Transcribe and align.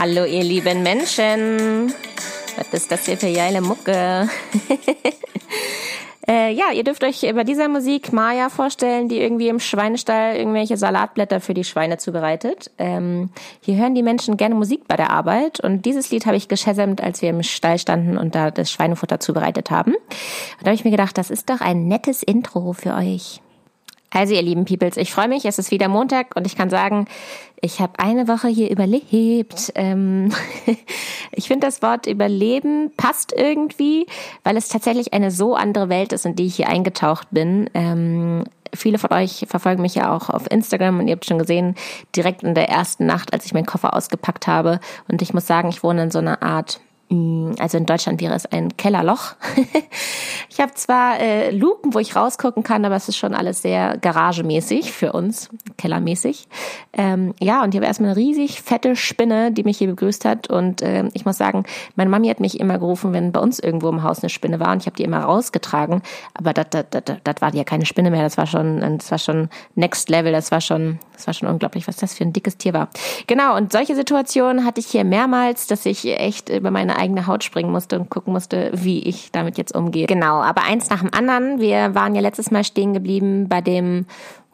Hallo 0.00 0.24
ihr 0.24 0.44
lieben 0.44 0.84
Menschen. 0.84 1.92
Was 2.56 2.72
ist 2.72 2.92
das 2.92 3.04
hier 3.04 3.16
für 3.18 3.32
geile 3.32 3.60
Mucke? 3.60 4.28
äh, 6.28 6.52
ja, 6.52 6.66
ihr 6.72 6.84
dürft 6.84 7.02
euch 7.02 7.22
bei 7.22 7.42
dieser 7.42 7.66
Musik 7.66 8.12
Maya 8.12 8.48
vorstellen, 8.48 9.08
die 9.08 9.18
irgendwie 9.18 9.48
im 9.48 9.58
Schweinestall 9.58 10.36
irgendwelche 10.36 10.76
Salatblätter 10.76 11.40
für 11.40 11.52
die 11.52 11.64
Schweine 11.64 11.98
zubereitet. 11.98 12.70
Ähm, 12.78 13.30
hier 13.60 13.74
hören 13.74 13.96
die 13.96 14.04
Menschen 14.04 14.36
gerne 14.36 14.54
Musik 14.54 14.86
bei 14.86 14.94
der 14.94 15.10
Arbeit 15.10 15.58
und 15.58 15.84
dieses 15.84 16.12
Lied 16.12 16.26
habe 16.26 16.36
ich 16.36 16.46
geschäsemt, 16.46 17.02
als 17.02 17.20
wir 17.20 17.30
im 17.30 17.42
Stall 17.42 17.80
standen 17.80 18.18
und 18.18 18.36
da 18.36 18.52
das 18.52 18.70
Schweinefutter 18.70 19.18
zubereitet 19.18 19.72
haben. 19.72 19.94
Und 19.94 20.62
da 20.62 20.66
habe 20.66 20.76
ich 20.76 20.84
mir 20.84 20.92
gedacht, 20.92 21.18
das 21.18 21.28
ist 21.28 21.50
doch 21.50 21.60
ein 21.60 21.88
nettes 21.88 22.22
Intro 22.22 22.72
für 22.72 22.94
euch. 22.94 23.40
Also 24.10 24.34
ihr 24.34 24.42
lieben 24.42 24.64
Peoples, 24.64 24.96
ich 24.96 25.12
freue 25.12 25.28
mich, 25.28 25.44
es 25.44 25.58
ist 25.58 25.70
wieder 25.70 25.88
Montag 25.88 26.34
und 26.34 26.46
ich 26.46 26.56
kann 26.56 26.70
sagen, 26.70 27.06
ich 27.60 27.80
habe 27.80 27.98
eine 27.98 28.28
Woche 28.28 28.48
hier 28.48 28.70
überlebt. 28.70 29.72
Ähm 29.74 30.32
ich 31.32 31.48
finde 31.48 31.66
das 31.66 31.82
Wort 31.82 32.06
Überleben 32.06 32.92
passt 32.96 33.32
irgendwie, 33.36 34.06
weil 34.44 34.56
es 34.56 34.68
tatsächlich 34.68 35.12
eine 35.12 35.30
so 35.30 35.54
andere 35.54 35.88
Welt 35.88 36.12
ist, 36.12 36.24
in 36.24 36.36
die 36.36 36.46
ich 36.46 36.56
hier 36.56 36.68
eingetaucht 36.68 37.28
bin. 37.30 37.68
Ähm 37.74 38.44
viele 38.74 38.98
von 38.98 39.12
euch 39.12 39.46
verfolgen 39.48 39.82
mich 39.82 39.94
ja 39.94 40.14
auch 40.14 40.30
auf 40.30 40.50
Instagram 40.50 40.98
und 40.98 41.08
ihr 41.08 41.14
habt 41.14 41.24
schon 41.24 41.38
gesehen, 41.38 41.74
direkt 42.14 42.42
in 42.42 42.54
der 42.54 42.68
ersten 42.68 43.06
Nacht, 43.06 43.32
als 43.32 43.46
ich 43.46 43.54
meinen 43.54 43.66
Koffer 43.66 43.94
ausgepackt 43.94 44.46
habe. 44.46 44.80
Und 45.08 45.22
ich 45.22 45.34
muss 45.34 45.46
sagen, 45.46 45.68
ich 45.68 45.82
wohne 45.82 46.04
in 46.04 46.10
so 46.10 46.18
einer 46.18 46.42
Art 46.42 46.80
also 47.10 47.78
in 47.78 47.86
Deutschland 47.86 48.20
wäre 48.20 48.34
es 48.34 48.44
ein 48.44 48.76
Kellerloch. 48.76 49.34
ich 50.50 50.60
habe 50.60 50.74
zwar 50.74 51.18
äh, 51.18 51.50
Luken, 51.50 51.94
wo 51.94 52.00
ich 52.00 52.14
rausgucken 52.14 52.62
kann, 52.62 52.84
aber 52.84 52.96
es 52.96 53.08
ist 53.08 53.16
schon 53.16 53.34
alles 53.34 53.62
sehr 53.62 53.96
garagemäßig 53.96 54.92
für 54.92 55.12
uns, 55.12 55.48
kellermäßig. 55.78 56.48
Ähm, 56.92 57.34
ja, 57.40 57.62
und 57.62 57.72
hier 57.72 57.80
war 57.80 57.88
erstmal 57.88 58.10
eine 58.10 58.18
riesig 58.18 58.60
fette 58.60 58.94
Spinne, 58.94 59.52
die 59.52 59.62
mich 59.62 59.78
hier 59.78 59.88
begrüßt 59.88 60.26
hat. 60.26 60.50
Und 60.50 60.82
äh, 60.82 61.08
ich 61.14 61.24
muss 61.24 61.38
sagen, 61.38 61.64
meine 61.96 62.10
Mami 62.10 62.28
hat 62.28 62.40
mich 62.40 62.60
immer 62.60 62.78
gerufen, 62.78 63.14
wenn 63.14 63.32
bei 63.32 63.40
uns 63.40 63.58
irgendwo 63.58 63.88
im 63.88 64.02
Haus 64.02 64.20
eine 64.22 64.28
Spinne 64.28 64.60
war. 64.60 64.72
Und 64.72 64.82
ich 64.82 64.86
habe 64.86 64.96
die 64.96 65.04
immer 65.04 65.20
rausgetragen. 65.20 66.02
Aber 66.34 66.52
das 66.52 67.40
war 67.40 67.54
ja 67.54 67.64
keine 67.64 67.86
Spinne 67.86 68.10
mehr. 68.10 68.22
Das 68.22 68.36
war 68.36 68.46
schon, 68.46 68.98
das 68.98 69.10
war 69.10 69.18
schon 69.18 69.48
Next 69.76 70.10
Level. 70.10 70.32
Das 70.32 70.50
war 70.50 70.60
schon, 70.60 70.98
das 71.14 71.26
war 71.26 71.32
schon 71.32 71.48
unglaublich, 71.48 71.88
was 71.88 71.96
das 71.96 72.12
für 72.12 72.24
ein 72.24 72.34
dickes 72.34 72.58
Tier 72.58 72.74
war. 72.74 72.88
Genau. 73.26 73.56
Und 73.56 73.72
solche 73.72 73.94
Situationen 73.94 74.66
hatte 74.66 74.80
ich 74.80 74.88
hier 74.88 75.04
mehrmals, 75.04 75.66
dass 75.68 75.86
ich 75.86 76.04
echt 76.04 76.50
über 76.50 76.70
meine 76.70 76.97
eigene 76.98 77.26
Haut 77.26 77.44
springen 77.44 77.70
musste 77.70 77.98
und 77.98 78.10
gucken 78.10 78.32
musste, 78.32 78.70
wie 78.74 79.02
ich 79.02 79.30
damit 79.32 79.58
jetzt 79.58 79.74
umgehe. 79.74 80.06
Genau, 80.06 80.42
aber 80.42 80.62
eins 80.62 80.90
nach 80.90 81.00
dem 81.00 81.12
anderen. 81.12 81.60
Wir 81.60 81.94
waren 81.94 82.14
ja 82.14 82.20
letztes 82.20 82.50
Mal 82.50 82.64
stehen 82.64 82.92
geblieben 82.92 83.48
bei 83.48 83.60
dem 83.60 84.06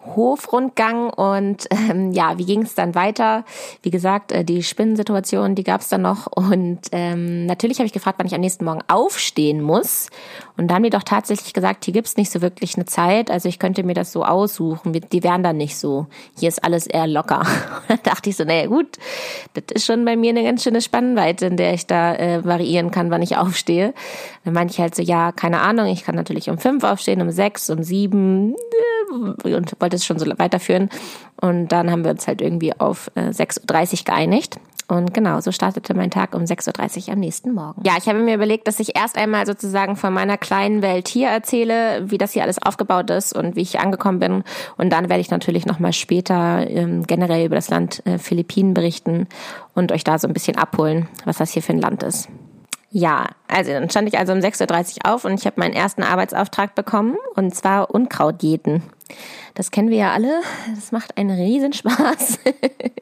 Hofrundgang 0.05 1.11
und 1.11 1.67
ähm, 1.71 2.13
ja, 2.13 2.39
wie 2.39 2.45
ging 2.45 2.63
es 2.63 2.75
dann 2.75 2.95
weiter? 2.95 3.45
Wie 3.83 3.91
gesagt, 3.91 4.33
äh, 4.33 4.45
die 4.45 4.63
Spinnensituation, 4.63 5.55
die 5.55 5.65
gab 5.65 5.81
es 5.81 5.89
dann 5.89 6.03
noch 6.03 6.27
und 6.27 6.81
ähm, 6.93 7.47
natürlich 7.47 7.79
habe 7.79 7.87
ich 7.87 7.93
gefragt, 7.93 8.19
wann 8.19 8.27
ich 8.27 8.35
am 8.35 8.41
nächsten 8.41 8.65
Morgen 8.65 8.83
aufstehen 8.89 9.63
muss 9.63 10.09
und 10.57 10.69
dann 10.69 10.77
haben 10.77 10.83
die 10.85 10.91
doch 10.91 11.03
tatsächlich 11.03 11.53
gesagt, 11.53 11.85
hier 11.85 11.93
gibt's 11.93 12.17
nicht 12.17 12.31
so 12.31 12.41
wirklich 12.41 12.77
eine 12.77 12.85
Zeit, 12.85 13.29
also 13.29 13.49
ich 13.49 13.59
könnte 13.59 13.83
mir 13.83 13.95
das 13.95 14.13
so 14.13 14.25
aussuchen, 14.25 14.93
die 14.93 15.23
wären 15.25 15.43
dann 15.43 15.57
nicht 15.57 15.77
so. 15.77 16.07
Hier 16.39 16.49
ist 16.49 16.63
alles 16.63 16.87
eher 16.87 17.09
locker. 17.09 17.43
Dann 17.89 17.99
dachte 18.05 18.31
ich 18.31 18.37
so, 18.37 18.45
naja 18.45 18.67
gut, 18.67 18.99
das 19.55 19.65
ist 19.75 19.87
schon 19.87 20.05
bei 20.05 20.17
mir 20.17 20.31
eine 20.31 20.45
ganz 20.45 20.63
schöne 20.63 20.81
Spannweite, 20.81 21.47
in 21.47 21.57
der 21.57 21.75
ich 21.75 21.87
da 21.87 22.15
äh, 22.15 22.45
variieren 22.45 22.93
kann, 22.93 23.11
wann 23.11 23.23
ich 23.23 23.37
aufstehe. 23.37 23.95
Dann 24.45 24.55
meinte 24.55 24.73
ich 24.73 24.81
halt 24.81 24.95
so, 24.95 25.03
ja, 25.03 25.33
keine 25.33 25.61
Ahnung, 25.61 25.87
ich 25.87 26.05
kann 26.05 26.15
natürlich 26.15 26.49
um 26.49 26.59
fünf 26.59 26.85
aufstehen, 26.85 27.21
um 27.21 27.31
sechs, 27.31 27.69
um 27.69 27.83
sieben 27.83 28.55
äh, 29.45 29.55
und 29.55 29.75
wollte 29.81 29.97
es 29.97 30.05
schon 30.05 30.19
so 30.19 30.27
weiterführen. 30.39 30.89
Und 31.41 31.69
dann 31.69 31.91
haben 31.91 32.05
wir 32.05 32.13
uns 32.13 32.29
halt 32.29 32.41
irgendwie 32.41 32.79
auf 32.79 33.11
äh, 33.17 33.31
6.30 33.31 33.99
Uhr 33.99 34.05
geeinigt. 34.05 34.61
Und 34.87 35.15
genau, 35.15 35.41
so 35.41 35.51
startete 35.51 35.95
mein 35.95 36.11
Tag 36.11 36.35
um 36.35 36.43
6.30 36.43 37.07
Uhr 37.07 37.15
am 37.15 37.21
nächsten 37.21 37.53
Morgen. 37.53 37.83
Ja, 37.85 37.95
ich 37.99 38.07
habe 38.07 38.19
mir 38.19 38.35
überlegt, 38.35 38.69
dass 38.69 38.81
ich 38.81 38.97
erst 38.97 39.17
einmal 39.17 39.47
sozusagen 39.47 39.97
von 39.97 40.13
meiner 40.13 40.37
kleinen 40.37 40.83
Welt 40.83 41.09
hier 41.09 41.29
erzähle, 41.29 42.03
wie 42.11 42.19
das 42.19 42.33
hier 42.33 42.43
alles 42.43 42.61
aufgebaut 42.61 43.11
ist 43.11 43.35
und 43.35 43.57
wie 43.57 43.63
ich 43.63 43.81
angekommen 43.81 44.19
bin. 44.19 44.45
Und 44.77 44.93
dann 44.93 45.09
werde 45.09 45.21
ich 45.21 45.31
natürlich 45.31 45.65
nochmal 45.65 45.95
später 45.95 46.69
ähm, 46.69 47.07
generell 47.07 47.47
über 47.47 47.57
das 47.57 47.71
Land 47.71 48.05
äh, 48.07 48.19
Philippinen 48.19 48.75
berichten 48.75 49.27
und 49.75 49.91
euch 49.91 50.05
da 50.05 50.19
so 50.19 50.29
ein 50.29 50.35
bisschen 50.35 50.57
abholen, 50.57 51.09
was 51.25 51.39
das 51.39 51.53
hier 51.53 51.63
für 51.63 51.73
ein 51.73 51.81
Land 51.81 52.03
ist. 52.03 52.29
Ja, 52.91 53.27
also 53.49 53.73
dann 53.73 53.91
stand 53.91 54.07
ich 54.07 54.19
also 54.19 54.33
um 54.33 54.39
6.30 54.39 54.99
Uhr 55.05 55.13
auf 55.13 55.25
und 55.25 55.35
ich 55.35 55.47
habe 55.47 55.59
meinen 55.59 55.75
ersten 55.75 56.05
Arbeitsauftrag 56.05 56.77
bekommen 56.77 57.17
und 57.35 57.53
zwar 57.53 57.93
Unkraut 57.93 58.43
jäten. 58.45 58.85
Das 59.55 59.71
kennen 59.71 59.91
wir 59.91 59.99
ja 59.99 60.13
alle. 60.13 60.41
Das 60.75 60.91
macht 60.91 61.17
einen 61.17 61.31
Riesenspaß. 61.31 62.41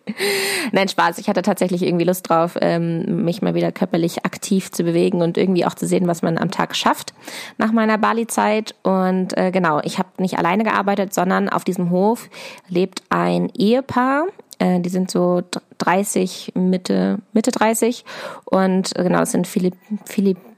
Nein, 0.73 0.89
Spaß. 0.89 1.19
Ich 1.19 1.29
hatte 1.29 1.43
tatsächlich 1.43 1.83
irgendwie 1.83 2.05
Lust 2.05 2.29
drauf, 2.29 2.59
ähm, 2.61 3.25
mich 3.25 3.41
mal 3.41 3.55
wieder 3.55 3.73
körperlich 3.73 4.25
aktiv 4.25 4.71
zu 4.71 4.85
bewegen 4.85 5.23
und 5.23 5.39
irgendwie 5.39 5.65
auch 5.65 5.75
zu 5.75 5.87
sehen, 5.87 6.07
was 6.07 6.23
man 6.23 6.37
am 6.37 6.51
Tag 6.51 6.77
schafft 6.77 7.15
nach 7.57 7.73
meiner 7.73 7.97
Bali-Zeit. 7.97 8.75
Und 8.83 9.37
äh, 9.37 9.51
genau, 9.51 9.81
ich 9.83 9.99
habe 9.99 10.09
nicht 10.19 10.39
alleine 10.39 10.65
gearbeitet, 10.65 11.15
sondern 11.15 11.49
auf 11.49 11.65
diesem 11.65 11.91
Hof 11.91 12.29
lebt 12.69 13.03
ein 13.09 13.49
Ehepaar. 13.57 14.27
Äh, 14.59 14.81
die 14.81 14.91
sind 14.91 15.11
so 15.11 15.43
30, 15.79 16.53
Mitte, 16.55 17.19
Mitte 17.33 17.51
30. 17.51 18.05
Und 18.45 18.95
äh, 18.97 19.05
genau, 19.05 19.23
es 19.23 19.33
sind 19.33 19.47
Philipp, 19.47 19.77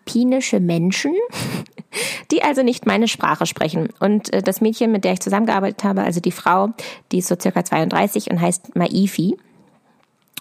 philippinische 0.05 0.61
Menschen. 0.61 1.15
die 2.33 2.43
also 2.43 2.63
nicht 2.63 2.87
meine 2.87 3.07
Sprache 3.07 3.47
sprechen. 3.47 3.89
Und 4.01 4.33
äh, 4.33 4.43
das 4.43 4.61
Mädchen, 4.61 4.91
mit 4.91 5.05
der 5.05 5.13
ich 5.13 5.21
zusammengearbeitet 5.21 5.85
habe, 5.85 6.03
also 6.03 6.21
die 6.21 6.33
Frau, 6.33 6.71
die 7.13 7.19
ist 7.19 7.29
so 7.29 7.37
circa 7.41 7.65
32 7.65 8.31
und 8.31 8.41
heißt 8.41 8.75
Maifi. 8.75 9.37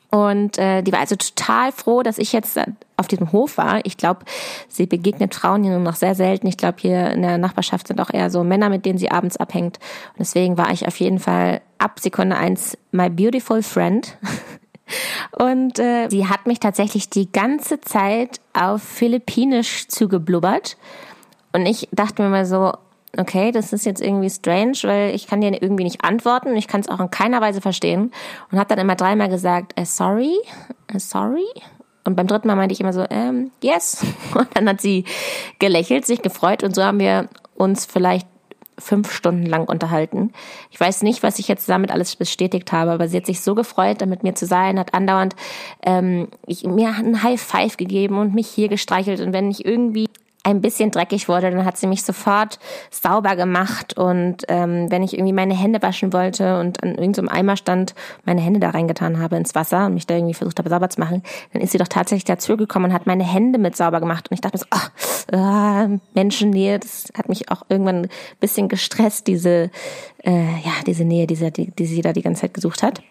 Und 0.09 0.57
äh, 0.57 0.81
die 0.81 0.91
war 0.91 0.99
also 0.99 1.15
total 1.15 1.71
froh, 1.71 2.01
dass 2.01 2.17
ich 2.17 2.33
jetzt 2.33 2.59
auf 2.97 3.07
diesem 3.07 3.31
Hof 3.31 3.57
war. 3.57 3.85
Ich 3.85 3.97
glaube, 3.97 4.25
sie 4.67 4.87
begegnet 4.87 5.35
Frauen 5.35 5.63
hier 5.63 5.73
nur 5.73 5.81
noch 5.81 5.95
sehr 5.95 6.15
selten. 6.15 6.47
Ich 6.47 6.57
glaube, 6.57 6.77
hier 6.79 7.11
in 7.11 7.21
der 7.21 7.37
Nachbarschaft 7.37 7.87
sind 7.87 8.01
auch 8.01 8.11
eher 8.11 8.31
so 8.31 8.43
Männer, 8.43 8.69
mit 8.69 8.85
denen 8.85 8.97
sie 8.97 9.11
abends 9.11 9.37
abhängt. 9.37 9.77
Und 10.09 10.19
deswegen 10.19 10.57
war 10.57 10.71
ich 10.71 10.87
auf 10.87 10.99
jeden 10.99 11.19
Fall 11.19 11.61
ab 11.77 11.99
Sekunde 11.99 12.35
eins 12.35 12.77
my 12.91 13.09
beautiful 13.09 13.61
friend. 13.61 14.17
Und 15.31 15.79
äh, 15.79 16.09
sie 16.09 16.27
hat 16.27 16.45
mich 16.45 16.59
tatsächlich 16.59 17.09
die 17.09 17.31
ganze 17.31 17.81
Zeit 17.81 18.39
auf 18.53 18.83
Philippinisch 18.83 19.87
zugeblubbert. 19.87 20.77
Und 21.53 21.65
ich 21.65 21.87
dachte 21.91 22.21
mir 22.21 22.29
mal 22.29 22.45
so, 22.45 22.73
okay, 23.17 23.51
das 23.51 23.73
ist 23.73 23.85
jetzt 23.85 24.01
irgendwie 24.01 24.29
strange, 24.29 24.77
weil 24.83 25.15
ich 25.15 25.27
kann 25.27 25.41
dir 25.41 25.61
irgendwie 25.61 25.83
nicht 25.83 26.03
antworten 26.03 26.49
und 26.49 26.57
ich 26.57 26.67
kann 26.67 26.81
es 26.81 26.89
auch 26.89 26.99
in 26.99 27.11
keiner 27.11 27.41
Weise 27.41 27.61
verstehen. 27.61 28.11
Und 28.51 28.59
habe 28.59 28.69
dann 28.69 28.79
immer 28.79 28.95
dreimal 28.95 29.29
gesagt, 29.29 29.73
äh, 29.79 29.85
sorry, 29.85 30.35
äh, 30.93 30.99
sorry. 30.99 31.45
Und 32.05 32.15
beim 32.15 32.27
dritten 32.27 32.47
Mal 32.47 32.55
meinte 32.55 32.73
ich 32.73 32.81
immer 32.81 32.93
so, 32.93 33.05
ähm, 33.09 33.51
yes. 33.61 34.05
Und 34.35 34.47
dann 34.55 34.67
hat 34.67 34.81
sie 34.81 35.05
gelächelt, 35.59 36.05
sich 36.05 36.21
gefreut 36.21 36.63
und 36.63 36.75
so 36.75 36.83
haben 36.83 36.99
wir 36.99 37.29
uns 37.55 37.85
vielleicht 37.85 38.27
fünf 38.77 39.11
Stunden 39.11 39.45
lang 39.45 39.65
unterhalten. 39.65 40.31
Ich 40.71 40.79
weiß 40.79 41.03
nicht, 41.03 41.23
was 41.23 41.39
ich 41.39 41.47
jetzt 41.47 41.67
damit 41.69 41.91
alles 41.91 42.15
bestätigt 42.15 42.71
habe, 42.71 42.91
aber 42.91 43.07
sie 43.07 43.17
hat 43.17 43.25
sich 43.25 43.41
so 43.41 43.55
gefreut, 43.55 44.01
da 44.01 44.05
mit 44.05 44.23
mir 44.23 44.35
zu 44.35 44.45
sein, 44.45 44.79
hat 44.79 44.93
andauernd 44.93 45.35
ähm, 45.85 46.27
ich, 46.45 46.63
mir 46.63 46.89
einen 46.89 47.23
High 47.23 47.41
Five 47.41 47.77
gegeben 47.77 48.17
und 48.17 48.33
mich 48.33 48.47
hier 48.47 48.67
gestreichelt. 48.67 49.21
Und 49.21 49.33
wenn 49.33 49.51
ich 49.51 49.65
irgendwie 49.65 50.07
ein 50.43 50.61
bisschen 50.61 50.91
dreckig 50.91 51.29
wurde, 51.29 51.49
dann 51.51 51.65
hat 51.65 51.77
sie 51.77 51.87
mich 51.87 52.03
sofort 52.03 52.59
sauber 52.91 53.35
gemacht 53.35 53.97
und 53.97 54.43
ähm, 54.49 54.91
wenn 54.91 55.01
ich 55.01 55.13
irgendwie 55.13 55.33
meine 55.33 55.57
Hände 55.57 55.81
waschen 55.81 56.11
wollte 56.11 56.59
und 56.59 56.83
an 56.83 56.95
irgendeinem 56.95 57.27
so 57.27 57.31
Eimer 57.31 57.55
stand, 57.55 57.95
meine 58.25 58.41
Hände 58.41 58.59
da 58.59 58.71
reingetan 58.71 59.19
habe 59.19 59.37
ins 59.37 59.55
Wasser 59.55 59.85
und 59.85 59.93
mich 59.93 60.05
da 60.05 60.15
irgendwie 60.15 60.33
versucht 60.33 60.59
habe 60.59 60.69
sauber 60.69 60.89
zu 60.89 60.99
machen, 60.99 61.23
dann 61.53 61.61
ist 61.61 61.71
sie 61.71 61.77
doch 61.77 61.87
tatsächlich 61.87 62.25
dazu 62.25 62.57
gekommen 62.57 62.85
und 62.85 62.93
hat 62.93 63.07
meine 63.07 63.23
Hände 63.23 63.57
mit 63.57 63.77
sauber 63.77 64.01
gemacht 64.01 64.29
und 64.29 64.35
ich 64.35 64.41
dachte 64.41 64.57
mir 64.57 64.59
so, 64.59 64.67
ach, 64.69 64.91
äh, 65.31 65.99
Menschennähe, 66.13 66.77
das 66.77 67.05
hat 67.17 67.29
mich 67.29 67.49
auch 67.49 67.63
irgendwann 67.69 68.03
ein 68.03 68.09
bisschen 68.41 68.67
gestresst, 68.67 69.27
diese 69.27 69.71
äh, 70.23 70.59
ja 70.63 70.71
diese 70.85 71.05
Nähe, 71.05 71.27
diese, 71.27 71.51
die, 71.51 71.71
die 71.71 71.85
sie 71.85 72.01
da 72.01 72.13
die 72.13 72.21
ganze 72.21 72.41
Zeit 72.41 72.53
gesucht 72.53 72.83
hat. 72.83 73.01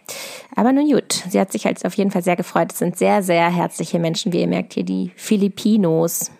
Aber 0.54 0.72
nun 0.72 0.90
gut, 0.90 1.24
sie 1.28 1.40
hat 1.40 1.52
sich 1.52 1.64
halt 1.66 1.84
auf 1.84 1.94
jeden 1.94 2.10
Fall 2.10 2.22
sehr 2.22 2.36
gefreut. 2.36 2.72
Es 2.72 2.78
sind 2.78 2.98
sehr, 2.98 3.22
sehr 3.22 3.50
herzliche 3.50 3.98
Menschen, 3.98 4.32
wie 4.32 4.40
ihr 4.40 4.46
merkt 4.46 4.74
hier, 4.74 4.84
die 4.84 5.12
Filipinos 5.16 6.30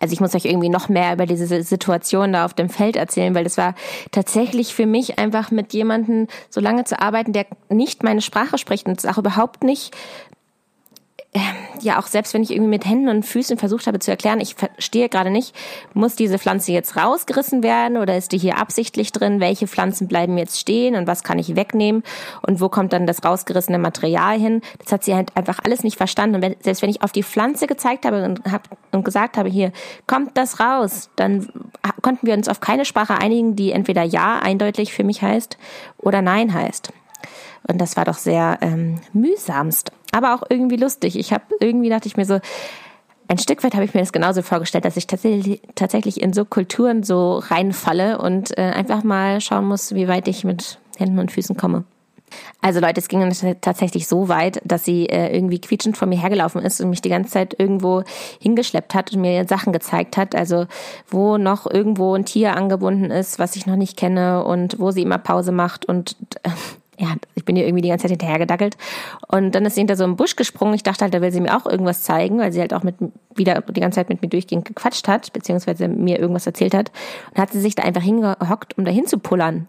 also 0.00 0.12
ich 0.12 0.20
muss 0.20 0.34
euch 0.34 0.44
irgendwie 0.44 0.68
noch 0.68 0.88
mehr 0.88 1.12
über 1.12 1.26
diese 1.26 1.62
Situation 1.62 2.32
da 2.32 2.44
auf 2.44 2.54
dem 2.54 2.68
Feld 2.68 2.96
erzählen, 2.96 3.34
weil 3.34 3.44
das 3.44 3.58
war 3.58 3.74
tatsächlich 4.10 4.74
für 4.74 4.86
mich 4.86 5.18
einfach 5.18 5.50
mit 5.50 5.72
jemandem 5.72 6.26
so 6.50 6.60
lange 6.60 6.84
zu 6.84 7.00
arbeiten, 7.00 7.32
der 7.32 7.46
nicht 7.68 8.02
meine 8.02 8.20
Sprache 8.20 8.58
spricht 8.58 8.86
und 8.86 8.98
es 8.98 9.06
auch 9.06 9.18
überhaupt 9.18 9.64
nicht 9.64 9.94
ja 11.80 12.00
auch 12.00 12.06
selbst 12.06 12.34
wenn 12.34 12.42
ich 12.42 12.50
irgendwie 12.50 12.70
mit 12.70 12.86
Händen 12.86 13.08
und 13.08 13.24
Füßen 13.24 13.58
versucht 13.58 13.86
habe 13.86 13.98
zu 13.98 14.10
erklären, 14.10 14.40
ich 14.40 14.54
verstehe 14.54 15.08
gerade 15.08 15.30
nicht, 15.30 15.54
muss 15.92 16.16
diese 16.16 16.38
Pflanze 16.38 16.72
jetzt 16.72 16.96
rausgerissen 16.96 17.62
werden 17.62 17.98
oder 17.98 18.16
ist 18.16 18.32
die 18.32 18.38
hier 18.38 18.58
absichtlich 18.58 19.12
drin? 19.12 19.40
Welche 19.40 19.66
Pflanzen 19.66 20.08
bleiben 20.08 20.38
jetzt 20.38 20.58
stehen 20.58 20.96
und 20.96 21.06
was 21.06 21.22
kann 21.22 21.38
ich 21.38 21.54
wegnehmen 21.54 22.02
und 22.42 22.60
wo 22.60 22.68
kommt 22.68 22.92
dann 22.92 23.06
das 23.06 23.24
rausgerissene 23.24 23.78
Material 23.78 24.38
hin? 24.38 24.62
Das 24.82 24.92
hat 24.92 25.04
sie 25.04 25.14
halt 25.14 25.36
einfach 25.36 25.60
alles 25.62 25.82
nicht 25.82 25.96
verstanden. 25.96 26.36
Und 26.36 26.42
wenn, 26.42 26.56
selbst 26.60 26.82
wenn 26.82 26.90
ich 26.90 27.02
auf 27.02 27.12
die 27.12 27.22
Pflanze 27.22 27.66
gezeigt 27.66 28.04
habe 28.04 28.24
und, 28.24 28.44
hab, 28.50 28.68
und 28.92 29.04
gesagt 29.04 29.36
habe, 29.36 29.48
hier 29.48 29.72
kommt 30.06 30.36
das 30.36 30.60
raus, 30.60 31.10
dann 31.16 31.48
konnten 32.02 32.26
wir 32.26 32.34
uns 32.34 32.48
auf 32.48 32.60
keine 32.60 32.84
Sprache 32.84 33.18
einigen, 33.18 33.54
die 33.54 33.72
entweder 33.72 34.02
ja 34.02 34.38
eindeutig 34.38 34.92
für 34.92 35.04
mich 35.04 35.22
heißt 35.22 35.58
oder 35.98 36.22
nein 36.22 36.54
heißt. 36.54 36.90
Und 37.68 37.78
das 37.78 37.96
war 37.96 38.04
doch 38.04 38.16
sehr 38.16 38.58
ähm, 38.62 39.00
mühsamst. 39.12 39.92
Aber 40.12 40.34
auch 40.34 40.42
irgendwie 40.48 40.76
lustig. 40.76 41.18
Ich 41.18 41.32
habe 41.32 41.44
irgendwie 41.60 41.88
dachte 41.88 42.08
ich 42.08 42.16
mir 42.16 42.24
so, 42.24 42.40
ein 43.28 43.38
Stück 43.38 43.62
weit 43.62 43.74
habe 43.74 43.84
ich 43.84 43.92
mir 43.92 44.00
das 44.00 44.12
genauso 44.12 44.40
vorgestellt, 44.40 44.86
dass 44.86 44.96
ich 44.96 45.06
tatsächlich, 45.06 46.20
in 46.20 46.32
so 46.32 46.46
Kulturen 46.46 47.02
so 47.02 47.38
reinfalle 47.38 48.18
und 48.18 48.56
äh, 48.56 48.62
einfach 48.62 49.04
mal 49.04 49.40
schauen 49.42 49.66
muss, 49.66 49.94
wie 49.94 50.08
weit 50.08 50.28
ich 50.28 50.44
mit 50.44 50.78
Händen 50.96 51.18
und 51.18 51.30
Füßen 51.30 51.56
komme. 51.56 51.84
Also 52.60 52.80
Leute, 52.80 53.00
es 53.00 53.08
ging 53.08 53.30
tatsächlich 53.60 54.08
so 54.08 54.28
weit, 54.28 54.60
dass 54.64 54.84
sie 54.84 55.06
äh, 55.06 55.34
irgendwie 55.34 55.60
quietschend 55.60 55.96
vor 55.96 56.08
mir 56.08 56.20
hergelaufen 56.20 56.62
ist 56.62 56.80
und 56.80 56.90
mich 56.90 57.00
die 57.00 57.08
ganze 57.08 57.30
Zeit 57.30 57.54
irgendwo 57.58 58.02
hingeschleppt 58.40 58.94
hat 58.94 59.12
und 59.12 59.20
mir 59.20 59.46
Sachen 59.46 59.72
gezeigt 59.72 60.16
hat. 60.16 60.34
Also 60.34 60.66
wo 61.08 61.38
noch 61.38 61.66
irgendwo 61.70 62.14
ein 62.14 62.24
Tier 62.24 62.56
angebunden 62.56 63.10
ist, 63.10 63.38
was 63.38 63.56
ich 63.56 63.66
noch 63.66 63.76
nicht 63.76 63.96
kenne 63.96 64.44
und 64.44 64.78
wo 64.78 64.90
sie 64.90 65.02
immer 65.02 65.18
Pause 65.18 65.52
macht 65.52 65.86
und 65.86 66.16
äh, 66.42 66.50
ja, 66.98 67.14
ich 67.34 67.44
bin 67.44 67.56
ihr 67.56 67.64
irgendwie 67.64 67.82
die 67.82 67.88
ganze 67.88 68.02
Zeit 68.02 68.10
hinterhergedackelt. 68.10 68.76
Und 69.28 69.54
dann 69.54 69.64
ist 69.64 69.76
sie 69.76 69.80
hinter 69.80 69.96
so 69.96 70.04
einem 70.04 70.16
Busch 70.16 70.34
gesprungen. 70.34 70.74
Ich 70.74 70.82
dachte 70.82 71.04
halt, 71.04 71.14
da 71.14 71.20
will 71.20 71.30
sie 71.30 71.40
mir 71.40 71.56
auch 71.56 71.64
irgendwas 71.64 72.02
zeigen, 72.02 72.38
weil 72.38 72.52
sie 72.52 72.60
halt 72.60 72.74
auch 72.74 72.82
mit 72.82 72.96
wieder 73.34 73.60
die 73.60 73.80
ganze 73.80 73.96
Zeit 73.96 74.08
mit 74.08 74.20
mir 74.20 74.28
durchgehend 74.28 74.64
gequatscht 74.64 75.06
hat, 75.06 75.32
beziehungsweise 75.32 75.86
mir 75.86 76.18
irgendwas 76.18 76.46
erzählt 76.46 76.74
hat. 76.74 76.90
Und 77.30 77.40
hat 77.40 77.52
sie 77.52 77.60
sich 77.60 77.76
da 77.76 77.84
einfach 77.84 78.02
hingehockt, 78.02 78.76
um 78.76 78.84
da 78.84 78.90
hinzupullern. 78.90 79.68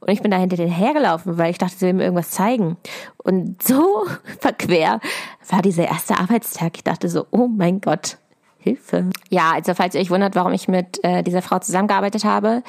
Und 0.00 0.10
ich 0.10 0.22
bin 0.22 0.30
da 0.30 0.38
hinter 0.38 0.56
den 0.56 0.70
hergelaufen, 0.70 1.36
weil 1.36 1.50
ich 1.50 1.58
dachte, 1.58 1.76
sie 1.76 1.86
will 1.86 1.92
mir 1.92 2.04
irgendwas 2.04 2.30
zeigen. 2.30 2.78
Und 3.18 3.62
so 3.62 4.06
verquer 4.40 5.00
war 5.50 5.60
dieser 5.60 5.86
erste 5.86 6.18
Arbeitstag. 6.18 6.76
Ich 6.76 6.84
dachte 6.84 7.10
so, 7.10 7.26
oh 7.30 7.46
mein 7.46 7.82
Gott, 7.82 8.16
Hilfe. 8.62 9.10
Ja, 9.30 9.52
also 9.52 9.74
falls 9.74 9.94
ihr 9.94 10.00
euch 10.00 10.10
wundert, 10.10 10.34
warum 10.34 10.52
ich 10.52 10.68
mit 10.68 11.02
äh, 11.02 11.22
dieser 11.22 11.42
Frau 11.42 11.58
zusammengearbeitet 11.58 12.24
habe, 12.24 12.62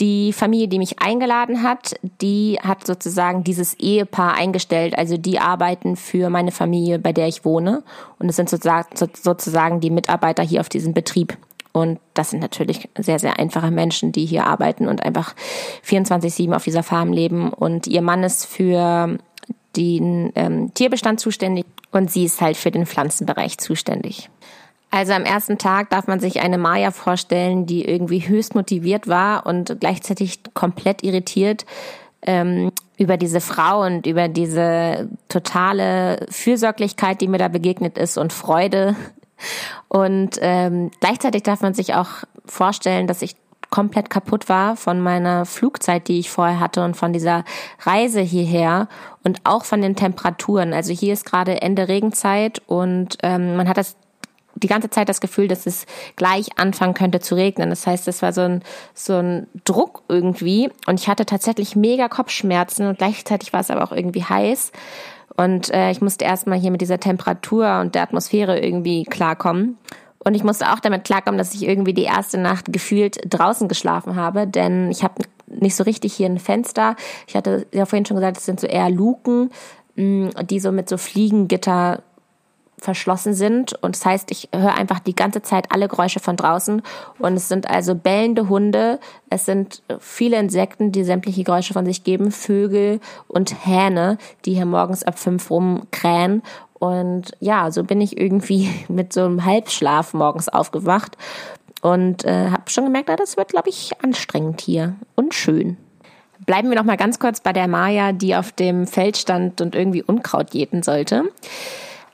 die 0.00 0.32
Familie, 0.32 0.68
die 0.68 0.78
mich 0.78 1.00
eingeladen 1.00 1.62
hat, 1.62 1.94
die 2.20 2.58
hat 2.62 2.86
sozusagen 2.86 3.44
dieses 3.44 3.74
Ehepaar 3.74 4.34
eingestellt. 4.34 4.96
Also 4.96 5.16
die 5.16 5.38
arbeiten 5.38 5.96
für 5.96 6.30
meine 6.30 6.52
Familie, 6.52 6.98
bei 6.98 7.12
der 7.12 7.28
ich 7.28 7.44
wohne. 7.44 7.82
Und 8.18 8.28
es 8.28 8.36
sind 8.36 8.48
sozusagen, 8.48 8.88
sozusagen 8.96 9.80
die 9.80 9.90
Mitarbeiter 9.90 10.42
hier 10.42 10.60
auf 10.60 10.68
diesem 10.68 10.94
Betrieb. 10.94 11.36
Und 11.72 12.00
das 12.14 12.30
sind 12.30 12.40
natürlich 12.40 12.88
sehr, 12.98 13.18
sehr 13.18 13.38
einfache 13.38 13.70
Menschen, 13.70 14.10
die 14.10 14.26
hier 14.26 14.46
arbeiten 14.46 14.88
und 14.88 15.04
einfach 15.04 15.34
24-7 15.86 16.54
auf 16.54 16.64
dieser 16.64 16.82
Farm 16.82 17.12
leben. 17.12 17.52
Und 17.52 17.86
ihr 17.86 18.02
Mann 18.02 18.24
ist 18.24 18.46
für 18.46 19.18
den 19.76 20.32
ähm, 20.34 20.74
Tierbestand 20.74 21.20
zuständig 21.20 21.64
und 21.92 22.10
sie 22.10 22.24
ist 22.24 22.40
halt 22.40 22.56
für 22.56 22.70
den 22.70 22.86
Pflanzenbereich 22.86 23.58
zuständig. 23.58 24.30
Also 24.90 25.12
am 25.12 25.24
ersten 25.24 25.56
Tag 25.58 25.90
darf 25.90 26.06
man 26.08 26.18
sich 26.18 26.40
eine 26.40 26.58
Maya 26.58 26.90
vorstellen, 26.90 27.64
die 27.64 27.84
irgendwie 27.84 28.28
höchst 28.28 28.54
motiviert 28.54 29.06
war 29.06 29.46
und 29.46 29.78
gleichzeitig 29.78 30.40
komplett 30.54 31.04
irritiert 31.04 31.64
ähm, 32.22 32.72
über 32.96 33.16
diese 33.16 33.40
Frau 33.40 33.84
und 33.84 34.06
über 34.06 34.28
diese 34.28 35.08
totale 35.28 36.26
Fürsorglichkeit, 36.28 37.20
die 37.20 37.28
mir 37.28 37.38
da 37.38 37.48
begegnet 37.48 37.98
ist 37.98 38.18
und 38.18 38.32
Freude. 38.32 38.96
Und 39.88 40.38
ähm, 40.42 40.90
gleichzeitig 41.00 41.44
darf 41.44 41.62
man 41.62 41.72
sich 41.72 41.94
auch 41.94 42.08
vorstellen, 42.44 43.06
dass 43.06 43.22
ich 43.22 43.36
komplett 43.70 44.10
kaputt 44.10 44.48
war 44.48 44.76
von 44.76 45.00
meiner 45.00 45.46
Flugzeit, 45.46 46.08
die 46.08 46.18
ich 46.18 46.30
vorher 46.30 46.58
hatte 46.58 46.84
und 46.84 46.96
von 46.96 47.12
dieser 47.12 47.44
Reise 47.80 48.20
hierher 48.20 48.88
und 49.22 49.40
auch 49.44 49.64
von 49.64 49.80
den 49.80 49.94
Temperaturen. 49.94 50.74
Also 50.74 50.92
hier 50.92 51.12
ist 51.12 51.24
gerade 51.24 51.62
Ende 51.62 51.88
Regenzeit 51.88 52.60
und 52.66 53.16
ähm, 53.22 53.56
man 53.56 53.68
hat 53.68 53.76
das 53.76 53.96
die 54.62 54.66
ganze 54.66 54.90
Zeit 54.90 55.08
das 55.08 55.20
Gefühl, 55.20 55.48
dass 55.48 55.66
es 55.66 55.86
gleich 56.16 56.58
anfangen 56.58 56.94
könnte 56.94 57.20
zu 57.20 57.34
regnen. 57.34 57.70
Das 57.70 57.86
heißt, 57.86 58.08
es 58.08 58.22
war 58.22 58.32
so 58.32 58.42
ein, 58.42 58.62
so 58.94 59.16
ein 59.16 59.46
Druck 59.64 60.02
irgendwie 60.08 60.70
und 60.86 61.00
ich 61.00 61.08
hatte 61.08 61.26
tatsächlich 61.26 61.76
mega 61.76 62.08
Kopfschmerzen 62.08 62.86
und 62.86 62.98
gleichzeitig 62.98 63.52
war 63.52 63.60
es 63.60 63.70
aber 63.70 63.84
auch 63.84 63.92
irgendwie 63.92 64.24
heiß. 64.24 64.72
Und 65.36 65.72
äh, 65.72 65.90
ich 65.90 66.00
musste 66.00 66.24
erstmal 66.24 66.58
hier 66.58 66.70
mit 66.70 66.80
dieser 66.80 67.00
Temperatur 67.00 67.80
und 67.80 67.94
der 67.94 68.02
Atmosphäre 68.02 68.60
irgendwie 68.60 69.04
klarkommen. 69.04 69.78
Und 70.22 70.34
ich 70.34 70.44
musste 70.44 70.70
auch 70.70 70.80
damit 70.80 71.04
klarkommen, 71.04 71.38
dass 71.38 71.54
ich 71.54 71.66
irgendwie 71.66 71.94
die 71.94 72.04
erste 72.04 72.36
Nacht 72.36 72.72
gefühlt 72.72 73.20
draußen 73.26 73.68
geschlafen 73.68 74.16
habe, 74.16 74.46
denn 74.46 74.90
ich 74.90 75.02
habe 75.02 75.22
nicht 75.46 75.74
so 75.74 75.84
richtig 75.84 76.12
hier 76.12 76.26
ein 76.26 76.38
Fenster. 76.38 76.94
Ich 77.26 77.34
hatte 77.34 77.66
ja 77.72 77.86
vorhin 77.86 78.04
schon 78.04 78.16
gesagt, 78.16 78.36
es 78.36 78.44
sind 78.44 78.60
so 78.60 78.66
eher 78.66 78.90
Luken, 78.90 79.50
die 79.96 80.60
so 80.60 80.72
mit 80.72 80.88
so 80.88 80.96
Fliegengitter 80.96 82.02
verschlossen 82.84 83.34
sind. 83.34 83.72
Und 83.82 83.96
das 83.96 84.04
heißt, 84.04 84.30
ich 84.30 84.48
höre 84.54 84.74
einfach 84.74 85.00
die 85.00 85.14
ganze 85.14 85.42
Zeit 85.42 85.72
alle 85.72 85.88
Geräusche 85.88 86.20
von 86.20 86.36
draußen. 86.36 86.82
Und 87.18 87.34
es 87.34 87.48
sind 87.48 87.68
also 87.68 87.94
bellende 87.94 88.48
Hunde, 88.48 88.98
es 89.28 89.46
sind 89.46 89.82
viele 89.98 90.38
Insekten, 90.38 90.92
die 90.92 91.04
sämtliche 91.04 91.44
Geräusche 91.44 91.72
von 91.72 91.86
sich 91.86 92.04
geben, 92.04 92.30
Vögel 92.30 93.00
und 93.28 93.66
Hähne, 93.66 94.18
die 94.44 94.54
hier 94.54 94.66
morgens 94.66 95.04
ab 95.04 95.18
fünf 95.18 95.50
rumkrähen. 95.50 96.42
Und 96.78 97.32
ja, 97.40 97.70
so 97.70 97.84
bin 97.84 98.00
ich 98.00 98.18
irgendwie 98.18 98.70
mit 98.88 99.12
so 99.12 99.24
einem 99.24 99.44
Halbschlaf 99.44 100.14
morgens 100.14 100.48
aufgewacht 100.48 101.16
und 101.82 102.24
äh, 102.24 102.50
habe 102.50 102.68
schon 102.68 102.84
gemerkt, 102.84 103.08
das 103.20 103.36
wird, 103.36 103.48
glaube 103.48 103.68
ich, 103.68 103.92
anstrengend 104.02 104.60
hier 104.60 104.96
und 105.14 105.34
schön. 105.34 105.76
Bleiben 106.46 106.70
wir 106.70 106.76
noch 106.76 106.84
mal 106.84 106.96
ganz 106.96 107.18
kurz 107.18 107.40
bei 107.40 107.52
der 107.52 107.68
Maya, 107.68 108.12
die 108.12 108.34
auf 108.34 108.52
dem 108.52 108.86
Feld 108.86 109.18
stand 109.18 109.60
und 109.60 109.74
irgendwie 109.74 110.02
Unkraut 110.02 110.54
jäten 110.54 110.82
sollte. 110.82 111.24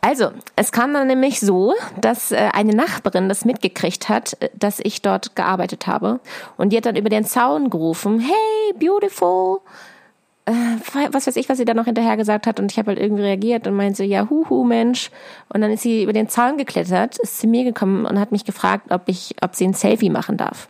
Also, 0.06 0.30
es 0.54 0.70
kam 0.70 0.94
dann 0.94 1.08
nämlich 1.08 1.40
so, 1.40 1.74
dass 2.00 2.30
äh, 2.30 2.50
eine 2.52 2.76
Nachbarin 2.76 3.28
das 3.28 3.44
mitgekriegt 3.44 4.08
hat, 4.08 4.40
äh, 4.40 4.50
dass 4.54 4.78
ich 4.78 5.02
dort 5.02 5.34
gearbeitet 5.34 5.88
habe. 5.88 6.20
Und 6.56 6.72
die 6.72 6.76
hat 6.76 6.86
dann 6.86 6.94
über 6.94 7.08
den 7.08 7.24
Zaun 7.24 7.70
gerufen, 7.70 8.20
hey, 8.20 8.72
beautiful. 8.78 9.58
Äh, 10.44 10.52
was 11.10 11.26
weiß 11.26 11.34
ich, 11.34 11.48
was 11.48 11.58
sie 11.58 11.64
da 11.64 11.74
noch 11.74 11.86
hinterher 11.86 12.16
gesagt 12.16 12.46
hat. 12.46 12.60
Und 12.60 12.70
ich 12.70 12.78
habe 12.78 12.92
halt 12.92 13.00
irgendwie 13.00 13.24
reagiert 13.24 13.66
und 13.66 13.74
meinte, 13.74 14.04
ja, 14.04 14.30
huhu, 14.30 14.62
Mensch. 14.62 15.10
Und 15.48 15.60
dann 15.60 15.72
ist 15.72 15.82
sie 15.82 16.04
über 16.04 16.12
den 16.12 16.28
Zaun 16.28 16.56
geklettert, 16.56 17.18
ist 17.18 17.40
zu 17.40 17.48
mir 17.48 17.64
gekommen 17.64 18.06
und 18.06 18.20
hat 18.20 18.30
mich 18.30 18.44
gefragt, 18.44 18.92
ob 18.92 19.08
ich, 19.08 19.34
ob 19.42 19.56
sie 19.56 19.66
ein 19.66 19.74
Selfie 19.74 20.10
machen 20.10 20.36
darf. 20.36 20.68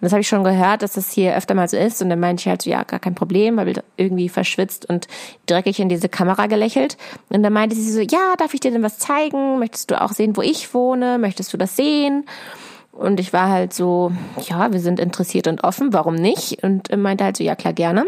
Und 0.00 0.06
das 0.06 0.12
habe 0.12 0.22
ich 0.22 0.28
schon 0.28 0.44
gehört, 0.44 0.82
dass 0.82 0.94
das 0.94 1.10
hier 1.10 1.36
öfter 1.36 1.54
mal 1.54 1.68
so 1.68 1.76
ist. 1.76 2.00
Und 2.00 2.08
dann 2.08 2.20
meinte 2.20 2.40
ich 2.40 2.48
halt 2.48 2.62
so, 2.62 2.70
ja, 2.70 2.84
gar 2.84 3.00
kein 3.00 3.14
Problem, 3.14 3.58
weil 3.58 3.82
irgendwie 3.98 4.30
verschwitzt 4.30 4.88
und 4.88 5.08
dreckig 5.46 5.78
in 5.78 5.90
diese 5.90 6.08
Kamera 6.08 6.46
gelächelt. 6.46 6.96
Und 7.28 7.42
dann 7.42 7.52
meinte 7.52 7.76
sie 7.76 7.90
so, 7.90 8.00
ja, 8.00 8.34
darf 8.38 8.54
ich 8.54 8.60
dir 8.60 8.70
denn 8.70 8.82
was 8.82 8.98
zeigen? 8.98 9.58
Möchtest 9.58 9.90
du 9.90 10.00
auch 10.00 10.12
sehen, 10.12 10.36
wo 10.36 10.42
ich 10.42 10.72
wohne? 10.72 11.18
Möchtest 11.18 11.52
du 11.52 11.58
das 11.58 11.76
sehen? 11.76 12.24
Und 12.92 13.20
ich 13.20 13.32
war 13.32 13.48
halt 13.48 13.72
so, 13.72 14.10
ja, 14.48 14.72
wir 14.72 14.80
sind 14.80 15.00
interessiert 15.00 15.46
und 15.46 15.64
offen, 15.64 15.92
warum 15.92 16.16
nicht? 16.16 16.62
Und 16.62 16.94
meinte 16.96 17.24
halt 17.24 17.36
so, 17.36 17.44
ja 17.44 17.54
klar, 17.54 17.72
gerne. 17.72 18.06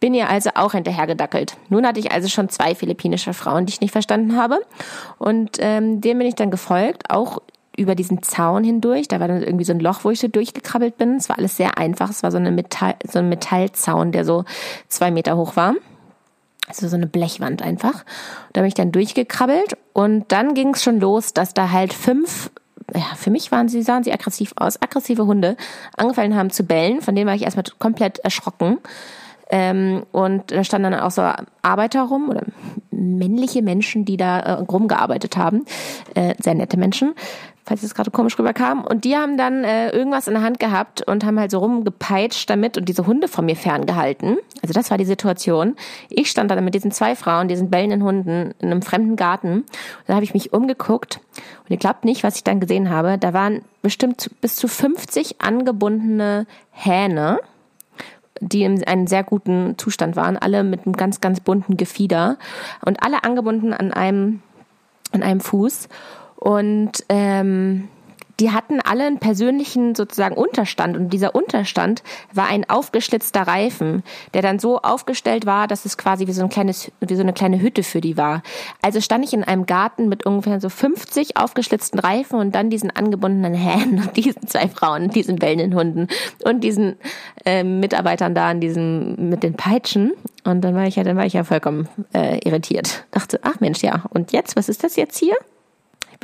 Bin 0.00 0.12
ihr 0.12 0.28
also 0.28 0.50
auch 0.54 0.72
hinterhergedackelt. 0.72 1.56
Nun 1.68 1.86
hatte 1.86 2.00
ich 2.00 2.10
also 2.12 2.28
schon 2.28 2.48
zwei 2.48 2.74
philippinische 2.74 3.32
Frauen, 3.32 3.64
die 3.64 3.72
ich 3.72 3.80
nicht 3.80 3.92
verstanden 3.92 4.36
habe. 4.36 4.60
Und 5.18 5.58
ähm, 5.60 6.00
dem 6.00 6.18
bin 6.18 6.26
ich 6.26 6.34
dann 6.34 6.50
gefolgt, 6.50 7.10
auch 7.10 7.38
über 7.76 7.94
diesen 7.94 8.22
Zaun 8.22 8.64
hindurch. 8.64 9.08
Da 9.08 9.20
war 9.20 9.28
dann 9.28 9.42
irgendwie 9.42 9.64
so 9.64 9.72
ein 9.72 9.80
Loch, 9.80 10.04
wo 10.04 10.10
ich 10.10 10.20
so 10.20 10.28
durchgekrabbelt 10.28 10.96
bin. 10.96 11.16
Es 11.16 11.28
war 11.28 11.38
alles 11.38 11.56
sehr 11.56 11.78
einfach. 11.78 12.10
Es 12.10 12.22
war 12.22 12.30
so, 12.30 12.38
eine 12.38 12.50
Metall, 12.50 12.96
so 13.10 13.18
ein 13.18 13.28
Metallzaun, 13.28 14.12
der 14.12 14.24
so 14.24 14.44
zwei 14.88 15.10
Meter 15.10 15.36
hoch 15.36 15.56
war. 15.56 15.74
Also 16.66 16.88
so 16.88 16.96
eine 16.96 17.06
Blechwand 17.06 17.62
einfach. 17.62 18.04
Da 18.52 18.62
bin 18.62 18.68
ich 18.68 18.74
dann 18.74 18.92
durchgekrabbelt 18.92 19.76
und 19.92 20.32
dann 20.32 20.54
ging 20.54 20.74
es 20.74 20.82
schon 20.82 20.98
los, 20.98 21.34
dass 21.34 21.52
da 21.52 21.70
halt 21.70 21.92
fünf 21.92 22.50
ja, 22.94 23.14
für 23.16 23.30
mich 23.30 23.50
waren 23.50 23.68
sie, 23.68 23.82
sahen 23.82 24.04
sie 24.04 24.12
aggressiv 24.12 24.52
aus, 24.56 24.80
aggressive 24.80 25.26
Hunde, 25.26 25.56
angefangen 25.96 26.36
haben 26.36 26.50
zu 26.50 26.64
bellen, 26.64 27.00
von 27.00 27.14
denen 27.14 27.26
war 27.26 27.34
ich 27.34 27.42
erstmal 27.42 27.64
komplett 27.78 28.18
erschrocken. 28.18 28.78
Ähm, 29.50 30.04
und 30.12 30.50
da 30.50 30.64
standen 30.64 30.90
dann 30.90 31.00
auch 31.00 31.10
so 31.10 31.22
Arbeiter 31.62 32.02
rum 32.02 32.28
oder 32.28 32.42
männliche 32.90 33.62
Menschen, 33.62 34.04
die 34.04 34.16
da 34.16 34.40
äh, 34.40 34.52
rumgearbeitet 34.52 35.36
haben, 35.36 35.64
äh, 36.14 36.34
sehr 36.42 36.54
nette 36.54 36.76
Menschen, 36.76 37.14
falls 37.64 37.82
es 37.82 37.94
gerade 37.94 38.10
komisch 38.10 38.38
rüberkam. 38.38 38.84
Und 38.84 39.04
die 39.04 39.16
haben 39.16 39.36
dann 39.36 39.64
äh, 39.64 39.90
irgendwas 39.90 40.28
in 40.28 40.34
der 40.34 40.42
Hand 40.42 40.60
gehabt 40.60 41.02
und 41.02 41.24
haben 41.24 41.38
halt 41.38 41.50
so 41.50 41.58
rumgepeitscht 41.58 42.48
damit 42.48 42.76
und 42.76 42.88
diese 42.88 43.06
Hunde 43.06 43.26
von 43.26 43.46
mir 43.46 43.56
ferngehalten. 43.56 44.36
Also 44.62 44.74
das 44.74 44.90
war 44.90 44.98
die 44.98 45.04
Situation. 45.04 45.76
Ich 46.10 46.30
stand 46.30 46.50
dann 46.50 46.64
mit 46.64 46.74
diesen 46.74 46.90
zwei 46.90 47.16
Frauen, 47.16 47.48
diesen 47.48 47.70
bellenden 47.70 48.02
Hunden 48.02 48.54
in 48.58 48.70
einem 48.70 48.82
fremden 48.82 49.16
Garten. 49.16 49.60
Und 49.60 49.66
da 50.06 50.14
habe 50.14 50.24
ich 50.24 50.34
mich 50.34 50.52
umgeguckt 50.52 51.20
und 51.64 51.70
ihr 51.70 51.78
glaubt 51.78 52.04
nicht, 52.04 52.22
was 52.22 52.36
ich 52.36 52.44
dann 52.44 52.60
gesehen 52.60 52.90
habe. 52.90 53.18
Da 53.18 53.32
waren 53.32 53.62
bestimmt 53.82 54.30
bis 54.40 54.56
zu 54.56 54.68
50 54.68 55.40
angebundene 55.40 56.46
Hähne 56.70 57.40
die 58.40 58.64
in 58.64 58.82
einem 58.84 59.06
sehr 59.06 59.22
guten 59.22 59.78
Zustand 59.78 60.16
waren, 60.16 60.36
alle 60.36 60.64
mit 60.64 60.86
einem 60.86 60.96
ganz, 60.96 61.20
ganz 61.20 61.38
bunten 61.40 61.76
Gefieder 61.76 62.36
und 62.84 63.02
alle 63.02 63.22
angebunden 63.22 63.72
an 63.72 63.92
einem, 63.92 64.42
an 65.12 65.22
einem 65.22 65.40
Fuß. 65.40 65.88
Und 66.44 67.06
ähm, 67.08 67.88
die 68.38 68.50
hatten 68.50 68.80
alle 68.80 69.06
einen 69.06 69.18
persönlichen 69.18 69.94
sozusagen 69.94 70.36
Unterstand 70.36 70.94
und 70.94 71.08
dieser 71.08 71.34
Unterstand 71.34 72.02
war 72.34 72.48
ein 72.48 72.68
aufgeschlitzter 72.68 73.46
Reifen, 73.46 74.02
der 74.34 74.42
dann 74.42 74.58
so 74.58 74.78
aufgestellt 74.82 75.46
war, 75.46 75.68
dass 75.68 75.86
es 75.86 75.96
quasi 75.96 76.26
wie 76.26 76.32
so 76.32 76.42
ein 76.42 76.50
kleines, 76.50 76.92
wie 77.00 77.14
so 77.14 77.22
eine 77.22 77.32
kleine 77.32 77.62
Hütte 77.62 77.82
für 77.82 78.02
die 78.02 78.18
war. 78.18 78.42
Also 78.82 79.00
stand 79.00 79.24
ich 79.24 79.32
in 79.32 79.42
einem 79.42 79.64
Garten 79.64 80.10
mit 80.10 80.26
ungefähr 80.26 80.60
so 80.60 80.68
50 80.68 81.38
aufgeschlitzten 81.38 81.98
Reifen 81.98 82.38
und 82.38 82.54
dann 82.54 82.68
diesen 82.68 82.90
angebundenen 82.90 83.54
Hähnen 83.54 84.00
und 84.00 84.14
diesen 84.14 84.46
zwei 84.46 84.68
Frauen, 84.68 85.08
diesen 85.08 85.36
bellenden 85.36 85.74
Hunden 85.74 86.08
und 86.44 86.62
diesen 86.62 86.96
äh, 87.46 87.64
Mitarbeitern 87.64 88.34
da 88.34 88.50
in 88.50 88.60
diesem 88.60 89.30
mit 89.30 89.42
den 89.42 89.54
Peitschen 89.54 90.12
Und 90.44 90.60
dann 90.60 90.74
war 90.74 90.86
ich 90.86 90.96
ja, 90.96 91.04
dann 91.04 91.16
war 91.16 91.24
ich 91.24 91.32
ja 91.32 91.44
vollkommen 91.44 91.88
äh, 92.12 92.38
irritiert. 92.46 93.06
Dachte, 93.12 93.40
ach 93.44 93.60
Mensch, 93.60 93.82
ja. 93.82 94.04
Und 94.10 94.32
jetzt, 94.32 94.56
was 94.56 94.68
ist 94.68 94.84
das 94.84 94.96
jetzt 94.96 95.16
hier? 95.16 95.36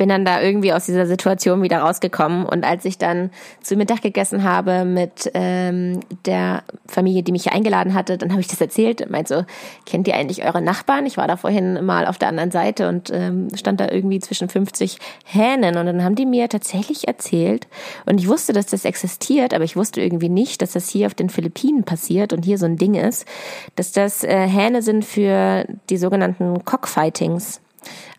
Bin 0.01 0.09
dann 0.09 0.25
da 0.25 0.41
irgendwie 0.41 0.73
aus 0.73 0.87
dieser 0.87 1.05
Situation 1.05 1.61
wieder 1.61 1.77
rausgekommen. 1.77 2.47
Und 2.47 2.65
als 2.65 2.85
ich 2.85 2.97
dann 2.97 3.29
zu 3.61 3.75
Mittag 3.75 4.01
gegessen 4.01 4.43
habe 4.43 4.83
mit 4.83 5.29
ähm, 5.35 5.99
der 6.25 6.63
Familie, 6.87 7.21
die 7.21 7.31
mich 7.31 7.43
hier 7.43 7.53
eingeladen 7.53 7.93
hatte, 7.93 8.17
dann 8.17 8.31
habe 8.31 8.41
ich 8.41 8.47
das 8.47 8.59
erzählt 8.59 9.03
und 9.03 9.11
meinte 9.11 9.35
so, 9.35 9.45
kennt 9.85 10.07
ihr 10.07 10.15
eigentlich 10.15 10.43
eure 10.43 10.59
Nachbarn? 10.59 11.05
Ich 11.05 11.17
war 11.17 11.27
da 11.27 11.37
vorhin 11.37 11.85
mal 11.85 12.07
auf 12.07 12.17
der 12.17 12.29
anderen 12.29 12.49
Seite 12.49 12.89
und 12.89 13.11
ähm, 13.13 13.49
stand 13.53 13.79
da 13.79 13.91
irgendwie 13.91 14.17
zwischen 14.17 14.49
50 14.49 14.97
Hähnen. 15.23 15.77
Und 15.77 15.85
dann 15.85 16.03
haben 16.03 16.15
die 16.15 16.25
mir 16.25 16.49
tatsächlich 16.49 17.07
erzählt. 17.07 17.67
Und 18.07 18.19
ich 18.19 18.27
wusste, 18.27 18.53
dass 18.53 18.65
das 18.65 18.85
existiert, 18.85 19.53
aber 19.53 19.65
ich 19.65 19.75
wusste 19.75 20.01
irgendwie 20.01 20.29
nicht, 20.29 20.63
dass 20.63 20.71
das 20.71 20.89
hier 20.89 21.05
auf 21.05 21.13
den 21.13 21.29
Philippinen 21.29 21.83
passiert 21.83 22.33
und 22.33 22.43
hier 22.43 22.57
so 22.57 22.65
ein 22.65 22.77
Ding 22.77 22.95
ist, 22.95 23.27
dass 23.75 23.91
das 23.91 24.23
äh, 24.23 24.47
Hähne 24.47 24.81
sind 24.81 25.05
für 25.05 25.67
die 25.91 25.97
sogenannten 25.97 26.65
Cockfightings. 26.65 27.61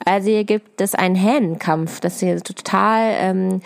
Also 0.05 0.31
hier 0.31 0.45
gibt 0.45 0.81
es 0.81 0.95
einen 0.95 1.15
Hähnenkampf, 1.15 2.01
das 2.01 2.21
hier 2.21 2.43
total 2.43 3.15
ähm, 3.19 3.61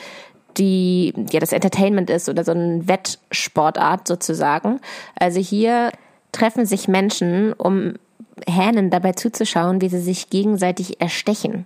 die 0.58 1.12
ja 1.30 1.40
das 1.40 1.52
Entertainment 1.52 2.10
ist 2.10 2.28
oder 2.28 2.44
so 2.44 2.52
ein 2.52 2.88
Wettsportart 2.88 4.08
sozusagen. 4.08 4.80
Also 5.18 5.40
hier 5.40 5.92
treffen 6.32 6.66
sich 6.66 6.88
Menschen, 6.88 7.52
um 7.52 7.94
Hähnen 8.46 8.90
dabei 8.90 9.12
zuzuschauen, 9.12 9.80
wie 9.80 9.88
sie 9.88 10.00
sich 10.00 10.28
gegenseitig 10.28 11.00
erstechen. 11.00 11.64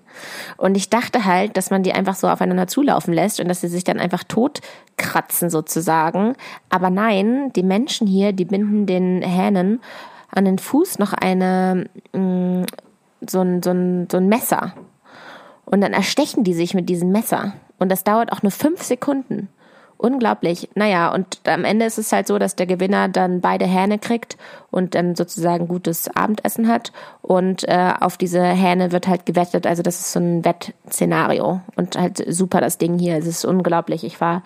Und 0.56 0.76
ich 0.76 0.88
dachte 0.88 1.24
halt, 1.24 1.56
dass 1.56 1.70
man 1.70 1.82
die 1.82 1.92
einfach 1.92 2.14
so 2.14 2.28
aufeinander 2.28 2.68
zulaufen 2.68 3.12
lässt 3.12 3.40
und 3.40 3.48
dass 3.48 3.60
sie 3.60 3.68
sich 3.68 3.82
dann 3.82 3.98
einfach 3.98 4.22
totkratzen 4.22 5.50
sozusagen. 5.50 6.36
Aber 6.68 6.90
nein, 6.90 7.52
die 7.54 7.64
Menschen 7.64 8.06
hier, 8.06 8.32
die 8.32 8.44
binden 8.44 8.86
den 8.86 9.22
Hähnen 9.22 9.80
an 10.30 10.44
den 10.44 10.58
Fuß 10.58 11.00
noch 11.00 11.12
eine 11.12 11.88
mh, 12.12 12.20
mm, 12.20 12.66
so 13.28 13.40
ein, 13.40 13.62
so 13.62 13.70
ein, 13.70 14.08
so 14.10 14.18
ein 14.18 14.28
Messer. 14.28 14.74
Und 15.64 15.80
dann 15.80 15.92
erstechen 15.92 16.44
die 16.44 16.54
sich 16.54 16.74
mit 16.74 16.88
diesem 16.88 17.12
Messer. 17.12 17.52
Und 17.78 17.90
das 17.90 18.04
dauert 18.04 18.32
auch 18.32 18.42
nur 18.42 18.52
fünf 18.52 18.82
Sekunden. 18.82 19.48
Unglaublich. 19.96 20.70
Naja, 20.74 21.12
und 21.12 21.40
am 21.44 21.64
Ende 21.64 21.84
ist 21.84 21.98
es 21.98 22.10
halt 22.10 22.26
so, 22.26 22.38
dass 22.38 22.56
der 22.56 22.66
Gewinner 22.66 23.08
dann 23.08 23.42
beide 23.42 23.66
Hähne 23.66 23.98
kriegt 23.98 24.38
und 24.70 24.94
dann 24.94 25.14
sozusagen 25.14 25.68
gutes 25.68 26.08
Abendessen 26.16 26.68
hat. 26.68 26.90
Und 27.20 27.68
äh, 27.68 27.92
auf 28.00 28.16
diese 28.16 28.42
Hähne 28.42 28.92
wird 28.92 29.08
halt 29.08 29.26
gewettet. 29.26 29.66
Also 29.66 29.82
das 29.82 30.00
ist 30.00 30.12
so 30.12 30.20
ein 30.20 30.42
Wettszenario. 30.42 31.60
Und 31.76 31.98
halt 31.98 32.24
super 32.32 32.62
das 32.62 32.78
Ding 32.78 32.98
hier. 32.98 33.18
Es 33.18 33.26
ist 33.26 33.44
unglaublich. 33.44 34.02
Ich 34.02 34.22
war 34.22 34.42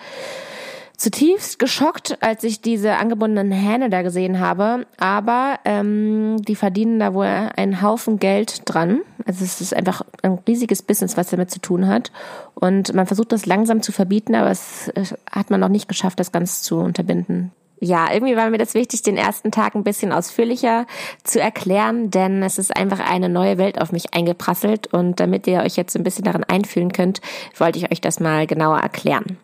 zutiefst 0.96 1.58
geschockt, 1.58 2.18
als 2.22 2.44
ich 2.44 2.60
diese 2.60 2.96
angebundenen 2.96 3.52
Hähne 3.52 3.90
da 3.90 4.02
gesehen 4.02 4.40
habe. 4.40 4.86
Aber 4.98 5.58
ähm, 5.64 6.36
die 6.42 6.56
verdienen 6.56 6.98
da 6.98 7.14
wohl 7.14 7.26
einen 7.26 7.82
Haufen 7.82 8.18
Geld 8.18 8.62
dran. 8.64 9.00
Also 9.26 9.44
es 9.44 9.60
ist 9.60 9.74
einfach 9.74 10.02
ein 10.22 10.38
riesiges 10.46 10.82
Business, 10.82 11.16
was 11.16 11.30
damit 11.30 11.50
zu 11.50 11.60
tun 11.60 11.86
hat. 11.86 12.12
Und 12.54 12.94
man 12.94 13.06
versucht 13.06 13.32
das 13.32 13.46
langsam 13.46 13.82
zu 13.82 13.92
verbieten, 13.92 14.34
aber 14.34 14.50
es 14.50 14.92
hat 15.30 15.50
man 15.50 15.60
noch 15.60 15.68
nicht 15.68 15.88
geschafft, 15.88 16.20
das 16.20 16.32
Ganze 16.32 16.62
zu 16.62 16.78
unterbinden 16.78 17.52
ja, 17.84 18.12
irgendwie 18.12 18.36
war 18.36 18.50
mir 18.50 18.58
das 18.58 18.74
wichtig, 18.74 19.02
den 19.02 19.16
ersten 19.16 19.50
Tag 19.50 19.74
ein 19.74 19.84
bisschen 19.84 20.12
ausführlicher 20.12 20.86
zu 21.22 21.40
erklären, 21.40 22.10
denn 22.10 22.42
es 22.42 22.58
ist 22.58 22.76
einfach 22.76 22.98
eine 22.98 23.28
neue 23.28 23.58
Welt 23.58 23.80
auf 23.80 23.92
mich 23.92 24.14
eingeprasselt 24.14 24.92
und 24.92 25.20
damit 25.20 25.46
ihr 25.46 25.60
euch 25.60 25.76
jetzt 25.76 25.94
ein 25.96 26.02
bisschen 26.02 26.24
darin 26.24 26.44
einfühlen 26.44 26.92
könnt, 26.92 27.20
wollte 27.56 27.78
ich 27.78 27.92
euch 27.92 28.00
das 28.00 28.20
mal 28.20 28.46
genauer 28.46 28.78
erklären. 28.78 29.38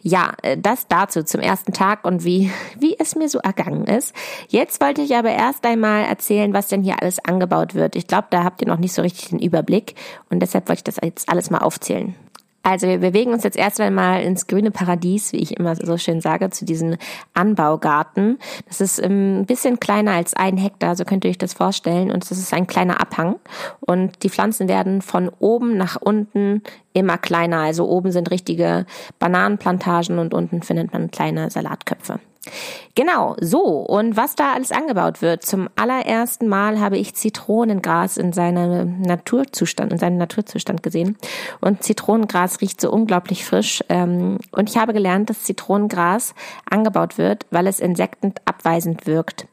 Ja, 0.00 0.34
äh, 0.42 0.56
das 0.58 0.86
dazu 0.88 1.22
zum 1.22 1.40
ersten 1.40 1.72
Tag 1.72 2.04
und 2.04 2.24
wie, 2.24 2.52
wie 2.78 2.96
es 2.98 3.16
mir 3.16 3.28
so 3.28 3.38
ergangen 3.38 3.84
ist. 3.84 4.14
Jetzt 4.48 4.80
wollte 4.80 5.02
ich 5.02 5.16
aber 5.16 5.30
erst 5.30 5.64
einmal 5.64 6.04
erzählen, 6.04 6.52
was 6.52 6.68
denn 6.68 6.82
hier 6.82 7.00
alles 7.00 7.24
angebaut 7.24 7.74
wird. 7.74 7.96
Ich 7.96 8.06
glaube, 8.06 8.28
da 8.30 8.44
habt 8.44 8.60
ihr 8.60 8.68
noch 8.68 8.78
nicht 8.78 8.92
so 8.92 9.02
richtig 9.02 9.30
den 9.30 9.38
Überblick 9.38 9.94
und 10.30 10.40
deshalb 10.40 10.68
wollte 10.68 10.80
ich 10.80 10.84
das 10.84 10.98
jetzt 11.02 11.28
alles 11.28 11.50
mal 11.50 11.58
aufzählen. 11.58 12.14
Also 12.66 12.88
wir 12.88 12.98
bewegen 12.98 13.32
uns 13.32 13.44
jetzt 13.44 13.56
erst 13.56 13.80
einmal 13.80 14.22
ins 14.22 14.48
grüne 14.48 14.72
Paradies, 14.72 15.32
wie 15.32 15.36
ich 15.36 15.56
immer 15.56 15.76
so 15.76 15.96
schön 15.98 16.20
sage, 16.20 16.50
zu 16.50 16.64
diesem 16.64 16.96
Anbaugarten. 17.32 18.40
Das 18.66 18.80
ist 18.80 19.00
ähm, 19.00 19.42
ein 19.42 19.46
bisschen 19.46 19.78
kleiner 19.78 20.14
als 20.14 20.34
ein 20.34 20.56
Hektar, 20.56 20.96
so 20.96 21.04
könnt 21.04 21.24
ihr 21.24 21.30
euch 21.30 21.38
das 21.38 21.52
vorstellen. 21.52 22.10
Und 22.10 22.28
das 22.28 22.38
ist 22.38 22.52
ein 22.52 22.66
kleiner 22.66 23.00
Abhang. 23.00 23.36
Und 23.78 24.24
die 24.24 24.30
Pflanzen 24.30 24.66
werden 24.66 25.00
von 25.00 25.30
oben 25.38 25.76
nach 25.76 25.94
unten 26.00 26.62
immer 26.92 27.18
kleiner. 27.18 27.60
Also 27.60 27.88
oben 27.88 28.10
sind 28.10 28.32
richtige 28.32 28.84
Bananenplantagen 29.20 30.18
und 30.18 30.34
unten 30.34 30.62
findet 30.62 30.92
man 30.92 31.12
kleine 31.12 31.52
Salatköpfe. 31.52 32.18
Genau, 32.94 33.36
so. 33.40 33.62
Und 33.62 34.16
was 34.16 34.34
da 34.34 34.54
alles 34.54 34.72
angebaut 34.72 35.20
wird. 35.22 35.44
Zum 35.44 35.68
allerersten 35.76 36.48
Mal 36.48 36.80
habe 36.80 36.96
ich 36.96 37.14
Zitronengras 37.14 38.16
in 38.16 38.32
seinem 38.32 39.02
Naturzustand, 39.02 39.92
in 39.92 39.98
seinem 39.98 40.16
Naturzustand 40.16 40.82
gesehen. 40.82 41.16
Und 41.60 41.82
Zitronengras 41.82 42.60
riecht 42.60 42.80
so 42.80 42.90
unglaublich 42.90 43.44
frisch. 43.44 43.84
Ähm, 43.88 44.38
und 44.52 44.70
ich 44.70 44.78
habe 44.78 44.92
gelernt, 44.92 45.28
dass 45.30 45.44
Zitronengras 45.44 46.34
angebaut 46.70 47.18
wird, 47.18 47.46
weil 47.50 47.66
es 47.66 47.80
insektenabweisend 47.80 49.06
wirkt. 49.06 49.46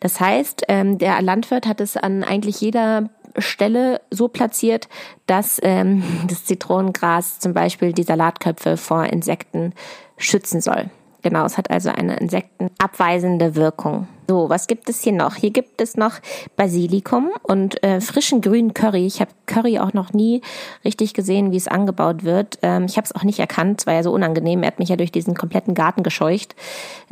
Das 0.00 0.20
heißt, 0.20 0.64
ähm, 0.68 0.98
der 0.98 1.22
Landwirt 1.22 1.66
hat 1.66 1.80
es 1.80 1.96
an 1.96 2.24
eigentlich 2.24 2.60
jeder 2.60 3.10
Stelle 3.36 4.00
so 4.10 4.28
platziert, 4.28 4.88
dass 5.26 5.60
ähm, 5.62 6.02
das 6.28 6.44
Zitronengras 6.44 7.38
zum 7.38 7.54
Beispiel 7.54 7.92
die 7.92 8.02
Salatköpfe 8.02 8.76
vor 8.76 9.04
Insekten 9.04 9.72
schützen 10.16 10.60
soll. 10.60 10.90
Genau, 11.22 11.44
es 11.44 11.58
hat 11.58 11.70
also 11.70 11.90
eine 11.90 12.16
insektenabweisende 12.16 13.56
Wirkung. 13.56 14.06
So, 14.28 14.48
was 14.48 14.66
gibt 14.66 14.88
es 14.88 15.02
hier 15.02 15.14
noch? 15.14 15.34
Hier 15.34 15.50
gibt 15.50 15.80
es 15.80 15.96
noch 15.96 16.12
Basilikum 16.54 17.30
und 17.42 17.82
äh, 17.82 18.00
frischen 18.00 18.40
grünen 18.40 18.74
Curry. 18.74 19.06
Ich 19.06 19.20
habe 19.20 19.30
Curry 19.46 19.78
auch 19.78 19.94
noch 19.94 20.12
nie 20.12 20.42
richtig 20.84 21.14
gesehen, 21.14 21.50
wie 21.50 21.56
es 21.56 21.66
angebaut 21.66 22.24
wird. 22.24 22.58
Ähm, 22.62 22.84
ich 22.84 22.96
habe 22.96 23.06
es 23.06 23.14
auch 23.14 23.24
nicht 23.24 23.38
erkannt, 23.38 23.80
es 23.80 23.86
war 23.86 23.94
ja 23.94 24.02
so 24.02 24.12
unangenehm. 24.12 24.62
Er 24.62 24.68
hat 24.68 24.78
mich 24.78 24.90
ja 24.90 24.96
durch 24.96 25.10
diesen 25.10 25.34
kompletten 25.34 25.74
Garten 25.74 26.02
gescheucht, 26.02 26.54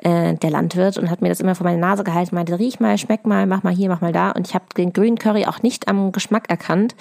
äh, 0.02 0.34
der 0.34 0.50
Landwirt, 0.50 0.98
und 0.98 1.10
hat 1.10 1.22
mir 1.22 1.30
das 1.30 1.40
immer 1.40 1.54
vor 1.54 1.64
meine 1.64 1.80
Nase 1.80 2.04
gehalten, 2.04 2.34
meinte, 2.34 2.58
riech 2.58 2.80
mal, 2.80 2.98
schmeck 2.98 3.26
mal, 3.26 3.46
mach 3.46 3.62
mal 3.62 3.74
hier, 3.74 3.88
mach 3.88 4.02
mal 4.02 4.12
da. 4.12 4.30
Und 4.30 4.46
ich 4.46 4.54
habe 4.54 4.66
den 4.76 4.92
grünen 4.92 5.18
Curry 5.18 5.46
auch 5.46 5.62
nicht 5.62 5.88
am 5.88 6.12
Geschmack 6.12 6.50
erkannt. 6.50 6.94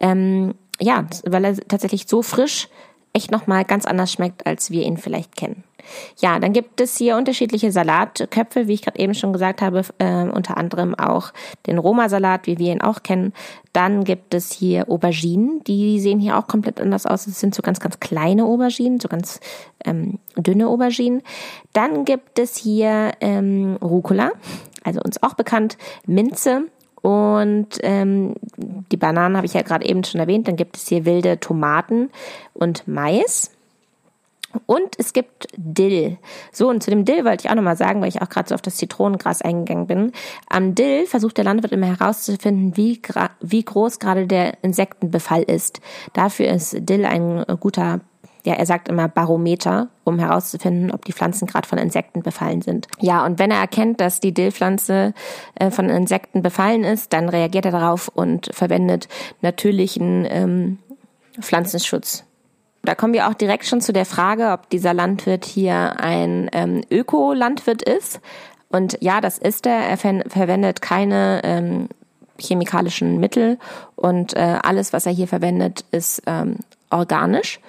Ähm, 0.00 0.54
ja, 0.80 1.04
weil 1.24 1.44
er 1.44 1.56
tatsächlich 1.56 2.06
so 2.06 2.22
frisch 2.22 2.68
echt 3.12 3.30
nochmal 3.30 3.64
ganz 3.64 3.84
anders 3.84 4.12
schmeckt, 4.12 4.46
als 4.46 4.70
wir 4.70 4.84
ihn 4.84 4.96
vielleicht 4.96 5.36
kennen. 5.36 5.64
Ja, 6.18 6.38
dann 6.38 6.52
gibt 6.52 6.80
es 6.80 6.96
hier 6.96 7.16
unterschiedliche 7.16 7.72
Salatköpfe, 7.72 8.68
wie 8.68 8.74
ich 8.74 8.82
gerade 8.82 8.98
eben 8.98 9.14
schon 9.14 9.32
gesagt 9.32 9.62
habe, 9.62 9.82
äh, 9.98 10.24
unter 10.24 10.56
anderem 10.56 10.94
auch 10.94 11.32
den 11.66 11.78
Roma-Salat, 11.78 12.46
wie 12.46 12.58
wir 12.58 12.72
ihn 12.72 12.82
auch 12.82 13.02
kennen. 13.02 13.32
Dann 13.72 14.04
gibt 14.04 14.34
es 14.34 14.52
hier 14.52 14.88
Auberginen, 14.88 15.62
die 15.64 16.00
sehen 16.00 16.18
hier 16.18 16.38
auch 16.38 16.46
komplett 16.46 16.80
anders 16.80 17.06
aus. 17.06 17.26
Es 17.26 17.40
sind 17.40 17.54
so 17.54 17.62
ganz, 17.62 17.80
ganz 17.80 18.00
kleine 18.00 18.44
Auberginen, 18.44 19.00
so 19.00 19.08
ganz 19.08 19.40
ähm, 19.84 20.18
dünne 20.36 20.68
Auberginen. 20.68 21.22
Dann 21.72 22.04
gibt 22.04 22.38
es 22.38 22.56
hier 22.56 23.12
ähm, 23.20 23.76
Rucola, 23.82 24.30
also 24.84 25.00
uns 25.00 25.22
auch 25.22 25.34
bekannt, 25.34 25.76
Minze, 26.06 26.64
und 27.06 27.78
ähm, 27.84 28.34
die 28.56 28.96
Bananen 28.96 29.36
habe 29.36 29.46
ich 29.46 29.54
ja 29.54 29.62
gerade 29.62 29.86
eben 29.86 30.02
schon 30.02 30.20
erwähnt. 30.20 30.48
Dann 30.48 30.56
gibt 30.56 30.76
es 30.76 30.88
hier 30.88 31.04
wilde 31.04 31.38
Tomaten 31.38 32.10
und 32.52 32.88
Mais. 32.88 33.52
Und 34.66 34.98
es 34.98 35.12
gibt 35.12 35.48
Dill. 35.56 36.18
So, 36.52 36.68
und 36.68 36.82
zu 36.82 36.90
dem 36.90 37.04
Dill 37.04 37.24
wollte 37.24 37.44
ich 37.46 37.50
auch 37.50 37.54
nochmal 37.54 37.76
sagen, 37.76 38.00
weil 38.00 38.08
ich 38.08 38.22
auch 38.22 38.28
gerade 38.28 38.48
so 38.48 38.54
auf 38.54 38.62
das 38.62 38.76
Zitronengras 38.76 39.42
eingegangen 39.42 39.86
bin. 39.86 40.12
Am 40.48 40.74
Dill 40.74 41.06
versucht 41.06 41.36
der 41.36 41.44
Landwirt 41.44 41.72
immer 41.72 41.86
herauszufinden, 41.86 42.76
wie, 42.76 43.00
wie 43.40 43.64
groß 43.64 43.98
gerade 43.98 44.26
der 44.26 44.62
Insektenbefall 44.62 45.42
ist. 45.42 45.80
Dafür 46.12 46.48
ist 46.48 46.76
Dill 46.80 47.04
ein 47.04 47.44
guter 47.60 48.00
ja, 48.46 48.54
er 48.54 48.64
sagt 48.64 48.88
immer 48.88 49.08
Barometer, 49.08 49.88
um 50.04 50.20
herauszufinden, 50.20 50.92
ob 50.92 51.04
die 51.04 51.12
Pflanzen 51.12 51.48
gerade 51.48 51.66
von 51.66 51.78
Insekten 51.78 52.22
befallen 52.22 52.62
sind. 52.62 52.86
Ja, 53.00 53.26
und 53.26 53.40
wenn 53.40 53.50
er 53.50 53.58
erkennt, 53.58 54.00
dass 54.00 54.20
die 54.20 54.32
Dillpflanze 54.32 55.14
äh, 55.56 55.72
von 55.72 55.88
Insekten 55.88 56.42
befallen 56.42 56.84
ist, 56.84 57.12
dann 57.12 57.28
reagiert 57.28 57.64
er 57.64 57.72
darauf 57.72 58.06
und 58.06 58.48
verwendet 58.54 59.08
natürlichen 59.42 60.24
ähm, 60.30 60.78
Pflanzenschutz 61.40 62.24
da 62.86 62.94
kommen 62.94 63.12
wir 63.12 63.28
auch 63.28 63.34
direkt 63.34 63.66
schon 63.66 63.80
zu 63.80 63.92
der 63.92 64.06
Frage, 64.06 64.52
ob 64.52 64.70
dieser 64.70 64.94
Landwirt 64.94 65.44
hier 65.44 66.00
ein 66.00 66.48
ähm, 66.52 66.82
Öko-Landwirt 66.90 67.82
ist. 67.82 68.20
Und 68.68 68.98
ja, 69.00 69.20
das 69.20 69.38
ist 69.38 69.66
er. 69.66 69.76
Er 69.76 69.96
verwendet 69.96 70.82
keine 70.82 71.40
ähm, 71.44 71.88
chemikalischen 72.38 73.18
Mittel 73.18 73.58
und 73.94 74.34
äh, 74.34 74.58
alles, 74.62 74.92
was 74.92 75.06
er 75.06 75.12
hier 75.12 75.28
verwendet, 75.28 75.84
ist 75.90 76.22
ähm, 76.26 76.56
organisch. 76.90 77.60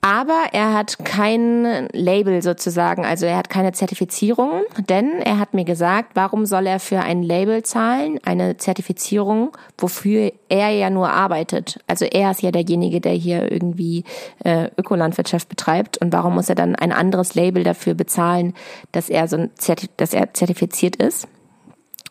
Aber 0.00 0.44
er 0.52 0.74
hat 0.74 1.04
kein 1.04 1.88
Label 1.92 2.40
sozusagen, 2.40 3.04
also 3.04 3.26
er 3.26 3.36
hat 3.36 3.50
keine 3.50 3.72
Zertifizierung, 3.72 4.62
denn 4.88 5.20
er 5.20 5.40
hat 5.40 5.54
mir 5.54 5.64
gesagt, 5.64 6.12
warum 6.14 6.46
soll 6.46 6.68
er 6.68 6.78
für 6.78 7.00
ein 7.00 7.24
Label 7.24 7.64
zahlen, 7.64 8.20
eine 8.24 8.56
Zertifizierung, 8.56 9.56
wofür 9.76 10.30
er 10.48 10.70
ja 10.70 10.88
nur 10.88 11.10
arbeitet. 11.10 11.80
Also 11.88 12.04
er 12.04 12.30
ist 12.30 12.42
ja 12.42 12.52
derjenige, 12.52 13.00
der 13.00 13.12
hier 13.12 13.50
irgendwie 13.50 14.04
äh, 14.44 14.70
Ökolandwirtschaft 14.76 15.48
betreibt 15.48 15.98
und 15.98 16.12
warum 16.12 16.36
muss 16.36 16.48
er 16.48 16.54
dann 16.54 16.76
ein 16.76 16.92
anderes 16.92 17.34
Label 17.34 17.64
dafür 17.64 17.94
bezahlen, 17.94 18.54
dass 18.92 19.10
er 19.10 19.26
so 19.26 19.36
ein 19.36 19.50
Zertif 19.56 19.88
dass 19.96 20.14
er 20.14 20.32
zertifiziert 20.32 20.94
ist? 20.94 21.26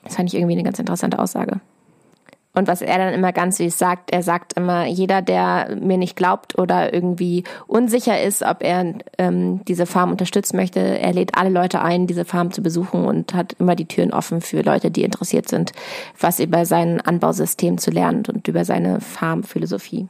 Das 0.04 0.16
fand 0.16 0.30
ich 0.30 0.36
irgendwie 0.38 0.56
eine 0.56 0.64
ganz 0.64 0.80
interessante 0.80 1.20
Aussage. 1.20 1.62
Und 2.58 2.68
was 2.68 2.82
er 2.82 2.98
dann 2.98 3.14
immer 3.14 3.34
ganz 3.34 3.58
süß 3.58 3.78
sagt, 3.78 4.10
er 4.10 4.24
sagt 4.24 4.54
immer, 4.54 4.88
jeder, 4.88 5.22
der 5.22 5.78
mir 5.80 6.00
nicht 6.00 6.16
glaubt 6.16 6.58
oder 6.58 6.92
irgendwie 6.92 7.44
unsicher 7.68 8.20
ist, 8.20 8.42
ob 8.42 8.64
er 8.64 8.96
ähm, 9.20 9.64
diese 9.66 9.86
Farm 9.86 10.10
unterstützen 10.10 10.58
möchte, 10.58 10.80
er 10.80 11.14
lädt 11.14 11.38
alle 11.38 11.52
Leute 11.52 11.84
ein, 11.84 12.08
diese 12.08 12.26
Farm 12.26 12.52
zu 12.52 12.64
besuchen 12.64 13.06
und 13.06 13.36
hat 13.36 13.54
immer 13.60 13.76
die 13.76 13.86
Türen 13.86 14.12
offen 14.12 14.42
für 14.42 14.62
Leute, 14.62 14.90
die 14.90 15.04
interessiert 15.04 15.48
sind, 15.48 15.72
was 16.20 16.40
über 16.40 16.66
sein 16.66 17.00
Anbausystem 17.00 17.78
zu 17.78 17.92
lernen 17.92 18.24
und 18.28 18.48
über 18.48 18.66
seine 18.66 19.02
Farmphilosophie. 19.02 20.08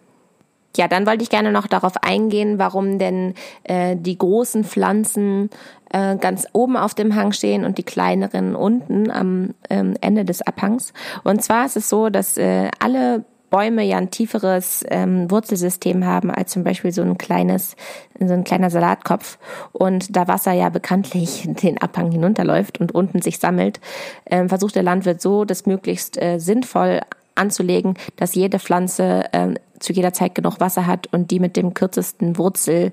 Ja, 0.78 0.88
dann 0.88 1.08
wollte 1.08 1.24
ich 1.24 1.30
gerne 1.30 1.52
noch 1.52 1.68
darauf 1.68 1.98
eingehen, 2.04 2.60
warum 2.60 3.00
denn 3.00 3.34
äh, 3.64 3.96
die 3.98 4.18
großen 4.18 4.64
Pflanzen 4.64 5.50
äh, 5.92 6.18
ganz 6.18 6.48
oben 6.54 6.78
auf 6.78 6.94
dem 6.94 7.16
Hang 7.16 7.32
stehen 7.32 7.66
und 7.66 7.78
die 7.78 7.84
kleineren 7.84 8.56
unten 8.56 9.12
am 9.12 9.54
ähm, 9.70 9.96
Ende 10.02 10.26
des 10.26 10.42
Abhangs. 10.42 10.94
Und 11.24 11.44
zwar 11.44 11.66
ist 11.66 11.78
es 11.78 11.90
so, 11.90 12.10
dass 12.10 12.38
äh, 12.38 12.70
alle 12.80 13.26
Bäume 13.50 13.84
ja 13.84 13.98
ein 13.98 14.12
tieferes 14.12 14.84
ähm, 14.90 15.32
Wurzelsystem 15.32 16.06
haben 16.06 16.32
als 16.32 16.52
zum 16.52 16.64
Beispiel 16.64 16.92
so 16.92 17.02
ein 17.02 17.18
kleines, 17.18 17.76
so 18.20 18.34
ein 18.34 18.44
kleiner 18.44 18.70
Salatkopf. 18.70 19.38
Und 19.72 20.16
da 20.16 20.28
Wasser 20.28 20.52
ja 20.52 20.70
bekanntlich 20.70 21.48
den 21.64 21.78
Abhang 21.82 22.12
hinunterläuft 22.12 22.80
und 22.80 22.94
unten 22.94 23.22
sich 23.22 23.40
sammelt, 23.40 23.80
ähm, 24.26 24.50
versucht 24.50 24.76
der 24.76 24.84
Landwirt 24.84 25.22
so, 25.22 25.46
das 25.46 25.66
möglichst 25.66 26.22
äh, 26.22 26.40
sinnvoll 26.40 27.02
anzulegen, 27.36 27.96
dass 28.16 28.36
jede 28.36 28.60
Pflanze 28.60 29.26
äh, 29.32 29.54
zu 29.80 29.94
jeder 29.94 30.12
Zeit 30.12 30.36
genug 30.36 30.60
Wasser 30.60 30.88
hat 30.88 31.08
und 31.14 31.32
die 31.32 31.40
mit 31.40 31.56
dem 31.56 31.74
kürzesten 31.74 32.38
Wurzel 32.38 32.92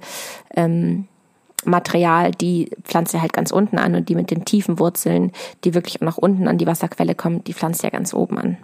ähm, 0.55 1.09
Material 1.67 2.31
die 2.33 2.71
pflanzt 2.83 3.15
er 3.15 3.23
halt 3.23 3.33
ganz 3.33 3.51
unten 3.51 3.79
an 3.79 3.95
und 3.95 4.09
die 4.09 4.15
mit 4.15 4.31
den 4.31 4.45
tiefen 4.45 4.79
Wurzeln, 4.79 5.33
die 5.65 5.75
wirklich 5.75 5.97
auch 5.97 6.07
nach 6.07 6.19
unten 6.19 6.49
an 6.49 6.59
die 6.59 6.67
Wasserquelle 6.67 7.15
kommen, 7.15 7.45
die 7.45 7.55
pflanzt 7.55 7.85
er 7.85 7.91
ganz 7.91 8.15
oben 8.15 8.39
an. 8.39 8.57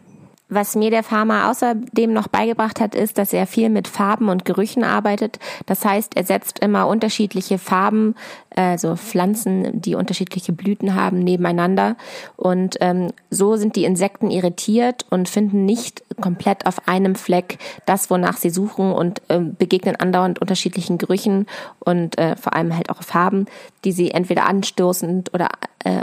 Was 0.51 0.75
mir 0.75 0.91
der 0.91 1.05
Farmer 1.05 1.49
außerdem 1.49 2.13
noch 2.13 2.27
beigebracht 2.27 2.81
hat, 2.81 2.97
ist, 2.97 3.19
dass 3.19 3.33
er 3.33 3.47
viel 3.47 3.71
mit 3.71 3.87
Farben 3.87 4.29
und 4.29 4.45
Gerüchen 4.45 4.83
arbeitet. 4.83 5.39
Das 5.67 5.85
heißt, 5.85 6.17
er 6.17 6.25
setzt 6.25 6.59
immer 6.59 6.89
unterschiedliche 6.89 7.57
Farben, 7.57 8.17
also 8.57 8.97
Pflanzen, 8.97 9.81
die 9.81 9.95
unterschiedliche 9.95 10.53
Blüten 10.53 10.97
haben, 10.97 11.21
nebeneinander. 11.21 11.97
Und 12.37 12.79
ähm, 12.81 13.13
so 13.31 13.55
sind 13.55 13.77
die 13.77 13.85
Insekten 13.85 14.29
irritiert 14.33 15.07
und 15.09 15.29
finden 15.29 15.65
nicht 15.65 16.03
komplett 16.21 16.67
auf 16.67 16.89
einem 16.89 17.15
Fleck 17.15 17.59
das, 17.87 18.11
wonach 18.11 18.37
sie 18.37 18.51
suchen 18.51 18.91
und 18.91 19.23
äh, 19.29 19.39
begegnen 19.39 19.95
andauernd 19.97 20.41
unterschiedlichen 20.41 20.99
Gerüchen 20.99 21.47
und 21.79 22.19
äh, 22.19 22.35
vor 22.35 22.55
allem 22.55 22.75
halt 22.75 22.91
auch 22.91 23.05
Farben, 23.05 23.47
die 23.85 23.93
sie 23.93 24.11
entweder 24.11 24.47
anstoßend 24.47 25.33
oder 25.33 25.49
äh, 25.85 26.03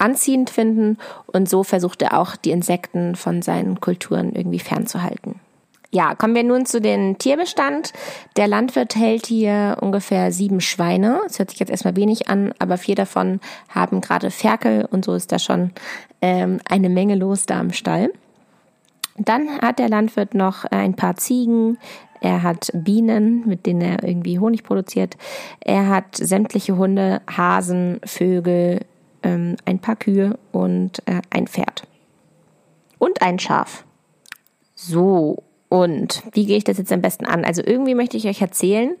anziehend 0.00 0.50
finden 0.50 0.98
und 1.26 1.48
so 1.48 1.62
versucht 1.62 2.02
er 2.02 2.18
auch 2.18 2.36
die 2.36 2.50
Insekten 2.50 3.16
von 3.16 3.42
seinen 3.42 3.80
Kulturen 3.80 4.34
irgendwie 4.34 4.58
fernzuhalten. 4.58 5.40
Ja, 5.92 6.14
kommen 6.14 6.36
wir 6.36 6.44
nun 6.44 6.66
zu 6.66 6.80
den 6.80 7.18
Tierbestand. 7.18 7.92
Der 8.36 8.46
Landwirt 8.46 8.94
hält 8.94 9.26
hier 9.26 9.78
ungefähr 9.80 10.30
sieben 10.30 10.60
Schweine. 10.60 11.20
Das 11.24 11.40
hört 11.40 11.50
sich 11.50 11.58
jetzt 11.58 11.70
erstmal 11.70 11.96
wenig 11.96 12.28
an, 12.28 12.54
aber 12.60 12.78
vier 12.78 12.94
davon 12.94 13.40
haben 13.68 14.00
gerade 14.00 14.30
Ferkel 14.30 14.86
und 14.88 15.04
so 15.04 15.14
ist 15.14 15.32
da 15.32 15.40
schon 15.40 15.72
ähm, 16.22 16.60
eine 16.68 16.88
Menge 16.88 17.16
los 17.16 17.46
da 17.46 17.60
im 17.60 17.72
Stall. 17.72 18.12
Dann 19.16 19.60
hat 19.60 19.80
der 19.80 19.88
Landwirt 19.88 20.34
noch 20.34 20.64
ein 20.64 20.94
paar 20.94 21.16
Ziegen, 21.16 21.76
er 22.20 22.42
hat 22.42 22.70
Bienen, 22.74 23.46
mit 23.46 23.66
denen 23.66 23.80
er 23.80 24.04
irgendwie 24.04 24.38
Honig 24.38 24.62
produziert. 24.62 25.16
Er 25.60 25.88
hat 25.88 26.16
sämtliche 26.16 26.76
Hunde, 26.76 27.22
Hasen, 27.26 28.00
Vögel, 28.04 28.80
ähm, 29.22 29.56
ein 29.64 29.78
paar 29.78 29.96
Kühe 29.96 30.38
und 30.52 31.00
äh, 31.06 31.20
ein 31.30 31.46
Pferd. 31.46 31.86
Und 32.98 33.22
ein 33.22 33.38
Schaf. 33.38 33.84
So, 34.74 35.42
und 35.68 36.22
wie 36.32 36.46
gehe 36.46 36.56
ich 36.56 36.64
das 36.64 36.78
jetzt 36.78 36.92
am 36.92 37.00
besten 37.00 37.26
an? 37.26 37.44
Also 37.44 37.62
irgendwie 37.64 37.94
möchte 37.94 38.16
ich 38.16 38.26
euch 38.26 38.40
erzählen, 38.40 38.96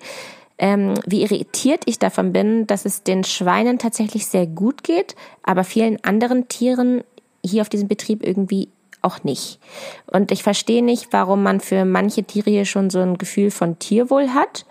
ähm, 0.58 0.94
wie 1.06 1.22
irritiert 1.22 1.82
ich 1.86 1.98
davon 1.98 2.32
bin, 2.32 2.66
dass 2.66 2.84
es 2.84 3.02
den 3.02 3.24
Schweinen 3.24 3.78
tatsächlich 3.78 4.26
sehr 4.26 4.46
gut 4.46 4.84
geht, 4.84 5.16
aber 5.42 5.64
vielen 5.64 6.02
anderen 6.04 6.48
Tieren 6.48 7.02
hier 7.44 7.62
auf 7.62 7.68
diesem 7.68 7.88
Betrieb 7.88 8.24
irgendwie 8.24 8.68
auch 9.02 9.24
nicht. 9.24 9.58
Und 10.06 10.30
ich 10.30 10.42
verstehe 10.42 10.84
nicht, 10.84 11.08
warum 11.12 11.42
man 11.42 11.60
für 11.60 11.84
manche 11.84 12.24
Tiere 12.24 12.50
hier 12.50 12.66
schon 12.66 12.90
so 12.90 13.00
ein 13.00 13.18
Gefühl 13.18 13.50
von 13.50 13.78
Tierwohl 13.78 14.34
hat 14.34 14.66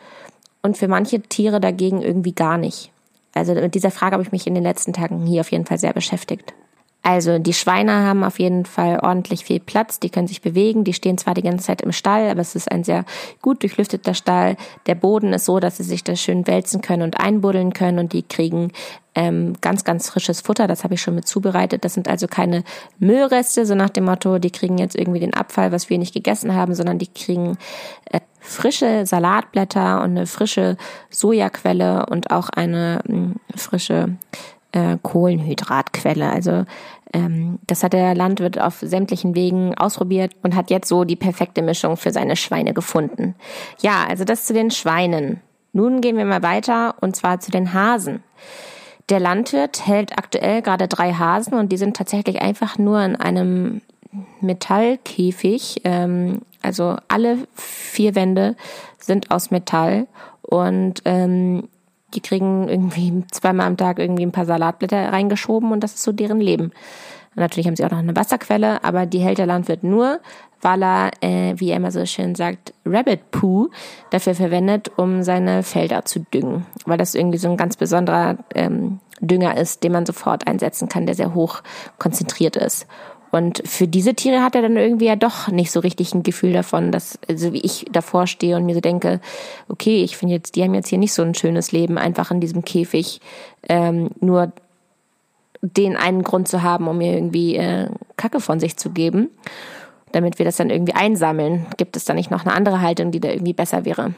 und 0.62 0.77
für 0.77 0.88
manche 0.88 1.21
Tiere 1.21 1.59
dagegen 1.59 2.01
irgendwie 2.01 2.33
gar 2.33 2.57
nicht. 2.57 2.91
Also 3.33 3.53
mit 3.53 3.75
dieser 3.75 3.91
Frage 3.91 4.13
habe 4.13 4.23
ich 4.23 4.31
mich 4.31 4.47
in 4.47 4.55
den 4.55 4.63
letzten 4.63 4.93
Tagen 4.93 5.25
hier 5.25 5.41
auf 5.41 5.51
jeden 5.51 5.65
Fall 5.65 5.77
sehr 5.77 5.93
beschäftigt. 5.93 6.53
Also 7.01 7.39
die 7.39 7.53
Schweine 7.53 7.93
haben 8.05 8.25
auf 8.25 8.39
jeden 8.39 8.65
Fall 8.65 8.99
ordentlich 9.01 9.45
viel 9.45 9.61
Platz, 9.61 10.01
die 10.01 10.09
können 10.09 10.27
sich 10.27 10.41
bewegen, 10.41 10.83
die 10.83 10.93
stehen 10.93 11.17
zwar 11.17 11.33
die 11.33 11.41
ganze 11.41 11.65
Zeit 11.65 11.81
im 11.81 11.93
Stall, 11.93 12.29
aber 12.29 12.41
es 12.41 12.55
ist 12.55 12.69
ein 12.69 12.83
sehr 12.83 13.05
gut 13.41 13.63
durchlüfteter 13.63 14.13
Stall. 14.13 14.57
Der 14.85 14.95
Boden 14.95 15.31
ist 15.31 15.45
so, 15.45 15.61
dass 15.61 15.77
sie 15.77 15.83
sich 15.83 16.03
da 16.03 16.17
schön 16.17 16.45
wälzen 16.45 16.81
können 16.81 17.03
und 17.03 17.17
einbuddeln 17.17 17.71
können 17.71 17.99
und 17.99 18.11
die 18.11 18.23
kriegen 18.23 18.73
ähm, 19.15 19.53
ganz, 19.61 19.85
ganz 19.85 20.09
frisches 20.09 20.41
Futter, 20.41 20.67
das 20.67 20.83
habe 20.83 20.95
ich 20.95 21.01
schon 21.01 21.15
mit 21.15 21.25
zubereitet. 21.25 21.85
Das 21.85 21.93
sind 21.93 22.09
also 22.09 22.27
keine 22.27 22.63
Müllreste, 22.99 23.65
so 23.65 23.75
nach 23.75 23.89
dem 23.89 24.05
Motto, 24.05 24.37
die 24.37 24.51
kriegen 24.51 24.77
jetzt 24.77 24.95
irgendwie 24.95 25.19
den 25.21 25.33
Abfall, 25.33 25.71
was 25.71 25.89
wir 25.89 25.97
nicht 25.97 26.13
gegessen 26.13 26.53
haben, 26.53 26.75
sondern 26.75 26.99
die 26.99 27.07
kriegen 27.07 27.57
äh, 28.11 28.19
frische 28.49 29.05
Salatblätter 29.05 30.01
und 30.01 30.12
eine 30.12 30.25
frische 30.25 30.77
Sojaquelle 31.09 32.05
und 32.07 32.31
auch 32.31 32.49
eine 32.49 33.01
mh, 33.07 33.15
hm, 33.15 33.35
frische 33.55 34.17
äh, 34.71 34.97
Kohlenhydratquelle. 35.01 36.29
Also 36.29 36.65
ähm, 37.13 37.59
das 37.67 37.83
hat 37.83 37.93
der 37.93 38.15
Landwirt 38.15 38.59
auf 38.59 38.79
sämtlichen 38.79 39.35
Wegen 39.35 39.75
ausprobiert 39.77 40.33
und 40.43 40.55
hat 40.55 40.69
jetzt 40.69 40.88
so 40.88 41.03
die 41.03 41.15
perfekte 41.15 41.62
Mischung 41.62 41.97
für 41.97 42.12
seine 42.12 42.35
Schweine 42.35 42.73
gefunden. 42.73 43.35
Ja, 43.81 44.05
also 44.07 44.25
das 44.25 44.45
zu 44.45 44.53
den 44.53 44.71
Schweinen. 44.71 45.41
Nun 45.71 46.01
gehen 46.01 46.17
wir 46.17 46.25
mal 46.25 46.43
weiter 46.43 46.95
und 47.01 47.15
zwar 47.15 47.39
zu 47.39 47.51
den 47.51 47.73
Hasen. 47.73 48.23
Der 49.09 49.19
Landwirt 49.19 49.88
hält 49.88 50.17
aktuell 50.17 50.62
gerade 50.62 50.88
drei 50.88 51.13
Hasen 51.13 51.55
und 51.55 51.71
die 51.71 51.77
sind 51.77 51.97
tatsächlich 51.97 52.41
einfach 52.41 52.77
nur 52.77 53.01
in 53.01 53.15
einem 53.15 53.81
Metallkäfig. 54.41 55.81
Ähm, 55.83 56.41
also 56.69 56.97
alle 57.08 57.39
vier 57.55 58.13
Wände 58.13 58.55
sind 58.99 59.32
aus 59.32 59.49
Metall 59.49 60.05
und 60.41 61.01
ähm, 61.05 61.67
die 62.13 62.21
kriegen 62.21 62.69
irgendwie 62.69 63.23
zweimal 63.32 63.67
am 63.67 63.77
Tag 63.77 63.97
irgendwie 63.97 64.23
ein 64.25 64.32
paar 64.32 64.45
Salatblätter 64.45 65.12
reingeschoben 65.12 65.71
und 65.71 65.84
das 65.84 65.95
ist 65.95 66.03
so 66.03 66.12
deren 66.12 66.39
Leben. 66.39 66.71
Natürlich 67.36 67.67
haben 67.67 67.75
sie 67.75 67.86
auch 67.86 67.91
noch 67.91 67.97
eine 67.97 68.15
Wasserquelle, 68.15 68.84
aber 68.84 69.05
die 69.05 69.19
hält 69.19 69.38
der 69.38 69.45
Landwirt 69.45 69.84
nur, 69.84 70.19
weil 70.62 70.84
er, 70.84 71.12
äh, 71.21 71.53
wie 71.58 71.69
er 71.69 71.77
immer 71.77 71.91
so 71.91 72.05
schön 72.05 72.36
sagt, 72.36 72.73
Rabbit 72.86 73.32
Poo 73.32 73.69
dafür 74.12 74.36
verwendet, 74.36 74.91
um 74.97 75.23
seine 75.23 75.63
Felder 75.63 76.05
zu 76.05 76.19
düngen. 76.19 76.65
Weil 76.86 76.97
das 76.97 77.15
irgendwie 77.15 77.38
so 77.38 77.49
ein 77.49 77.58
ganz 77.58 77.77
besonderer 77.77 78.38
ähm, 78.53 78.99
Dünger 79.21 79.58
ist, 79.58 79.84
den 79.84 79.91
man 79.91 80.05
sofort 80.05 80.47
einsetzen 80.47 80.89
kann, 80.89 81.05
der 81.05 81.15
sehr 81.15 81.34
hoch 81.34 81.62
konzentriert 81.97 82.55
ist. 82.55 82.88
Und 83.31 83.61
für 83.65 83.87
diese 83.87 84.15
Tiere 84.15 84.41
hat 84.41 84.55
er 84.55 84.61
dann 84.61 84.75
irgendwie 84.75 85.05
ja 85.05 85.15
doch 85.15 85.49
nicht 85.49 85.71
so 85.71 85.79
richtig 85.79 86.13
ein 86.13 86.23
Gefühl 86.23 86.53
davon, 86.53 86.91
dass, 86.91 87.19
also 87.27 87.53
wie 87.53 87.61
ich 87.61 87.85
davor 87.91 88.27
stehe 88.27 88.55
und 88.55 88.65
mir 88.65 88.73
so 88.73 88.81
denke, 88.81 89.21
okay, 89.67 90.03
ich 90.03 90.17
finde 90.17 90.35
jetzt, 90.35 90.55
die 90.55 90.63
haben 90.63 90.73
jetzt 90.73 90.87
hier 90.87 90.97
nicht 90.97 91.13
so 91.13 91.21
ein 91.21 91.35
schönes 91.35 91.71
Leben, 91.71 91.97
einfach 91.97 92.31
in 92.31 92.39
diesem 92.39 92.65
Käfig, 92.65 93.21
ähm, 93.67 94.09
nur 94.19 94.51
den 95.61 95.97
einen 95.97 96.23
Grund 96.23 96.47
zu 96.47 96.63
haben, 96.63 96.87
um 96.87 96.97
mir 96.97 97.13
irgendwie 97.13 97.55
äh, 97.55 97.89
Kacke 98.17 98.39
von 98.39 98.59
sich 98.59 98.77
zu 98.77 98.91
geben, 98.91 99.29
damit 100.11 100.39
wir 100.39 100.45
das 100.45 100.57
dann 100.57 100.69
irgendwie 100.69 100.93
einsammeln. 100.93 101.67
Gibt 101.77 101.95
es 101.97 102.05
da 102.05 102.13
nicht 102.13 102.31
noch 102.31 102.45
eine 102.45 102.55
andere 102.55 102.81
Haltung, 102.81 103.11
die 103.11 103.19
da 103.19 103.29
irgendwie 103.29 103.53
besser 103.53 103.85
wäre? 103.85 104.13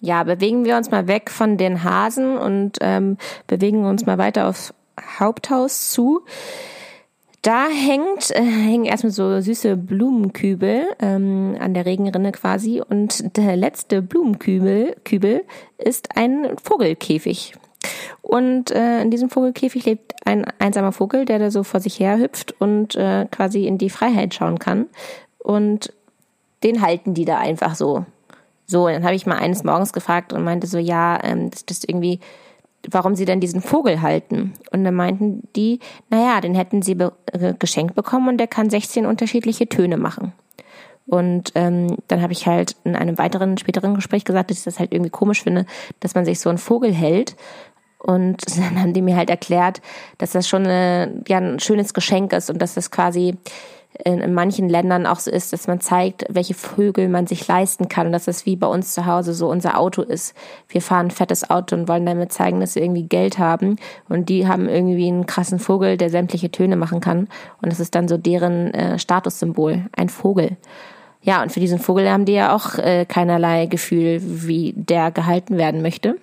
Ja, 0.00 0.24
bewegen 0.24 0.64
wir 0.64 0.76
uns 0.76 0.90
mal 0.90 1.08
weg 1.08 1.30
von 1.30 1.56
den 1.56 1.82
Hasen 1.82 2.36
und 2.36 2.78
ähm, 2.80 3.16
bewegen 3.46 3.84
uns 3.84 4.06
mal 4.06 4.18
weiter 4.18 4.48
aufs 4.48 4.74
Haupthaus 5.18 5.90
zu. 5.90 6.22
Da 7.46 7.68
hängt, 7.68 8.32
äh, 8.32 8.42
hängen 8.42 8.86
erstmal 8.86 9.12
so 9.12 9.40
süße 9.40 9.76
Blumenkübel 9.76 10.88
ähm, 10.98 11.56
an 11.60 11.74
der 11.74 11.86
Regenrinne 11.86 12.32
quasi 12.32 12.82
und 12.82 13.36
der 13.36 13.54
letzte 13.54 14.02
Blumenkübel 14.02 14.96
Kübel 15.04 15.44
ist 15.78 16.16
ein 16.16 16.56
Vogelkäfig. 16.60 17.54
Und 18.20 18.72
äh, 18.72 19.00
in 19.00 19.12
diesem 19.12 19.30
Vogelkäfig 19.30 19.84
lebt 19.84 20.14
ein 20.24 20.44
einsamer 20.58 20.90
Vogel, 20.90 21.24
der 21.24 21.38
da 21.38 21.52
so 21.52 21.62
vor 21.62 21.78
sich 21.78 22.00
her 22.00 22.18
hüpft 22.18 22.60
und 22.60 22.96
äh, 22.96 23.26
quasi 23.30 23.68
in 23.68 23.78
die 23.78 23.90
Freiheit 23.90 24.34
schauen 24.34 24.58
kann. 24.58 24.86
Und 25.38 25.92
den 26.64 26.82
halten 26.82 27.14
die 27.14 27.26
da 27.26 27.38
einfach 27.38 27.76
so. 27.76 28.06
So, 28.66 28.88
dann 28.88 29.04
habe 29.04 29.14
ich 29.14 29.24
mal 29.24 29.38
eines 29.38 29.62
Morgens 29.62 29.92
gefragt 29.92 30.32
und 30.32 30.42
meinte 30.42 30.66
so, 30.66 30.78
ja, 30.78 31.22
ähm, 31.22 31.50
das 31.50 31.62
ist 31.70 31.88
irgendwie 31.88 32.18
warum 32.90 33.14
sie 33.14 33.24
denn 33.24 33.40
diesen 33.40 33.60
Vogel 33.60 34.02
halten. 34.02 34.54
Und 34.70 34.84
dann 34.84 34.94
meinten 34.94 35.42
die, 35.56 35.80
naja, 36.10 36.40
den 36.40 36.54
hätten 36.54 36.82
sie 36.82 36.94
be 36.94 37.12
äh, 37.32 37.54
geschenkt 37.58 37.94
bekommen 37.94 38.28
und 38.28 38.38
der 38.38 38.46
kann 38.46 38.70
16 38.70 39.06
unterschiedliche 39.06 39.68
Töne 39.68 39.96
machen. 39.96 40.32
Und 41.06 41.52
ähm, 41.54 41.98
dann 42.08 42.20
habe 42.20 42.32
ich 42.32 42.46
halt 42.46 42.76
in 42.84 42.96
einem 42.96 43.16
weiteren, 43.16 43.58
späteren 43.58 43.94
Gespräch 43.94 44.24
gesagt, 44.24 44.50
dass 44.50 44.58
ich 44.58 44.64
das 44.64 44.80
halt 44.80 44.92
irgendwie 44.92 45.10
komisch 45.10 45.42
finde, 45.42 45.64
dass 46.00 46.14
man 46.14 46.24
sich 46.24 46.40
so 46.40 46.48
einen 46.48 46.58
Vogel 46.58 46.92
hält 46.92 47.36
Und 47.98 48.42
dann 48.56 48.80
haben 48.80 48.92
die 48.92 49.02
mir 49.02 49.16
halt 49.16 49.30
erklärt, 49.30 49.80
dass 50.18 50.32
das 50.32 50.48
schon 50.48 50.64
eine, 50.64 51.22
ja, 51.28 51.38
ein 51.38 51.60
schönes 51.60 51.94
Geschenk 51.94 52.32
ist 52.32 52.50
und 52.50 52.60
dass 52.60 52.74
das 52.74 52.90
quasi 52.90 53.36
in, 54.04 54.20
in 54.20 54.34
manchen 54.34 54.68
Ländern 54.68 55.06
auch 55.06 55.18
so 55.18 55.30
ist, 55.30 55.52
dass 55.52 55.66
man 55.66 55.80
zeigt, 55.80 56.24
welche 56.28 56.54
Vögel 56.54 57.08
man 57.08 57.26
sich 57.26 57.46
leisten 57.46 57.88
kann 57.88 58.06
und 58.06 58.12
dass 58.12 58.26
das 58.26 58.46
wie 58.46 58.56
bei 58.56 58.66
uns 58.66 58.92
zu 58.92 59.06
Hause 59.06 59.34
so 59.34 59.48
unser 59.48 59.78
Auto 59.78 60.02
ist. 60.02 60.34
Wir 60.68 60.82
fahren 60.82 61.06
ein 61.06 61.10
fettes 61.10 61.48
Auto 61.50 61.76
und 61.76 61.88
wollen 61.88 62.06
damit 62.06 62.32
zeigen, 62.32 62.60
dass 62.60 62.74
wir 62.74 62.82
irgendwie 62.82 63.04
Geld 63.04 63.38
haben 63.38 63.76
und 64.08 64.28
die 64.28 64.46
haben 64.46 64.68
irgendwie 64.68 65.08
einen 65.08 65.26
krassen 65.26 65.58
Vogel, 65.58 65.96
der 65.96 66.10
sämtliche 66.10 66.50
Töne 66.50 66.76
machen 66.76 67.00
kann 67.00 67.28
und 67.62 67.70
das 67.70 67.80
ist 67.80 67.94
dann 67.94 68.08
so 68.08 68.16
deren 68.16 68.72
äh, 68.74 68.98
Statussymbol, 68.98 69.86
ein 69.96 70.08
Vogel. 70.08 70.56
Ja, 71.22 71.42
und 71.42 71.50
für 71.50 71.60
diesen 71.60 71.78
Vogel 71.78 72.08
haben 72.10 72.24
die 72.24 72.34
ja 72.34 72.54
auch 72.54 72.78
äh, 72.78 73.04
keinerlei 73.04 73.66
Gefühl, 73.66 74.20
wie 74.22 74.74
der 74.76 75.10
gehalten 75.10 75.58
werden 75.58 75.82
möchte 75.82 76.16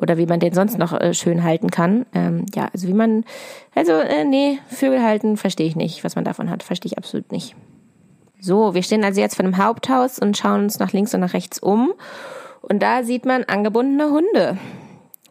oder 0.00 0.16
wie 0.16 0.26
man 0.26 0.40
den 0.40 0.54
sonst 0.54 0.78
noch 0.78 0.92
äh, 0.92 1.12
schön 1.14 1.44
halten 1.44 1.70
kann. 1.70 2.06
Ähm, 2.14 2.46
ja, 2.54 2.68
also 2.72 2.88
wie 2.88 2.94
man, 2.94 3.24
also 3.74 3.92
äh, 3.92 4.24
nee, 4.24 4.58
Vögel 4.68 5.02
halten 5.02 5.36
verstehe 5.36 5.66
ich 5.66 5.76
nicht, 5.76 6.04
was 6.04 6.16
man 6.16 6.24
davon 6.24 6.50
hat, 6.50 6.62
verstehe 6.62 6.92
ich 6.92 6.98
absolut 6.98 7.30
nicht. 7.32 7.54
So, 8.40 8.74
wir 8.74 8.82
stehen 8.82 9.04
also 9.04 9.20
jetzt 9.20 9.34
vor 9.34 9.44
dem 9.44 9.58
Haupthaus 9.58 10.18
und 10.18 10.36
schauen 10.36 10.62
uns 10.62 10.78
nach 10.78 10.92
links 10.92 11.14
und 11.14 11.20
nach 11.20 11.34
rechts 11.34 11.58
um 11.58 11.92
und 12.62 12.82
da 12.82 13.02
sieht 13.02 13.24
man 13.24 13.44
angebundene 13.44 14.10
Hunde. 14.10 14.58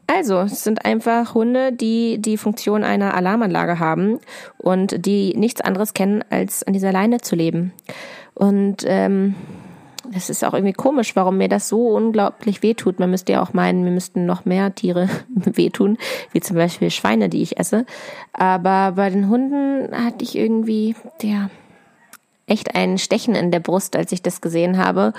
Also, 0.07 0.39
es 0.39 0.63
sind 0.63 0.85
einfach 0.85 1.33
Hunde, 1.33 1.73
die 1.73 2.21
die 2.21 2.37
Funktion 2.37 2.85
einer 2.85 3.13
Alarmanlage 3.13 3.77
haben 3.77 4.19
und 4.57 5.05
die 5.05 5.35
nichts 5.35 5.59
anderes 5.59 5.93
kennen, 5.93 6.23
als 6.29 6.63
an 6.63 6.71
dieser 6.71 6.93
Leine 6.93 7.19
zu 7.19 7.35
leben. 7.35 7.73
Und 8.33 8.85
ähm, 8.85 9.35
das 10.13 10.29
ist 10.29 10.43
auch 10.43 10.53
irgendwie 10.53 10.73
komisch, 10.73 11.15
warum 11.15 11.37
mir 11.37 11.49
das 11.49 11.69
so 11.69 11.89
unglaublich 11.89 12.63
wehtut. 12.63 12.99
Man 12.99 13.09
müsste 13.09 13.33
ja 13.33 13.41
auch 13.41 13.53
meinen, 13.53 13.83
mir 13.83 13.91
müssten 13.91 14.25
noch 14.25 14.45
mehr 14.45 14.73
Tiere 14.73 15.09
wehtun, 15.29 15.97
wie 16.31 16.39
zum 16.39 16.55
Beispiel 16.55 16.91
Schweine, 16.91 17.29
die 17.29 17.41
ich 17.41 17.59
esse. 17.59 17.85
Aber 18.33 18.93
bei 18.93 19.09
den 19.09 19.29
Hunden 19.29 19.93
hatte 19.93 20.23
ich 20.23 20.37
irgendwie, 20.37 20.95
ja, 21.21 21.49
echt 22.47 22.75
ein 22.75 22.97
Stechen 22.97 23.35
in 23.35 23.51
der 23.51 23.59
Brust, 23.59 23.95
als 23.95 24.11
ich 24.11 24.21
das 24.21 24.41
gesehen 24.41 24.77
habe. 24.77 25.13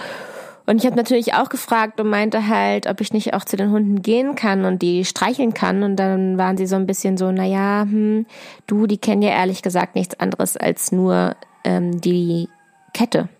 Und 0.66 0.76
ich 0.76 0.84
habe 0.84 0.96
natürlich 0.96 1.32
auch 1.32 1.48
gefragt 1.48 1.98
und 1.98 2.10
meinte 2.10 2.46
halt, 2.46 2.88
ob 2.88 3.00
ich 3.00 3.14
nicht 3.14 3.32
auch 3.32 3.44
zu 3.44 3.56
den 3.56 3.70
Hunden 3.70 4.02
gehen 4.02 4.34
kann 4.34 4.66
und 4.66 4.82
die 4.82 5.06
streicheln 5.06 5.54
kann. 5.54 5.82
Und 5.82 5.96
dann 5.96 6.36
waren 6.36 6.58
sie 6.58 6.66
so 6.66 6.76
ein 6.76 6.86
bisschen 6.86 7.16
so, 7.16 7.32
naja, 7.32 7.82
hm, 7.82 8.26
du, 8.66 8.86
die 8.86 8.98
kennen 8.98 9.22
ja 9.22 9.30
ehrlich 9.30 9.62
gesagt 9.62 9.94
nichts 9.94 10.20
anderes 10.20 10.58
als 10.58 10.92
nur 10.92 11.36
ähm, 11.64 12.00
die 12.02 12.50
Kette. 12.92 13.30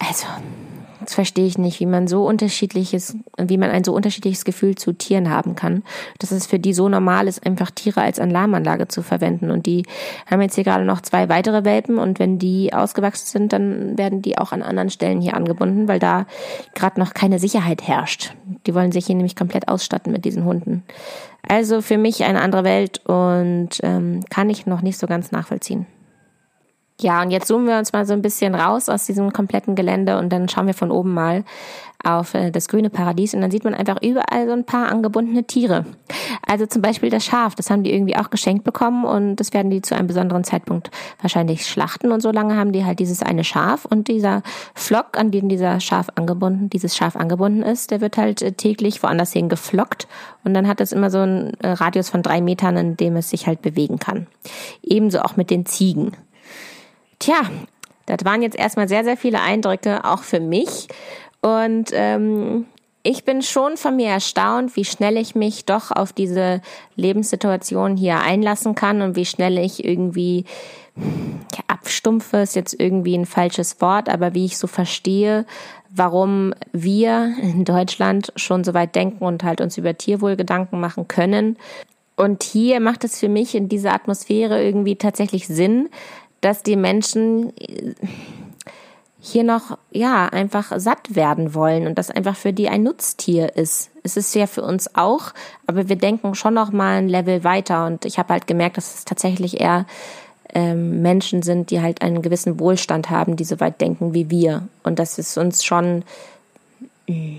Also, 0.00 0.26
das 1.00 1.14
verstehe 1.14 1.46
ich 1.46 1.56
nicht, 1.56 1.80
wie 1.80 1.86
man 1.86 2.08
so 2.08 2.26
unterschiedliches, 2.26 3.16
wie 3.38 3.56
man 3.56 3.70
ein 3.70 3.84
so 3.84 3.94
unterschiedliches 3.94 4.44
Gefühl 4.44 4.74
zu 4.74 4.92
Tieren 4.92 5.30
haben 5.30 5.56
kann. 5.56 5.82
Dass 6.18 6.30
es 6.30 6.46
für 6.46 6.58
die 6.58 6.74
so 6.74 6.88
normal 6.88 7.26
ist, 7.26 7.44
einfach 7.46 7.70
Tiere 7.70 8.02
als 8.02 8.18
Alarmanlage 8.18 8.88
zu 8.88 9.02
verwenden. 9.02 9.50
Und 9.50 9.66
die 9.66 9.84
haben 10.30 10.42
jetzt 10.42 10.56
hier 10.56 10.64
gerade 10.64 10.84
noch 10.84 11.00
zwei 11.00 11.28
weitere 11.28 11.64
Welpen 11.64 11.98
und 11.98 12.18
wenn 12.18 12.38
die 12.38 12.72
ausgewachsen 12.74 13.26
sind, 13.26 13.52
dann 13.52 13.96
werden 13.96 14.20
die 14.20 14.36
auch 14.36 14.52
an 14.52 14.62
anderen 14.62 14.90
Stellen 14.90 15.20
hier 15.20 15.34
angebunden, 15.34 15.88
weil 15.88 15.98
da 15.98 16.26
gerade 16.74 17.00
noch 17.00 17.14
keine 17.14 17.38
Sicherheit 17.38 17.86
herrscht. 17.86 18.34
Die 18.66 18.74
wollen 18.74 18.92
sich 18.92 19.06
hier 19.06 19.16
nämlich 19.16 19.36
komplett 19.36 19.68
ausstatten 19.68 20.12
mit 20.12 20.24
diesen 20.24 20.44
Hunden. 20.44 20.82
Also 21.48 21.80
für 21.80 21.96
mich 21.96 22.24
eine 22.24 22.40
andere 22.40 22.64
Welt 22.64 23.04
und 23.06 23.70
ähm, 23.82 24.20
kann 24.28 24.50
ich 24.50 24.66
noch 24.66 24.82
nicht 24.82 24.98
so 24.98 25.06
ganz 25.06 25.32
nachvollziehen. 25.32 25.86
Ja, 27.00 27.22
und 27.22 27.30
jetzt 27.30 27.48
zoomen 27.48 27.66
wir 27.66 27.78
uns 27.78 27.92
mal 27.92 28.04
so 28.04 28.12
ein 28.12 28.22
bisschen 28.22 28.54
raus 28.54 28.88
aus 28.88 29.06
diesem 29.06 29.32
kompletten 29.32 29.74
Gelände 29.74 30.18
und 30.18 30.30
dann 30.30 30.48
schauen 30.48 30.66
wir 30.66 30.74
von 30.74 30.90
oben 30.90 31.14
mal 31.14 31.44
auf 32.04 32.34
äh, 32.34 32.50
das 32.50 32.68
grüne 32.68 32.90
Paradies 32.90 33.34
und 33.34 33.40
dann 33.40 33.50
sieht 33.50 33.64
man 33.64 33.74
einfach 33.74 34.00
überall 34.02 34.46
so 34.46 34.52
ein 34.52 34.64
paar 34.64 34.90
angebundene 34.90 35.44
Tiere. 35.44 35.84
Also 36.46 36.66
zum 36.66 36.82
Beispiel 36.82 37.10
das 37.10 37.24
Schaf, 37.24 37.54
das 37.54 37.70
haben 37.70 37.82
die 37.82 37.92
irgendwie 37.92 38.16
auch 38.16 38.30
geschenkt 38.30 38.64
bekommen 38.64 39.04
und 39.04 39.36
das 39.36 39.52
werden 39.52 39.70
die 39.70 39.82
zu 39.82 39.94
einem 39.94 40.06
besonderen 40.06 40.44
Zeitpunkt 40.44 40.90
wahrscheinlich 41.20 41.66
schlachten 41.66 42.12
und 42.12 42.20
so 42.20 42.30
lange 42.30 42.56
haben 42.56 42.72
die 42.72 42.84
halt 42.84 42.98
dieses 42.98 43.22
eine 43.22 43.44
Schaf 43.44 43.84
und 43.84 44.08
dieser 44.08 44.42
Flock, 44.74 45.18
an 45.18 45.30
den 45.30 45.48
dieser 45.48 45.80
Schaf 45.80 46.08
angebunden, 46.14 46.70
dieses 46.70 46.96
Schaf 46.96 47.16
angebunden 47.16 47.62
ist, 47.62 47.90
der 47.90 48.00
wird 48.00 48.16
halt 48.16 48.42
äh, 48.42 48.52
täglich 48.52 49.02
woanders 49.02 49.32
hin 49.32 49.48
geflockt 49.48 50.08
und 50.44 50.54
dann 50.54 50.66
hat 50.68 50.80
es 50.80 50.92
immer 50.92 51.10
so 51.10 51.18
einen 51.18 51.54
äh, 51.60 51.68
Radius 51.68 52.08
von 52.10 52.22
drei 52.22 52.40
Metern, 52.40 52.76
in 52.76 52.96
dem 52.96 53.16
es 53.16 53.30
sich 53.30 53.46
halt 53.46 53.62
bewegen 53.62 53.98
kann. 53.98 54.26
Ebenso 54.82 55.20
auch 55.20 55.36
mit 55.36 55.50
den 55.50 55.66
Ziegen. 55.66 56.12
Tja, 57.20 57.42
das 58.06 58.24
waren 58.24 58.42
jetzt 58.42 58.58
erstmal 58.58 58.88
sehr, 58.88 59.04
sehr 59.04 59.16
viele 59.16 59.40
Eindrücke, 59.40 60.04
auch 60.04 60.22
für 60.22 60.40
mich. 60.40 60.88
Und 61.42 61.90
ähm, 61.92 62.66
ich 63.02 63.24
bin 63.24 63.42
schon 63.42 63.76
von 63.76 63.96
mir 63.96 64.08
erstaunt, 64.08 64.74
wie 64.74 64.84
schnell 64.84 65.16
ich 65.16 65.34
mich 65.34 65.64
doch 65.64 65.90
auf 65.90 66.12
diese 66.12 66.60
Lebenssituation 66.96 67.96
hier 67.96 68.20
einlassen 68.20 68.74
kann 68.74 69.00
und 69.00 69.16
wie 69.16 69.24
schnell 69.24 69.58
ich 69.58 69.84
irgendwie 69.84 70.44
abstumpfe, 71.66 72.38
ist 72.38 72.56
jetzt 72.56 72.78
irgendwie 72.78 73.16
ein 73.16 73.26
falsches 73.26 73.80
Wort, 73.80 74.08
aber 74.08 74.34
wie 74.34 74.44
ich 74.44 74.58
so 74.58 74.66
verstehe, 74.66 75.46
warum 75.88 76.52
wir 76.72 77.34
in 77.40 77.64
Deutschland 77.64 78.32
schon 78.36 78.64
so 78.64 78.74
weit 78.74 78.94
denken 78.94 79.24
und 79.24 79.44
halt 79.44 79.60
uns 79.60 79.78
über 79.78 79.96
Tierwohl 79.96 80.36
Gedanken 80.36 80.80
machen 80.80 81.08
können. 81.08 81.56
Und 82.16 82.42
hier 82.42 82.80
macht 82.80 83.04
es 83.04 83.18
für 83.18 83.30
mich 83.30 83.54
in 83.54 83.68
dieser 83.70 83.94
Atmosphäre 83.94 84.62
irgendwie 84.62 84.96
tatsächlich 84.96 85.46
Sinn, 85.46 85.88
dass 86.40 86.62
die 86.62 86.76
Menschen 86.76 87.56
äh, 87.58 87.94
hier 89.20 89.44
noch, 89.44 89.76
ja, 89.90 90.26
einfach 90.26 90.72
satt 90.76 91.14
werden 91.14 91.54
wollen 91.54 91.86
und 91.86 91.98
das 91.98 92.10
einfach 92.10 92.36
für 92.36 92.54
die 92.54 92.70
ein 92.70 92.82
Nutztier 92.82 93.54
ist. 93.54 93.90
Es 94.02 94.16
ist 94.16 94.34
ja 94.34 94.46
für 94.46 94.62
uns 94.62 94.94
auch, 94.94 95.32
aber 95.66 95.88
wir 95.88 95.96
denken 95.96 96.34
schon 96.34 96.54
noch 96.54 96.72
mal 96.72 96.98
ein 96.98 97.08
Level 97.08 97.44
weiter 97.44 97.86
und 97.86 98.06
ich 98.06 98.18
habe 98.18 98.32
halt 98.32 98.46
gemerkt, 98.46 98.78
dass 98.78 98.94
es 98.94 99.04
tatsächlich 99.04 99.60
eher 99.60 99.84
ähm, 100.54 101.02
Menschen 101.02 101.42
sind, 101.42 101.70
die 101.70 101.82
halt 101.82 102.00
einen 102.00 102.22
gewissen 102.22 102.58
Wohlstand 102.58 103.10
haben, 103.10 103.36
die 103.36 103.44
so 103.44 103.60
weit 103.60 103.80
denken 103.80 104.14
wie 104.14 104.30
wir 104.30 104.66
und 104.84 104.98
dass 104.98 105.18
es 105.18 105.36
uns 105.36 105.64
schon 105.64 106.02
äh, 107.06 107.36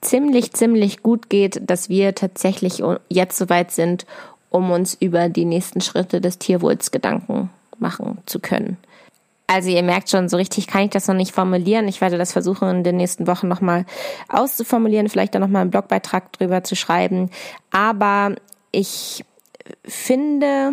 ziemlich, 0.00 0.52
ziemlich 0.52 1.04
gut 1.04 1.30
geht, 1.30 1.62
dass 1.70 1.88
wir 1.88 2.16
tatsächlich 2.16 2.82
jetzt 3.08 3.38
so 3.38 3.48
weit 3.48 3.70
sind, 3.70 4.06
um 4.50 4.72
uns 4.72 4.94
über 4.94 5.28
die 5.28 5.44
nächsten 5.44 5.80
Schritte 5.80 6.20
des 6.20 6.38
Tierwohls 6.38 6.90
Gedanken 6.90 7.48
machen 7.82 8.18
zu 8.24 8.40
können. 8.40 8.78
Also 9.46 9.68
ihr 9.68 9.82
merkt 9.82 10.08
schon, 10.08 10.30
so 10.30 10.38
richtig 10.38 10.66
kann 10.66 10.84
ich 10.84 10.90
das 10.90 11.08
noch 11.08 11.14
nicht 11.14 11.34
formulieren. 11.34 11.86
Ich 11.86 12.00
werde 12.00 12.16
das 12.16 12.32
versuchen, 12.32 12.68
in 12.70 12.84
den 12.84 12.96
nächsten 12.96 13.26
Wochen 13.26 13.48
nochmal 13.48 13.84
auszuformulieren, 14.28 15.10
vielleicht 15.10 15.34
dann 15.34 15.42
nochmal 15.42 15.60
einen 15.60 15.70
Blogbeitrag 15.70 16.32
drüber 16.32 16.64
zu 16.64 16.74
schreiben. 16.74 17.28
Aber 17.70 18.34
ich 18.70 19.26
finde, 19.84 20.72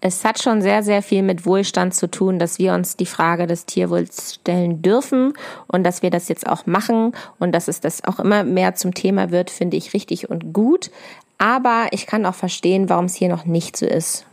es 0.00 0.24
hat 0.24 0.40
schon 0.40 0.62
sehr, 0.62 0.82
sehr 0.82 1.02
viel 1.02 1.22
mit 1.22 1.46
Wohlstand 1.46 1.94
zu 1.94 2.10
tun, 2.10 2.38
dass 2.38 2.58
wir 2.58 2.74
uns 2.74 2.96
die 2.96 3.06
Frage 3.06 3.46
des 3.46 3.66
Tierwohls 3.66 4.34
stellen 4.34 4.82
dürfen 4.82 5.32
und 5.66 5.82
dass 5.82 6.02
wir 6.02 6.10
das 6.10 6.28
jetzt 6.28 6.46
auch 6.46 6.66
machen 6.66 7.12
und 7.40 7.52
dass 7.52 7.68
es 7.68 7.80
das 7.80 8.04
auch 8.04 8.20
immer 8.20 8.44
mehr 8.44 8.74
zum 8.74 8.94
Thema 8.94 9.30
wird, 9.30 9.50
finde 9.50 9.76
ich 9.76 9.94
richtig 9.94 10.30
und 10.30 10.52
gut. 10.52 10.90
Aber 11.38 11.86
ich 11.90 12.06
kann 12.06 12.26
auch 12.26 12.34
verstehen, 12.34 12.88
warum 12.88 13.06
es 13.06 13.14
hier 13.14 13.28
noch 13.28 13.44
nicht 13.44 13.76
so 13.76 13.86
ist. 13.86 14.26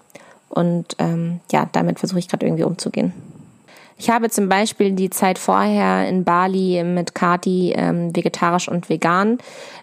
Und 0.51 0.95
ähm, 0.99 1.39
ja, 1.51 1.67
damit 1.71 1.99
versuche 1.99 2.19
ich 2.19 2.27
gerade 2.27 2.45
irgendwie 2.45 2.63
umzugehen. 2.63 3.13
Ich 4.01 4.09
habe 4.09 4.31
zum 4.31 4.49
Beispiel 4.49 4.93
die 4.93 5.11
Zeit 5.11 5.37
vorher 5.37 6.09
in 6.09 6.23
Bali 6.23 6.83
mit 6.83 7.13
Kati 7.13 7.73
ähm, 7.77 8.15
vegetarisch 8.15 8.67
und 8.67 8.89
vegan 8.89 9.37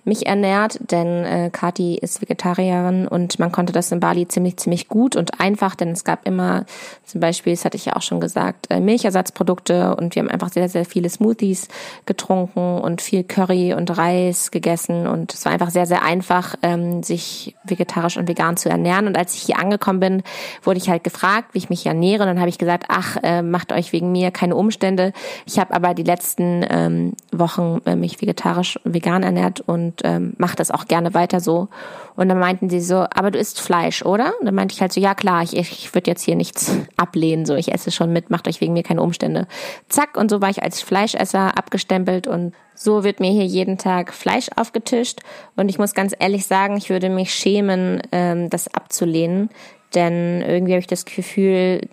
mich 0.05 0.27
ernährt, 0.27 0.81
denn 0.91 1.25
äh, 1.25 1.51
Kati 1.53 1.97
ist 1.97 2.21
Vegetarierin 2.21 3.07
und 3.07 3.39
man 3.39 3.53
konnte 3.53 3.73
das 3.73 3.93
in 3.93 4.01
Bali 4.01 4.27
ziemlich, 4.27 4.57
ziemlich 4.57 4.89
gut 4.89 5.15
und 5.15 5.39
einfach, 5.39 5.77
denn 5.77 5.91
es 5.91 6.03
gab 6.03 6.27
immer 6.27 6.65
zum 7.05 7.21
Beispiel, 7.21 7.53
das 7.53 7.65
hatte 7.65 7.77
ich 7.77 7.85
ja 7.85 7.95
auch 7.95 8.03
schon 8.03 8.19
gesagt, 8.19 8.67
äh, 8.71 8.81
Milchersatzprodukte 8.81 9.95
und 9.95 10.17
wir 10.17 10.23
haben 10.23 10.31
einfach 10.31 10.51
sehr, 10.51 10.69
sehr 10.69 10.85
viele 10.85 11.09
Smoothies 11.11 11.69
getrunken 12.05 12.81
und 12.81 13.01
viel 13.03 13.23
Curry 13.23 13.73
und 13.75 13.97
Reis 13.97 14.51
gegessen 14.51 15.07
und 15.07 15.33
es 15.33 15.45
war 15.45 15.53
einfach 15.53 15.71
sehr, 15.71 15.87
sehr 15.87 16.03
einfach, 16.03 16.57
ähm, 16.63 17.05
sich 17.05 17.55
vegetarisch 17.63 18.17
und 18.17 18.27
vegan 18.27 18.57
zu 18.57 18.69
ernähren. 18.69 19.07
Und 19.07 19.17
als 19.17 19.35
ich 19.35 19.43
hier 19.43 19.61
angekommen 19.61 20.01
bin, 20.01 20.23
wurde 20.65 20.79
ich 20.79 20.91
halt 20.91 21.05
gefragt, 21.05 21.51
wie 21.53 21.59
ich 21.59 21.71
mich 21.71 21.87
ernähre 21.87 22.25
und 22.25 22.29
dann 22.29 22.41
habe 22.41 22.49
ich 22.49 22.59
gesagt, 22.59 22.87
ach, 22.89 23.17
äh, 23.23 23.43
macht 23.43 23.73
euch 23.73 23.93
wegen 23.93 24.08
mir 24.13 24.31
keine 24.31 24.57
Umstände. 24.57 25.13
Ich 25.47 25.59
habe 25.59 25.75
aber 25.75 25.95
die 25.95 26.03
letzten 26.03 26.65
ähm, 26.69 27.13
Wochen 27.33 27.81
äh, 27.85 27.97
mich 27.97 28.21
vegetarisch 28.21 28.79
vegan 28.85 29.23
ernährt 29.23 29.61
und 29.61 30.01
ähm, 30.05 30.35
mache 30.39 30.57
das 30.57 30.71
auch 30.71 30.87
gerne 30.87 31.15
weiter 31.15 31.41
so. 31.41 31.69
Und 32.17 32.29
dann 32.29 32.39
meinten 32.39 32.69
sie 32.69 32.81
so, 32.81 33.07
aber 33.15 33.31
du 33.31 33.39
isst 33.39 33.61
Fleisch, 33.61 34.03
oder? 34.03 34.33
Und 34.41 34.47
dann 34.47 34.55
meinte 34.55 34.75
ich 34.75 34.81
halt 34.81 34.93
so, 34.93 35.01
ja 35.01 35.15
klar, 35.15 35.43
ich, 35.43 35.57
ich 35.57 35.95
würde 35.95 36.11
jetzt 36.11 36.23
hier 36.23 36.35
nichts 36.35 36.75
ablehnen, 36.97 37.47
so 37.47 37.55
ich 37.55 37.73
esse 37.73 37.91
schon 37.91 38.13
mit, 38.13 38.31
macht 38.31 38.49
euch 38.49 38.61
wegen 38.61 38.73
mir 38.73 38.83
keine 38.83 39.03
Umstände. 39.03 39.47
Zack, 39.89 40.17
und 40.17 40.31
so 40.31 40.41
war 40.41 40.51
ich 40.51 40.63
als 40.63 40.83
Fleischesser 40.83 41.57
abgestempelt 41.57 42.27
und 42.27 42.55
so 42.75 43.03
wird 43.03 43.21
mir 43.21 43.31
hier 43.31 43.45
jeden 43.45 43.77
Tag 43.77 44.15
Fleisch 44.15 44.49
aufgetischt. 44.55 45.21
Und 45.57 45.69
ich 45.69 45.79
muss 45.79 45.95
ganz 45.95 46.15
ehrlich 46.19 46.47
sagen, 46.47 46.77
ich 46.77 46.91
würde 46.91 47.09
mich 47.09 47.35
schämen, 47.35 48.03
ähm, 48.13 48.51
das 48.51 48.73
abzulehnen. 48.73 49.51
Denn 49.95 50.43
irgendwie 50.43 50.73
habe 50.73 50.81
ich 50.81 50.87
das 50.87 51.05
Gefühl, 51.05 51.89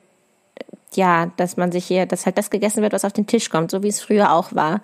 ja, 0.96 1.32
dass 1.38 1.58
man 1.58 1.72
sich 1.72 1.86
hier, 1.86 2.06
dass 2.06 2.26
halt 2.26 2.38
das 2.38 2.50
gegessen 2.50 2.82
wird, 2.82 2.94
was 2.94 3.06
auf 3.06 3.14
den 3.14 3.28
Tisch 3.28 3.50
kommt, 3.50 3.72
so 3.72 3.84
wie 3.84 3.88
es 3.88 4.02
früher 4.02 4.32
auch 4.32 4.54
war. 4.54 4.82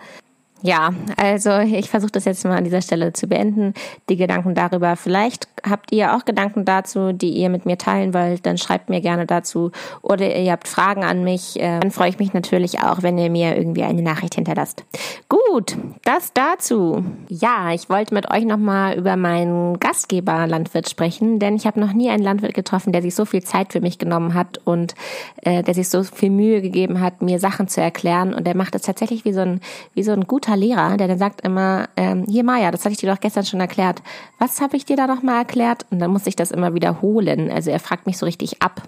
Ja, 0.64 0.92
also 1.18 1.60
ich 1.60 1.90
versuche 1.90 2.12
das 2.12 2.26
jetzt 2.26 2.46
mal 2.46 2.58
an 2.58 2.64
dieser 2.64 2.82
Stelle 2.82 3.14
zu 3.14 3.28
beenden. 3.28 3.74
Die 4.10 4.16
Gedanken 4.16 4.54
darüber. 4.54 4.96
Vielleicht 4.96 5.48
habt 5.68 5.92
ihr 5.92 6.16
auch 6.16 6.26
Gedanken 6.26 6.66
dazu, 6.66 7.14
die 7.14 7.32
ihr 7.32 7.50
mit 7.50 7.66
mir 7.66 7.78
teilen 7.78 8.14
wollt, 8.14 8.46
dann 8.46 8.58
schreibt 8.58 8.90
mir 8.90 9.02
gerne 9.02 9.26
dazu. 9.26 9.72
Oder 10.02 10.36
ihr 10.36 10.52
habt 10.52 10.68
Fragen 10.68 11.04
an 11.04 11.24
mich. 11.24 11.60
Äh, 11.60 11.80
dann 11.80 11.92
freue 11.92 12.10
ich 12.10 12.20
mich 12.20 12.34
natürlich 12.34 12.80
auch, 12.80 13.02
wenn 13.02 13.18
ihr 13.18 13.30
mir 13.30 13.58
irgendwie 13.58 13.84
eine 13.84 14.02
Nachricht 14.02 14.36
hinterlasst. 14.36 14.84
Gut, 15.30 15.78
das 16.04 16.34
dazu. 16.34 17.04
Ja, 17.28 17.74
ich 17.74 17.90
wollte 17.90 18.14
mit 18.14 18.30
euch 18.30 18.46
nochmal 18.46 18.98
über 18.98 19.16
meinen 19.16 19.80
Gastgeber 19.80 20.46
Landwirt 20.46 20.90
sprechen, 20.90 21.40
denn 21.40 21.56
ich 21.56 21.66
habe 21.66 21.80
noch 21.80 21.94
nie 21.94 22.10
einen 22.10 22.24
Landwirt 22.24 22.54
getroffen, 22.54 22.94
der 22.94 23.02
sich 23.02 23.16
so 23.16 23.26
viel 23.26 23.44
Zeit 23.44 23.74
für 23.74 23.82
mich 23.82 23.98
genommen 23.98 24.34
hat 24.36 24.60
und 24.64 24.94
äh, 25.42 25.64
der 25.64 25.74
sich 25.74 25.90
so 25.90 26.04
viel 26.04 26.30
Mühe 26.30 26.62
gegeben 26.62 27.02
hat, 27.02 27.22
mir 27.22 27.40
Sachen 27.40 27.68
zu 27.68 27.82
erklären. 27.82 28.34
Und 28.34 28.46
der 28.46 28.56
macht 28.56 28.76
es 28.76 28.84
tatsächlich 28.84 29.26
wie 29.26 29.34
so 29.34 29.42
ein, 29.42 29.62
wie 29.94 30.04
so 30.04 30.12
ein 30.12 30.28
guter 30.28 30.51
guter 30.52 30.58
Lehrer, 30.58 30.98
der 30.98 31.08
dann 31.08 31.18
sagt 31.18 31.42
immer, 31.42 31.88
ähm, 31.96 32.26
hier 32.28 32.44
Maja, 32.44 32.72
das 32.72 32.84
hatte 32.84 32.94
ich 32.94 33.00
dir 33.00 33.12
doch 33.12 33.20
gestern 33.20 33.46
schon 33.46 33.60
erklärt. 33.60 34.02
Was 34.40 34.62
habe 34.62 34.76
ich 34.76 34.86
dir 34.86 34.98
da 34.98 35.08
noch 35.08 35.24
mal 35.24 35.40
erklärt? 35.40 35.86
Und 35.92 36.00
dann 36.00 36.12
muss 36.12 36.28
ich 36.28 36.36
das 36.36 36.52
immer 36.52 36.74
wiederholen. 36.74 37.52
Also 37.52 37.72
er 37.72 37.80
fragt 37.80 38.06
mich 38.06 38.18
so 38.18 38.26
richtig 38.26 38.62
ab. 38.62 38.82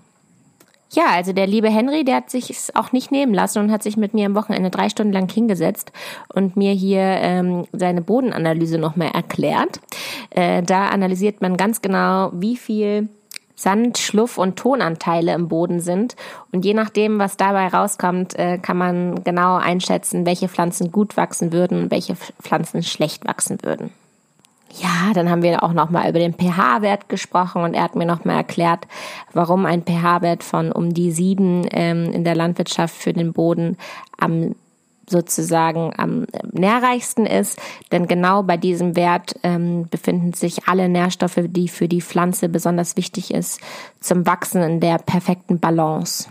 Ja, 0.91 1.06
also 1.12 1.34
der 1.34 1.47
liebe 1.47 1.69
Henry, 1.69 2.04
der 2.04 2.17
hat 2.17 2.30
sich 2.30 2.52
es 2.52 2.76
auch 2.76 2.91
nicht 2.91 3.12
nehmen 3.12 3.34
lassen 3.34 3.60
und 3.60 3.71
hat 3.71 3.82
sich 3.82 3.97
mit 3.97 4.13
mir 4.13 4.28
am 4.28 4.36
Wochenende 4.36 4.69
drei 4.69 4.89
Stunden 4.89 5.12
lang 5.12 5.32
hingesetzt 5.32 5.91
und 6.34 6.56
mir 6.56 6.71
hier 6.71 7.02
ähm, 7.02 7.65
seine 7.71 8.02
Bodenanalyse 8.02 8.78
nochmal 8.78 9.10
erklärt. 9.12 9.80
Äh, 10.30 10.62
da 10.62 10.89
analysiert 10.89 11.41
man 11.41 11.58
ganz 11.58 11.82
genau, 11.82 12.30
wie 12.34 12.58
viel 12.58 13.10
Sand, 13.56 13.98
Schluff 13.98 14.38
und 14.38 14.58
Tonanteile 14.58 15.34
im 15.34 15.48
Boden 15.48 15.80
sind. 15.80 16.16
Und 16.52 16.66
je 16.66 16.74
nachdem, 16.74 17.20
was 17.20 17.38
dabei 17.38 17.68
rauskommt, 17.68 18.38
äh, 18.38 18.58
kann 18.58 18.78
man 18.78 19.24
genau 19.24 19.56
einschätzen, 19.56 20.26
welche 20.26 20.50
Pflanzen 20.50 20.92
gut 20.92 21.18
wachsen 21.18 21.52
würden 21.54 21.84
und 21.84 21.92
welche 21.92 22.16
Pflanzen 22.16 22.84
schlecht 22.84 23.28
wachsen 23.28 23.60
würden. 23.62 23.92
Ja, 24.80 25.13
dann 25.13 25.30
haben 25.30 25.44
wir 25.44 25.62
auch 25.62 25.74
nochmal 25.74 26.10
über 26.10 26.18
den 26.18 26.34
pH-Wert 26.34 27.08
gesprochen 27.08 27.62
und 27.63 27.76
er 27.76 27.84
hat 27.84 27.96
mir 27.96 28.08
nochmal 28.08 28.38
erklärt, 28.38 28.88
warum 29.32 29.68
ein 29.68 29.84
pH-Wert 29.84 30.44
von 30.44 30.72
um 30.72 30.96
die 30.96 31.12
sieben 31.12 31.68
ähm, 31.72 32.12
in 32.12 32.24
der 32.24 32.34
Landwirtschaft 32.34 32.96
für 32.96 33.13
den 33.13 33.34
Boden 33.34 33.78
am 34.18 34.56
sozusagen 35.08 35.92
am 35.98 36.26
nährreichsten 36.52 37.26
ist, 37.26 37.60
denn 37.92 38.08
genau 38.08 38.44
bei 38.44 38.58
diesem 38.58 38.96
Wert 38.96 39.36
ähm, 39.44 39.88
befinden 39.89 40.34
sich 40.34 40.68
alle 40.68 40.89
Nährstoffe, 40.89 41.39
die 41.48 41.68
für 41.68 41.88
die 41.88 42.02
Pflanze 42.02 42.50
besonders 42.50 42.98
wichtig 42.98 43.34
ist, 43.34 43.60
zum 44.00 44.26
Wachsen 44.26 44.62
in 44.62 44.80
der 44.80 44.98
perfekten 44.98 45.60
Balance. 45.60 46.30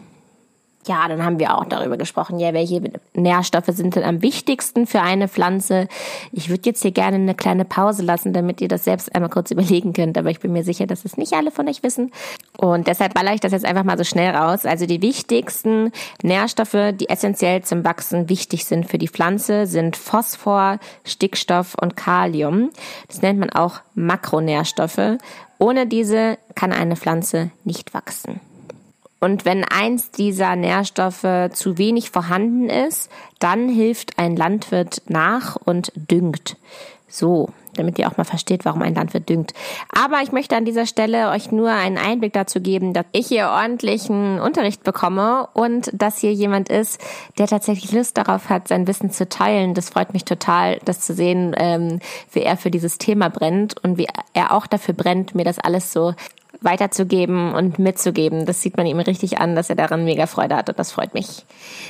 Ja, 0.84 1.06
dann 1.06 1.24
haben 1.24 1.38
wir 1.38 1.56
auch 1.56 1.64
darüber 1.64 1.96
gesprochen, 1.96 2.40
ja, 2.40 2.52
welche 2.52 2.82
Nährstoffe 3.14 3.68
sind 3.68 3.94
denn 3.94 4.02
am 4.02 4.20
wichtigsten 4.20 4.88
für 4.88 5.00
eine 5.00 5.28
Pflanze. 5.28 5.86
Ich 6.32 6.48
würde 6.48 6.62
jetzt 6.64 6.82
hier 6.82 6.90
gerne 6.90 7.16
eine 7.16 7.36
kleine 7.36 7.64
Pause 7.64 8.02
lassen, 8.02 8.32
damit 8.32 8.60
ihr 8.60 8.66
das 8.66 8.82
selbst 8.82 9.14
einmal 9.14 9.30
kurz 9.30 9.52
überlegen 9.52 9.92
könnt, 9.92 10.18
aber 10.18 10.30
ich 10.30 10.40
bin 10.40 10.52
mir 10.52 10.64
sicher, 10.64 10.88
dass 10.88 11.04
es 11.04 11.16
nicht 11.16 11.34
alle 11.34 11.52
von 11.52 11.68
euch 11.68 11.84
wissen. 11.84 12.10
Und 12.58 12.88
deshalb 12.88 13.14
baller 13.14 13.32
ich 13.32 13.40
das 13.40 13.52
jetzt 13.52 13.64
einfach 13.64 13.84
mal 13.84 13.96
so 13.96 14.02
schnell 14.02 14.34
raus. 14.34 14.66
Also 14.66 14.86
die 14.86 15.00
wichtigsten 15.02 15.92
Nährstoffe, 16.22 16.94
die 16.94 17.08
essentiell 17.08 17.62
zum 17.62 17.84
Wachsen 17.84 18.28
wichtig 18.28 18.64
sind 18.64 18.90
für 18.90 18.98
die 18.98 19.08
Pflanze, 19.08 19.66
sind 19.66 19.96
Phosphor, 19.96 20.80
Stickstoff 21.04 21.76
und 21.80 21.96
Kalium. 21.96 22.70
Das 23.06 23.22
nennt 23.22 23.38
man 23.38 23.50
auch 23.50 23.80
Makronährstoffe. 23.94 25.18
Ohne 25.58 25.86
diese 25.86 26.38
kann 26.56 26.72
eine 26.72 26.96
Pflanze 26.96 27.52
nicht 27.62 27.94
wachsen. 27.94 28.40
Und 29.22 29.44
wenn 29.44 29.62
eins 29.62 30.10
dieser 30.10 30.56
Nährstoffe 30.56 31.52
zu 31.52 31.78
wenig 31.78 32.10
vorhanden 32.10 32.68
ist, 32.68 33.08
dann 33.38 33.68
hilft 33.68 34.18
ein 34.18 34.34
Landwirt 34.34 35.02
nach 35.06 35.54
und 35.54 35.92
düngt. 35.94 36.56
So, 37.06 37.50
damit 37.76 38.00
ihr 38.00 38.08
auch 38.08 38.16
mal 38.16 38.24
versteht, 38.24 38.64
warum 38.64 38.82
ein 38.82 38.96
Landwirt 38.96 39.28
düngt. 39.28 39.54
Aber 39.94 40.22
ich 40.22 40.32
möchte 40.32 40.56
an 40.56 40.64
dieser 40.64 40.86
Stelle 40.86 41.30
euch 41.30 41.52
nur 41.52 41.70
einen 41.70 41.98
Einblick 41.98 42.32
dazu 42.32 42.60
geben, 42.60 42.94
dass 42.94 43.06
ich 43.12 43.28
hier 43.28 43.46
ordentlichen 43.46 44.40
Unterricht 44.40 44.82
bekomme 44.82 45.46
und 45.52 45.90
dass 45.92 46.18
hier 46.18 46.32
jemand 46.32 46.68
ist, 46.68 47.00
der 47.38 47.46
tatsächlich 47.46 47.92
Lust 47.92 48.18
darauf 48.18 48.48
hat, 48.48 48.66
sein 48.66 48.88
Wissen 48.88 49.12
zu 49.12 49.28
teilen. 49.28 49.74
Das 49.74 49.90
freut 49.90 50.14
mich 50.14 50.24
total, 50.24 50.80
das 50.84 50.98
zu 50.98 51.14
sehen, 51.14 51.54
ähm, 51.56 52.00
wie 52.32 52.40
er 52.40 52.56
für 52.56 52.72
dieses 52.72 52.98
Thema 52.98 53.28
brennt 53.28 53.76
und 53.84 53.98
wie 53.98 54.08
er 54.34 54.52
auch 54.52 54.66
dafür 54.66 54.94
brennt, 54.94 55.36
mir 55.36 55.44
das 55.44 55.60
alles 55.60 55.92
so 55.92 56.12
weiterzugeben 56.64 57.54
und 57.54 57.78
mitzugeben. 57.78 58.46
Das 58.46 58.62
sieht 58.62 58.76
man 58.76 58.86
ihm 58.86 58.98
richtig 59.00 59.38
an, 59.38 59.54
dass 59.54 59.70
er 59.70 59.76
daran 59.76 60.04
mega 60.04 60.26
Freude 60.26 60.56
hat 60.56 60.68
und 60.68 60.78
das 60.78 60.92
freut 60.92 61.14
mich. 61.14 61.44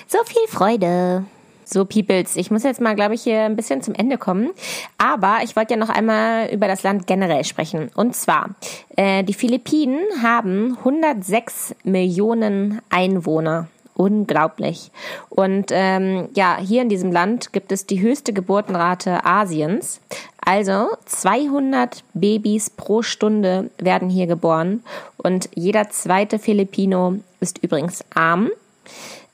So 0.07 0.19
viel 0.25 0.47
Freude. 0.49 1.25
So, 1.65 1.85
Peoples, 1.85 2.37
ich 2.37 2.51
muss 2.51 2.65
jetzt 2.65 2.81
mal, 2.81 2.95
glaube 2.95 3.15
ich, 3.15 3.23
hier 3.23 3.43
ein 3.43 3.57
bisschen 3.57 3.83
zum 3.83 3.95
Ende 3.95 4.19
kommen. 4.19 4.51
Aber 4.99 5.39
ich 5.43 5.57
wollte 5.57 5.75
ja 5.75 5.81
noch 5.81 5.89
einmal 5.89 6.49
über 6.53 6.67
das 6.67 6.83
Land 6.83 7.07
generell 7.07 7.45
sprechen. 7.45 7.91
Und 7.95 8.15
zwar, 8.15 8.51
äh, 8.97 9.23
die 9.23 9.33
Philippinen 9.33 10.01
haben 10.23 10.77
106 10.79 11.75
Millionen 11.85 12.83
Einwohner 12.91 13.69
unglaublich. 14.03 14.91
Und 15.29 15.67
ähm, 15.71 16.29
ja, 16.35 16.59
hier 16.59 16.83
in 16.83 16.89
diesem 16.89 17.13
Land 17.13 17.53
gibt 17.53 17.73
es 17.73 17.87
die 17.87 18.01
höchste 18.01 18.33
Geburtenrate 18.33 19.25
Asiens. 19.25 20.01
Also 20.45 20.89
200 21.07 22.03
Babys 22.15 22.71
pro 22.71 23.03
Stunde 23.03 23.71
werden 23.79 24.11
hier 24.11 24.27
geboren 24.27 24.83
und 25.17 25.49
jeder 25.55 25.89
zweite 25.91 26.39
Filipino 26.41 27.19
ist 27.41 27.59
übrigens 27.59 28.05
arm. 28.13 28.51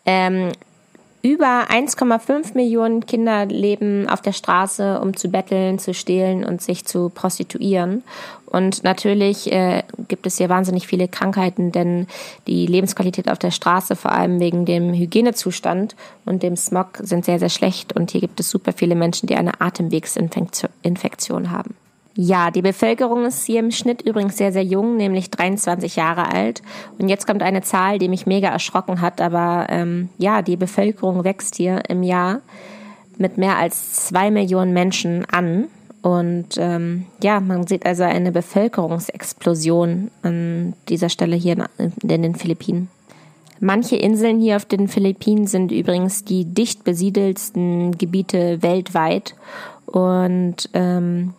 Ähm, 0.04 0.52
über 1.22 1.68
1,5 1.70 2.54
Millionen 2.54 3.04
Kinder 3.07 3.46
leben 3.46 4.09
auf 4.09 4.22
der 4.22 4.33
Straße, 4.33 5.00
um 5.00 5.16
zu 5.16 5.28
betteln, 5.28 5.78
zu 5.78 5.92
stehlen 5.92 6.44
und 6.44 6.62
sich 6.62 6.85
zu 6.85 7.09
prostituieren. 7.09 8.04
Und 8.46 8.85
natürlich 8.85 9.52
äh, 9.52 9.83
gibt 10.07 10.26
es 10.26 10.38
hier 10.38 10.48
wahnsinnig 10.48 10.87
viele 10.87 11.09
Krankheiten, 11.09 11.72
denn 11.72 12.07
die 12.46 12.66
Lebensqualität 12.66 13.31
auf 13.31 13.38
der 13.38 13.50
Straße, 13.50 13.96
vor 13.96 14.12
allem 14.12 14.40
wegen 14.40 14.64
dem 14.64 14.94
Hygienezustand 14.94 15.96
und 16.24 16.42
dem 16.42 16.57
Smog, 16.57 16.98
sind 17.02 17.24
sehr, 17.24 17.38
sehr 17.38 17.50
schlecht. 17.50 17.94
Und 17.94 18.12
hier 18.12 18.20
gibt 18.20 18.40
es 18.40 18.48
super 18.48 18.72
viele 18.72 18.94
Menschen, 18.94 19.26
die 19.26 19.37
eine 19.37 19.61
Atemwegsinfektion 19.61 21.50
haben. 21.50 21.74
Ja, 22.20 22.50
die 22.50 22.62
Bevölkerung 22.62 23.26
ist 23.26 23.46
hier 23.46 23.61
im 23.61 23.70
Schnitt 23.70 24.02
übrigens 24.02 24.37
sehr, 24.37 24.52
sehr 24.52 24.64
jung, 24.64 24.96
nämlich 24.96 25.31
23 25.31 25.94
Jahre 25.94 26.33
alt. 26.33 26.62
Und 26.98 27.09
jetzt 27.09 27.28
kommt 27.28 27.44
eine 27.44 27.62
Zahl, 27.62 28.00
die 28.00 28.09
mich 28.09 28.26
mega 28.26 28.48
erschrocken 28.48 29.00
hat, 29.00 29.20
aber 29.20 29.66
ähm, 29.68 30.09
ja, 30.18 30.42
die 30.42 30.57
Bevölkerung 30.57 31.22
wächst 31.22 31.54
hier 31.54 31.81
im 31.88 32.02
Jahr 32.02 32.40
mit 33.18 33.38
mehr 33.38 33.57
als 33.57 34.07
zwei 34.07 34.33
Millionen 34.33 34.72
Menschen 34.72 35.26
an. 35.26 35.68
Und 36.02 36.57
ähm, 36.59 37.07
ja, 37.22 37.38
man 37.38 37.68
sieht 37.68 37.87
also 37.87 38.02
eine 38.02 38.33
Bevölkerungsexplosion 38.33 40.11
an 40.22 40.74
dieser 40.88 41.11
Stelle 41.11 41.37
hier 41.37 41.68
in 41.78 42.09
den 42.09 42.35
Philippinen. 42.35 42.88
Manche 43.61 43.94
Inseln 43.94 44.40
hier 44.40 44.57
auf 44.57 44.64
den 44.64 44.88
Philippinen 44.88 45.46
sind 45.46 45.70
übrigens 45.70 46.24
die 46.24 46.46
dicht 46.46 46.83
besiedelsten 46.83 47.96
Gebiete 47.96 48.61
weltweit. 48.61 49.37
Und 49.87 50.68
ähm, 50.74 51.35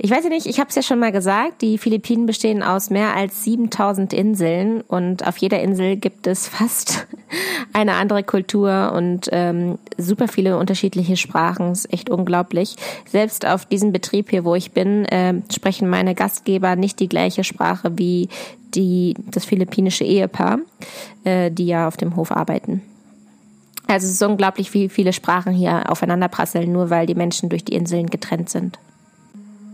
ich 0.00 0.10
weiß 0.10 0.24
ja 0.24 0.30
nicht, 0.30 0.46
ich 0.46 0.60
habe 0.60 0.68
es 0.68 0.76
ja 0.76 0.82
schon 0.82 1.00
mal 1.00 1.10
gesagt, 1.10 1.60
die 1.60 1.76
Philippinen 1.76 2.26
bestehen 2.26 2.62
aus 2.62 2.88
mehr 2.88 3.16
als 3.16 3.42
7000 3.42 4.12
Inseln 4.12 4.80
und 4.82 5.26
auf 5.26 5.36
jeder 5.38 5.60
Insel 5.60 5.96
gibt 5.96 6.26
es 6.28 6.46
fast 6.46 7.06
eine 7.72 7.94
andere 7.94 8.22
Kultur 8.22 8.92
und 8.94 9.28
ähm, 9.32 9.78
super 9.96 10.28
viele 10.28 10.56
unterschiedliche 10.56 11.16
Sprachen. 11.16 11.72
ist 11.72 11.92
echt 11.92 12.10
unglaublich. 12.10 12.76
Selbst 13.10 13.44
auf 13.44 13.66
diesem 13.66 13.92
Betrieb 13.92 14.30
hier, 14.30 14.44
wo 14.44 14.54
ich 14.54 14.70
bin, 14.70 15.04
äh, 15.06 15.34
sprechen 15.52 15.88
meine 15.88 16.14
Gastgeber 16.14 16.76
nicht 16.76 17.00
die 17.00 17.08
gleiche 17.08 17.42
Sprache 17.42 17.90
wie 17.98 18.28
die, 18.74 19.14
das 19.30 19.44
philippinische 19.44 20.04
Ehepaar, 20.04 20.58
äh, 21.24 21.50
die 21.50 21.66
ja 21.66 21.88
auf 21.88 21.96
dem 21.96 22.14
Hof 22.14 22.30
arbeiten. 22.30 22.82
Also 23.88 24.06
es 24.06 24.12
ist 24.12 24.22
unglaublich, 24.22 24.74
wie 24.74 24.90
viele 24.90 25.14
Sprachen 25.14 25.54
hier 25.54 25.90
aufeinander 25.90 26.28
prasseln, 26.28 26.70
nur 26.70 26.90
weil 26.90 27.06
die 27.06 27.14
Menschen 27.14 27.48
durch 27.48 27.64
die 27.64 27.74
Inseln 27.74 28.08
getrennt 28.08 28.50
sind. 28.50 28.78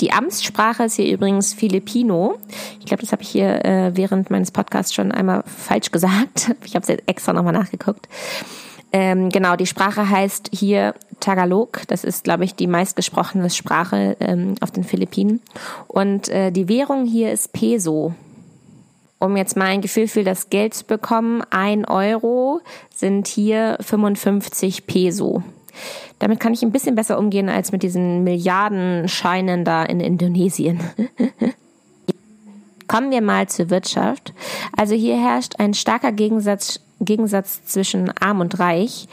Die 0.00 0.12
Amtssprache 0.12 0.84
ist 0.84 0.96
hier 0.96 1.12
übrigens 1.12 1.54
Filipino. 1.54 2.38
Ich 2.80 2.86
glaube, 2.86 3.02
das 3.02 3.12
habe 3.12 3.22
ich 3.22 3.28
hier 3.28 3.64
äh, 3.64 3.92
während 3.94 4.30
meines 4.30 4.50
Podcasts 4.50 4.92
schon 4.92 5.12
einmal 5.12 5.44
falsch 5.46 5.90
gesagt. 5.90 6.54
Ich 6.64 6.74
habe 6.74 6.82
es 6.82 6.88
jetzt 6.88 7.08
extra 7.08 7.32
nochmal 7.32 7.52
nachgeguckt. 7.52 8.08
Ähm, 8.92 9.28
genau, 9.28 9.56
die 9.56 9.66
Sprache 9.66 10.08
heißt 10.08 10.50
hier 10.52 10.94
Tagalog. 11.20 11.82
Das 11.88 12.04
ist, 12.04 12.24
glaube 12.24 12.44
ich, 12.44 12.54
die 12.54 12.66
meistgesprochene 12.66 13.50
Sprache 13.50 14.16
ähm, 14.20 14.54
auf 14.60 14.70
den 14.70 14.84
Philippinen. 14.84 15.40
Und 15.88 16.28
äh, 16.28 16.50
die 16.50 16.68
Währung 16.68 17.04
hier 17.04 17.32
ist 17.32 17.52
Peso. 17.52 18.14
Um 19.18 19.36
jetzt 19.36 19.56
mal 19.56 19.66
ein 19.66 19.80
Gefühl 19.80 20.06
für 20.06 20.24
das 20.24 20.50
Geld 20.50 20.74
zu 20.74 20.84
bekommen, 20.84 21.42
ein 21.50 21.84
Euro 21.86 22.60
sind 22.94 23.26
hier 23.26 23.78
55 23.80 24.86
Peso. 24.86 25.42
Damit 26.18 26.40
kann 26.40 26.52
ich 26.52 26.62
ein 26.62 26.72
bisschen 26.72 26.94
besser 26.94 27.18
umgehen 27.18 27.48
als 27.48 27.72
mit 27.72 27.82
diesen 27.82 28.24
Milliardenscheinen 28.24 29.64
da 29.64 29.84
in 29.84 30.00
Indonesien. 30.00 30.80
Kommen 32.86 33.10
wir 33.10 33.22
mal 33.22 33.48
zur 33.48 33.70
Wirtschaft. 33.70 34.34
Also 34.76 34.94
hier 34.94 35.18
herrscht 35.18 35.54
ein 35.58 35.74
starker 35.74 36.12
Gegensatz, 36.12 36.80
Gegensatz 37.00 37.64
zwischen 37.64 38.12
arm 38.20 38.40
und 38.40 38.58
reich. 38.58 39.08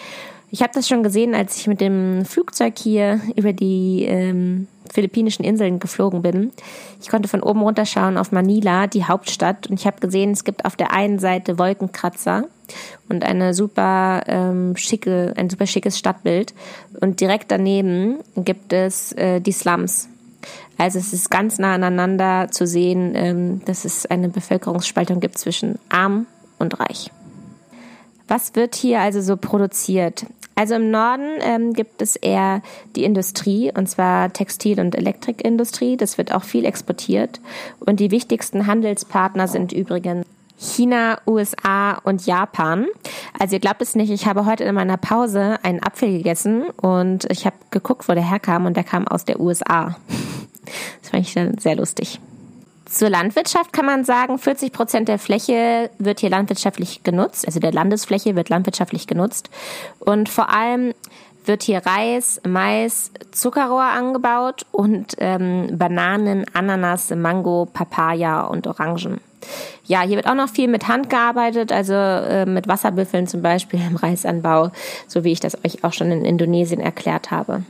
Ich 0.53 0.61
habe 0.61 0.73
das 0.73 0.87
schon 0.87 1.01
gesehen, 1.01 1.33
als 1.33 1.57
ich 1.57 1.67
mit 1.67 1.79
dem 1.79 2.25
Flugzeug 2.25 2.77
hier 2.77 3.21
über 3.37 3.53
die 3.53 4.03
ähm, 4.03 4.67
philippinischen 4.93 5.45
Inseln 5.45 5.79
geflogen 5.79 6.21
bin. 6.21 6.51
Ich 7.01 7.07
konnte 7.07 7.29
von 7.29 7.41
oben 7.41 7.61
runterschauen 7.61 8.17
auf 8.17 8.33
Manila, 8.33 8.87
die 8.87 9.05
Hauptstadt, 9.05 9.67
und 9.67 9.79
ich 9.79 9.87
habe 9.87 10.01
gesehen, 10.01 10.31
es 10.31 10.43
gibt 10.43 10.65
auf 10.65 10.75
der 10.75 10.91
einen 10.91 11.19
Seite 11.19 11.57
Wolkenkratzer 11.57 12.43
und 13.09 13.23
eine 13.23 13.53
super 13.53 14.23
ähm, 14.27 14.75
schicke, 14.77 15.33
ein 15.35 15.49
super 15.49 15.67
schickes 15.67 15.97
Stadtbild. 15.97 16.53
Und 16.99 17.21
direkt 17.21 17.51
daneben 17.51 18.19
gibt 18.35 18.73
es 18.73 19.11
äh, 19.13 19.39
die 19.39 19.51
Slums. 19.51 20.07
Also 20.77 20.97
es 20.97 21.13
ist 21.13 21.29
ganz 21.29 21.59
nah 21.59 21.75
aneinander 21.75 22.47
zu 22.49 22.65
sehen, 22.65 23.13
ähm, 23.15 23.61
dass 23.65 23.85
es 23.85 24.05
eine 24.05 24.29
Bevölkerungsspaltung 24.29 25.19
gibt 25.19 25.37
zwischen 25.37 25.77
arm 25.89 26.25
und 26.57 26.79
reich. 26.79 27.11
Was 28.27 28.55
wird 28.55 28.75
hier 28.75 29.01
also 29.01 29.21
so 29.21 29.37
produziert? 29.37 30.25
Also 30.55 30.75
im 30.75 30.91
Norden 30.91 31.39
ähm, 31.41 31.73
gibt 31.73 32.01
es 32.01 32.15
eher 32.15 32.61
die 32.95 33.03
Industrie, 33.03 33.71
und 33.75 33.89
zwar 33.89 34.31
Textil- 34.31 34.79
und 34.79 34.95
Elektrikindustrie. 34.95 35.97
Das 35.97 36.17
wird 36.17 36.33
auch 36.33 36.43
viel 36.43 36.65
exportiert. 36.65 37.39
Und 37.79 37.99
die 37.99 38.11
wichtigsten 38.11 38.67
Handelspartner 38.67 39.47
sind 39.47 39.71
übrigens 39.71 40.25
China, 40.61 41.17
USA 41.25 41.93
und 42.03 42.25
Japan. 42.25 42.85
Also 43.39 43.55
ihr 43.55 43.59
glaubt 43.59 43.81
es 43.81 43.95
nicht, 43.95 44.11
ich 44.11 44.27
habe 44.27 44.45
heute 44.45 44.63
in 44.63 44.75
meiner 44.75 44.97
Pause 44.97 45.57
einen 45.63 45.81
Apfel 45.81 46.17
gegessen 46.17 46.65
und 46.81 47.25
ich 47.31 47.45
habe 47.45 47.55
geguckt, 47.71 48.07
wo 48.07 48.13
der 48.13 48.29
herkam 48.29 48.67
und 48.67 48.77
der 48.77 48.83
kam 48.83 49.07
aus 49.07 49.25
der 49.25 49.39
USA. 49.39 49.95
Das 51.01 51.09
fand 51.09 51.25
ich 51.25 51.33
dann 51.33 51.57
sehr 51.57 51.75
lustig. 51.75 52.19
Zur 52.85 53.09
Landwirtschaft 53.09 53.73
kann 53.73 53.85
man 53.85 54.03
sagen, 54.03 54.37
40 54.37 54.71
Prozent 54.71 55.07
der 55.07 55.17
Fläche 55.17 55.89
wird 55.97 56.19
hier 56.19 56.29
landwirtschaftlich 56.29 57.03
genutzt, 57.03 57.45
also 57.47 57.59
der 57.59 57.71
Landesfläche 57.71 58.35
wird 58.35 58.49
landwirtschaftlich 58.49 59.07
genutzt. 59.07 59.49
Und 59.99 60.29
vor 60.29 60.49
allem 60.49 60.93
wird 61.45 61.63
hier 61.63 61.81
Reis, 61.85 62.41
Mais, 62.47 63.11
Zuckerrohr 63.31 63.83
angebaut 63.83 64.65
und 64.71 65.15
ähm, 65.17 65.69
Bananen, 65.77 66.45
Ananas, 66.53 67.09
Mango, 67.11 67.67
Papaya 67.71 68.41
und 68.41 68.67
Orangen. 68.67 69.19
Ja, 69.91 70.03
hier 70.03 70.15
wird 70.15 70.27
auch 70.27 70.35
noch 70.35 70.47
viel 70.47 70.69
mit 70.69 70.87
Hand 70.87 71.09
gearbeitet, 71.09 71.73
also 71.73 71.91
äh, 71.91 72.45
mit 72.45 72.65
Wasserbüffeln 72.69 73.27
zum 73.27 73.41
Beispiel 73.41 73.81
im 73.85 73.97
Reisanbau, 73.97 74.71
so 75.05 75.25
wie 75.25 75.33
ich 75.33 75.41
das 75.41 75.65
euch 75.65 75.83
auch 75.83 75.91
schon 75.91 76.11
in 76.11 76.23
Indonesien 76.23 76.79
erklärt 76.79 77.29
habe. 77.29 77.63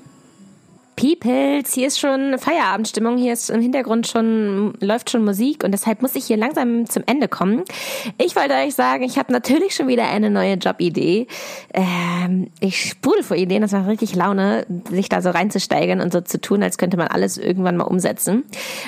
Peoples, 0.95 1.73
hier 1.73 1.87
ist 1.87 1.99
schon 1.99 2.37
Feierabendstimmung, 2.37 3.17
hier 3.17 3.33
ist 3.33 3.49
im 3.49 3.59
Hintergrund 3.59 4.05
schon, 4.05 4.75
läuft 4.81 5.09
schon 5.09 5.25
Musik 5.25 5.63
und 5.63 5.71
deshalb 5.71 6.03
muss 6.03 6.13
ich 6.13 6.25
hier 6.25 6.37
langsam 6.37 6.87
zum 6.87 7.01
Ende 7.07 7.27
kommen. 7.27 7.63
Ich 8.19 8.35
wollte 8.35 8.53
euch 8.53 8.75
sagen, 8.75 9.03
ich 9.03 9.17
habe 9.17 9.33
natürlich 9.33 9.73
schon 9.73 9.87
wieder 9.87 10.07
eine 10.07 10.29
neue 10.29 10.57
Jobidee. 10.57 11.25
Ähm, 11.73 12.51
ich 12.59 12.91
sprudel 12.91 13.23
vor 13.23 13.35
Ideen, 13.35 13.63
das 13.63 13.71
macht 13.71 13.87
richtig 13.87 14.13
Laune, 14.13 14.67
sich 14.91 15.09
da 15.09 15.23
so 15.23 15.31
reinzusteigen 15.31 16.01
und 16.01 16.13
so 16.13 16.21
zu 16.21 16.39
tun, 16.39 16.61
als 16.61 16.77
könnte 16.77 16.97
man 16.97 17.07
alles 17.07 17.39
irgendwann 17.39 17.77
mal 17.77 17.85
umsetzen. 17.85 18.43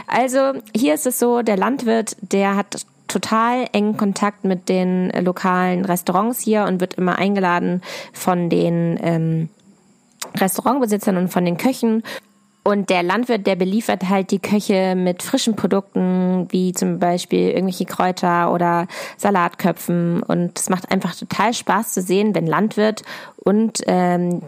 Also 0.06 0.54
hier 0.76 0.94
ist 0.94 1.08
es 1.08 1.18
so, 1.18 1.42
der 1.42 1.58
Landwirt, 1.58 2.16
der 2.22 2.56
hat 2.56 2.86
total 3.14 3.68
engen 3.72 3.96
Kontakt 3.98 4.44
mit 4.44 4.70
den 4.70 5.12
lokalen 5.12 5.86
Restaurants 5.86 6.42
hier 6.42 6.66
und 6.66 6.82
wird 6.82 6.96
immer 6.96 7.18
eingeladen 7.18 7.82
von 8.12 8.50
den 8.50 9.00
ähm, 9.02 9.50
Restaurantbesitzern 10.36 11.18
und 11.18 11.30
von 11.30 11.46
den 11.46 11.58
Köchen. 11.58 12.04
Und 12.66 12.90
der 12.90 13.04
Landwirt, 13.04 13.46
der 13.46 13.58
beliefert 13.58 14.08
halt 14.08 14.32
die 14.32 14.40
Köche 14.40 14.96
mit 14.96 15.22
frischen 15.22 15.58
Produkten, 15.58 16.48
wie 16.50 16.72
zum 16.72 16.98
Beispiel 16.98 17.50
irgendwelche 17.50 17.86
Kräuter 17.86 18.54
oder 18.54 18.88
Salatköpfen. 19.18 20.24
Und 20.24 20.58
es 20.58 20.70
macht 20.70 20.90
einfach 20.90 21.14
total 21.14 21.54
Spaß 21.54 21.94
zu 21.94 22.02
sehen, 22.02 22.34
wenn 22.34 22.48
Landwirt 22.48 23.04
und 23.36 23.84
ähm, 23.88 24.44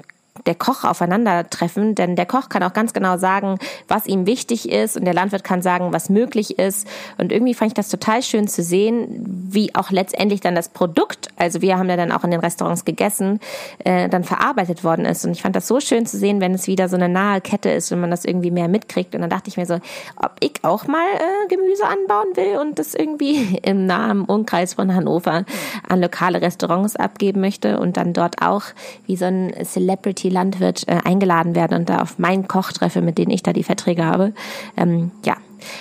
der 0.45 0.55
Koch 0.55 0.83
aufeinandertreffen, 0.83 1.95
denn 1.95 2.15
der 2.15 2.25
Koch 2.25 2.49
kann 2.49 2.63
auch 2.63 2.73
ganz 2.73 2.93
genau 2.93 3.17
sagen, 3.17 3.57
was 3.87 4.05
ihm 4.05 4.25
wichtig 4.25 4.69
ist 4.69 4.97
und 4.97 5.05
der 5.05 5.13
Landwirt 5.13 5.43
kann 5.43 5.61
sagen, 5.61 5.91
was 5.91 6.09
möglich 6.09 6.59
ist. 6.59 6.87
Und 7.17 7.31
irgendwie 7.31 7.53
fand 7.53 7.71
ich 7.71 7.75
das 7.75 7.89
total 7.89 8.21
schön 8.21 8.47
zu 8.47 8.63
sehen, 8.63 9.47
wie 9.49 9.73
auch 9.75 9.91
letztendlich 9.91 10.41
dann 10.41 10.55
das 10.55 10.69
Produkt, 10.69 11.29
also 11.37 11.61
wir 11.61 11.77
haben 11.77 11.89
ja 11.89 11.97
dann 11.97 12.11
auch 12.11 12.23
in 12.23 12.31
den 12.31 12.39
Restaurants 12.39 12.85
gegessen, 12.85 13.39
äh, 13.79 14.09
dann 14.09 14.23
verarbeitet 14.23 14.83
worden 14.83 15.05
ist. 15.05 15.25
Und 15.25 15.31
ich 15.31 15.41
fand 15.41 15.55
das 15.55 15.67
so 15.67 15.79
schön 15.79 16.05
zu 16.05 16.17
sehen, 16.17 16.41
wenn 16.41 16.53
es 16.53 16.67
wieder 16.67 16.89
so 16.89 16.95
eine 16.95 17.09
nahe 17.09 17.41
Kette 17.41 17.69
ist 17.69 17.91
und 17.91 17.99
man 18.01 18.11
das 18.11 18.25
irgendwie 18.25 18.51
mehr 18.51 18.67
mitkriegt. 18.67 19.15
Und 19.15 19.21
dann 19.21 19.29
dachte 19.29 19.49
ich 19.49 19.57
mir 19.57 19.65
so, 19.65 19.75
ob 20.15 20.31
ich 20.39 20.63
auch 20.63 20.87
mal 20.87 21.05
äh, 21.15 21.47
Gemüse 21.47 21.85
anbauen 21.85 22.27
will 22.35 22.59
und 22.59 22.79
das 22.79 22.93
irgendwie 22.93 23.59
im 23.63 23.85
nahen 23.85 24.25
Umkreis 24.25 24.75
von 24.75 24.93
Hannover 24.93 25.45
an 25.87 26.01
lokale 26.01 26.41
Restaurants 26.41 26.95
abgeben 26.95 27.41
möchte 27.41 27.79
und 27.79 27.97
dann 27.97 28.13
dort 28.13 28.41
auch 28.41 28.63
wie 29.07 29.15
so 29.15 29.25
ein 29.25 29.53
Celebrity 29.63 30.29
Landwirt 30.35 30.87
äh, 30.87 30.99
eingeladen 31.03 31.55
werden 31.55 31.79
und 31.79 31.89
da 31.89 32.01
auf 32.01 32.19
meinen 32.19 32.47
Koch 32.47 32.71
treffe, 32.71 33.01
mit 33.01 33.17
denen 33.17 33.31
ich 33.31 33.41
da 33.41 33.53
die 33.53 33.63
Verträge 33.63 34.05
habe. 34.05 34.33
Ähm, 34.77 35.11
ja, 35.25 35.37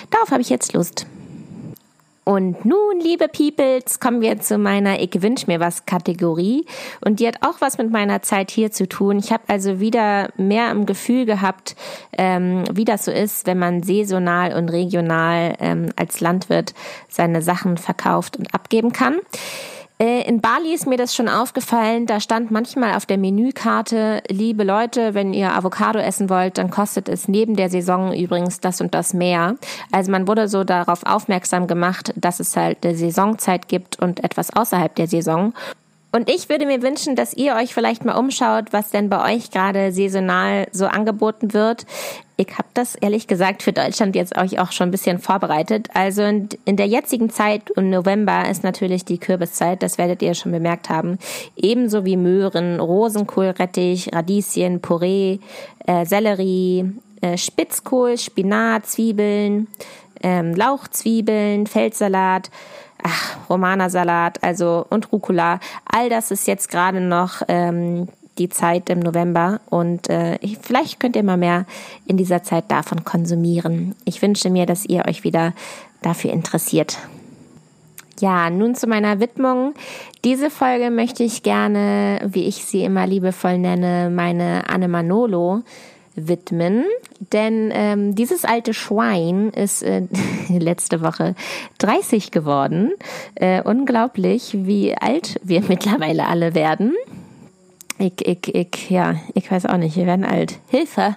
darauf 0.09 0.31
habe 0.31 0.41
ich 0.41 0.49
jetzt 0.49 0.73
Lust. 0.73 1.05
Und 2.27 2.65
nun, 2.65 2.99
liebe 2.99 3.27
Peoples, 3.27 3.99
kommen 3.99 4.19
wir 4.19 4.39
zu 4.39 4.57
meiner 4.57 4.99
Ich 4.99 5.21
wünsch 5.21 5.45
mir 5.45 5.59
was 5.59 5.85
Kategorie. 5.85 6.65
Und 7.01 7.19
die 7.19 7.27
hat 7.27 7.37
auch 7.41 7.61
was 7.61 7.77
mit 7.77 7.91
meiner 7.91 8.23
Zeit 8.23 8.49
hier 8.49 8.71
zu 8.71 8.89
tun. 8.89 9.19
Ich 9.19 9.31
habe 9.31 9.43
also 9.45 9.79
wieder 9.79 10.29
mehr 10.35 10.71
im 10.71 10.87
Gefühl 10.87 11.25
gehabt, 11.27 11.75
ähm, 12.17 12.63
wie 12.73 12.83
das 12.83 13.05
so 13.05 13.11
ist, 13.11 13.45
wenn 13.45 13.59
man 13.59 13.83
saisonal 13.83 14.55
und 14.55 14.69
regional 14.69 15.55
ähm, 15.59 15.89
als 15.97 16.19
Landwirt 16.19 16.73
seine 17.09 17.43
Sachen 17.43 17.77
verkauft 17.77 18.37
und 18.37 18.51
abgeben 18.55 18.91
kann. 18.91 19.17
Äh, 19.97 20.27
in 20.27 20.41
Bali 20.41 20.73
ist 20.73 20.87
mir 20.87 20.97
das 20.97 21.15
schon 21.15 21.29
aufgefallen, 21.29 22.05
da 22.05 22.19
stand 22.19 22.51
manchmal 22.51 22.95
auf 22.95 23.05
der 23.05 23.17
Menükarte, 23.17 24.21
liebe 24.29 24.65
Leute, 24.65 25.13
wenn 25.13 25.33
ihr 25.33 25.53
Avocado 25.53 25.99
essen 25.99 26.29
wollt, 26.29 26.57
dann 26.57 26.69
kostet 26.69 27.07
es 27.07 27.29
neben 27.29 27.55
der 27.55 27.69
Saison 27.69 28.13
übrigens 28.13 28.59
das 28.59 28.81
und 28.81 28.93
das 28.93 29.13
mehr. 29.13 29.55
Also 29.93 30.11
man 30.11 30.27
wurde 30.27 30.49
so 30.49 30.65
darauf 30.65 31.05
aufmerksam 31.05 31.67
gemacht, 31.67 32.13
dass 32.17 32.41
es 32.41 32.57
halt 32.57 32.85
eine 32.85 32.95
Saisonzeit 32.95 33.69
gibt 33.69 33.97
und 33.99 34.21
etwas 34.21 34.53
außerhalb 34.53 34.93
der 34.95 35.07
Saison. 35.07 35.53
Und 36.15 36.29
ich 36.29 36.47
würde 36.47 36.65
mir 36.65 36.81
wünschen, 36.81 37.17
dass 37.17 37.33
ihr 37.33 37.55
euch 37.55 37.73
vielleicht 37.73 38.05
mal 38.05 38.15
umschaut, 38.15 38.71
was 38.71 38.89
denn 38.89 39.09
bei 39.09 39.35
euch 39.35 39.51
gerade 39.51 39.91
saisonal 39.91 40.65
so 40.71 40.85
angeboten 40.85 41.53
wird. 41.53 41.85
Ich 42.37 42.47
habe 42.53 42.69
das 42.73 42.95
ehrlich 42.95 43.27
gesagt 43.27 43.63
für 43.63 43.73
Deutschland 43.73 44.15
jetzt 44.15 44.37
euch 44.37 44.57
auch 44.57 44.71
schon 44.71 44.87
ein 44.87 44.91
bisschen 44.91 45.19
vorbereitet. 45.19 45.89
Also 45.93 46.21
in, 46.21 46.47
in 46.63 46.77
der 46.77 46.87
jetzigen 46.87 47.29
Zeit 47.29 47.69
und 47.71 47.89
November 47.89 48.49
ist 48.49 48.63
natürlich 48.63 49.03
die 49.03 49.17
Kürbiszeit, 49.17 49.83
das 49.83 49.97
werdet 49.97 50.21
ihr 50.21 50.35
schon 50.35 50.53
bemerkt 50.53 50.89
haben. 50.89 51.19
Ebenso 51.57 52.05
wie 52.05 52.15
Möhren, 52.15 52.79
Rosenkohlrettich, 52.79 54.15
Radieschen, 54.15 54.79
Puree, 54.79 55.39
äh, 55.85 56.05
Sellerie, 56.05 56.93
äh, 57.19 57.37
Spitzkohl, 57.37 58.17
Spinat, 58.17 58.85
Zwiebeln, 58.85 59.67
ähm, 60.23 60.55
Lauchzwiebeln, 60.55 61.67
Feldsalat 61.67 62.51
ach, 63.03 63.37
Romana-Salat, 63.49 64.43
also 64.43 64.85
und 64.89 65.11
Rucola. 65.11 65.59
All 65.85 66.09
das 66.09 66.31
ist 66.31 66.47
jetzt 66.47 66.69
gerade 66.69 67.01
noch 67.01 67.41
ähm, 67.47 68.07
die 68.37 68.49
Zeit 68.49 68.89
im 68.89 68.99
November 68.99 69.61
und 69.69 70.09
äh, 70.09 70.35
ich, 70.41 70.57
vielleicht 70.61 70.99
könnt 70.99 71.15
ihr 71.15 71.23
mal 71.23 71.37
mehr 71.37 71.65
in 72.05 72.17
dieser 72.17 72.43
Zeit 72.43 72.65
davon 72.69 73.03
konsumieren. 73.03 73.95
Ich 74.03 74.21
wünsche 74.21 74.49
mir, 74.49 74.65
dass 74.65 74.85
ihr 74.85 75.05
euch 75.07 75.23
wieder 75.23 75.53
dafür 76.01 76.31
interessiert. 76.31 76.97
Ja, 78.19 78.49
nun 78.49 78.75
zu 78.75 78.87
meiner 78.87 79.19
Widmung. 79.19 79.73
Diese 80.23 80.49
Folge 80.49 80.89
möchte 80.89 81.23
ich 81.23 81.43
gerne, 81.43 82.21
wie 82.25 82.45
ich 82.45 82.63
sie 82.63 82.83
immer 82.83 83.05
liebevoll 83.05 83.57
nenne, 83.57 84.09
meine 84.09 84.69
Anne 84.69 84.87
Manolo 84.87 85.63
widmen, 86.15 86.85
denn 87.19 87.71
ähm, 87.73 88.15
dieses 88.15 88.45
alte 88.45 88.73
Schwein 88.73 89.49
ist 89.49 89.83
äh, 89.83 90.03
letzte 90.49 91.01
Woche 91.01 91.35
30 91.79 92.31
geworden. 92.31 92.91
Äh, 93.35 93.61
unglaublich, 93.61 94.51
wie 94.53 94.97
alt 94.97 95.39
wir 95.43 95.61
mittlerweile 95.67 96.27
alle 96.27 96.55
werden. 96.55 96.93
Ich, 97.97 98.25
ich, 98.27 98.53
ich, 98.53 98.89
ja, 98.89 99.15
ich 99.33 99.49
weiß 99.49 99.67
auch 99.67 99.77
nicht, 99.77 99.95
wir 99.95 100.05
werden 100.05 100.25
alt. 100.25 100.59
Hilfe! 100.67 101.15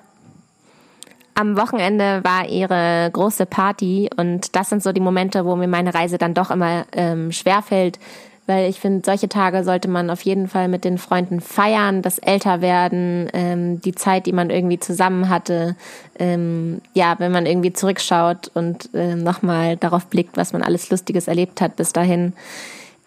Am 1.34 1.56
Wochenende 1.56 2.24
war 2.24 2.48
ihre 2.48 3.10
große 3.12 3.46
Party 3.46 4.10
und 4.16 4.56
das 4.56 4.70
sind 4.70 4.82
so 4.82 4.90
die 4.90 5.00
Momente, 5.00 5.44
wo 5.44 5.54
mir 5.54 5.68
meine 5.68 5.94
Reise 5.94 6.18
dann 6.18 6.34
doch 6.34 6.50
immer 6.50 6.84
ähm, 6.90 7.30
schwerfällt, 7.30 8.00
weil 8.48 8.70
ich 8.70 8.80
finde, 8.80 9.02
solche 9.04 9.28
Tage 9.28 9.62
sollte 9.62 9.88
man 9.88 10.08
auf 10.08 10.22
jeden 10.22 10.48
Fall 10.48 10.68
mit 10.68 10.84
den 10.84 10.96
Freunden 10.96 11.40
feiern, 11.40 12.00
das 12.00 12.18
Älterwerden, 12.18 13.28
ähm, 13.34 13.80
die 13.82 13.94
Zeit, 13.94 14.24
die 14.24 14.32
man 14.32 14.48
irgendwie 14.48 14.78
zusammen 14.78 15.28
hatte. 15.28 15.76
Ähm, 16.18 16.80
ja, 16.94 17.16
wenn 17.18 17.30
man 17.30 17.44
irgendwie 17.44 17.74
zurückschaut 17.74 18.50
und 18.54 18.88
äh, 18.94 19.14
nochmal 19.14 19.76
darauf 19.76 20.06
blickt, 20.06 20.38
was 20.38 20.54
man 20.54 20.62
alles 20.62 20.90
Lustiges 20.90 21.28
erlebt 21.28 21.60
hat 21.60 21.76
bis 21.76 21.92
dahin. 21.92 22.32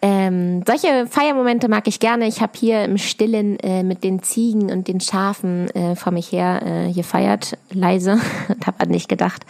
Ähm, 0.04 0.64
solche 0.66 1.06
Feiermomente 1.06 1.68
mag 1.68 1.88
ich 1.88 2.00
gerne. 2.00 2.28
Ich 2.28 2.42
habe 2.42 2.54
hier 2.56 2.84
im 2.86 2.98
Stillen 2.98 3.60
äh, 3.60 3.84
mit 3.84 4.04
den 4.04 4.24
Ziegen 4.24 4.72
und 4.72 4.88
den 4.88 5.00
Schafen 5.00 5.70
äh, 5.76 5.96
vor 5.96 6.12
mich 6.12 6.32
her 6.32 6.62
äh, 6.66 6.92
gefeiert, 6.92 7.56
leise 7.72 8.14
und 8.50 8.66
habe 8.66 8.80
an 8.80 8.90
nicht 8.90 9.10
gedacht. 9.10 9.46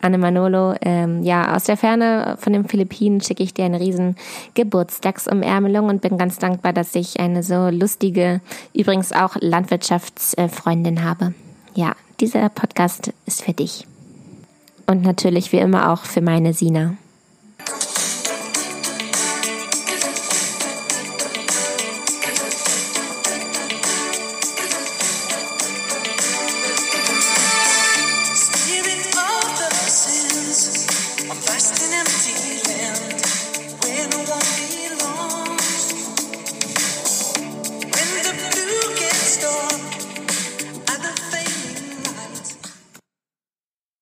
Anne 0.00 0.18
Manolo, 0.18 0.76
ähm, 0.82 1.24
ja, 1.24 1.56
aus 1.56 1.64
der 1.64 1.76
Ferne 1.76 2.36
von 2.38 2.52
den 2.52 2.68
Philippinen 2.68 3.20
schicke 3.20 3.42
ich 3.42 3.54
dir 3.54 3.64
eine 3.64 3.80
riesen 3.80 4.14
Geburtstagsumärmelung 4.54 5.86
und 5.86 6.00
bin 6.00 6.16
ganz 6.16 6.38
dankbar, 6.38 6.72
dass 6.72 6.94
ich 6.94 7.18
eine 7.18 7.42
so 7.42 7.68
lustige, 7.68 8.40
übrigens 8.74 9.12
auch 9.12 9.34
Landwirtschaftsfreundin 9.40 11.02
habe. 11.02 11.34
Ja, 11.74 11.94
dieser 12.20 12.48
Podcast 12.50 13.12
ist 13.26 13.42
für 13.42 13.52
dich. 13.52 13.84
Und 14.86 15.02
natürlich 15.02 15.50
wie 15.50 15.58
immer 15.58 15.92
auch 15.92 16.04
für 16.04 16.20
meine 16.20 16.52
Sina. 16.52 16.94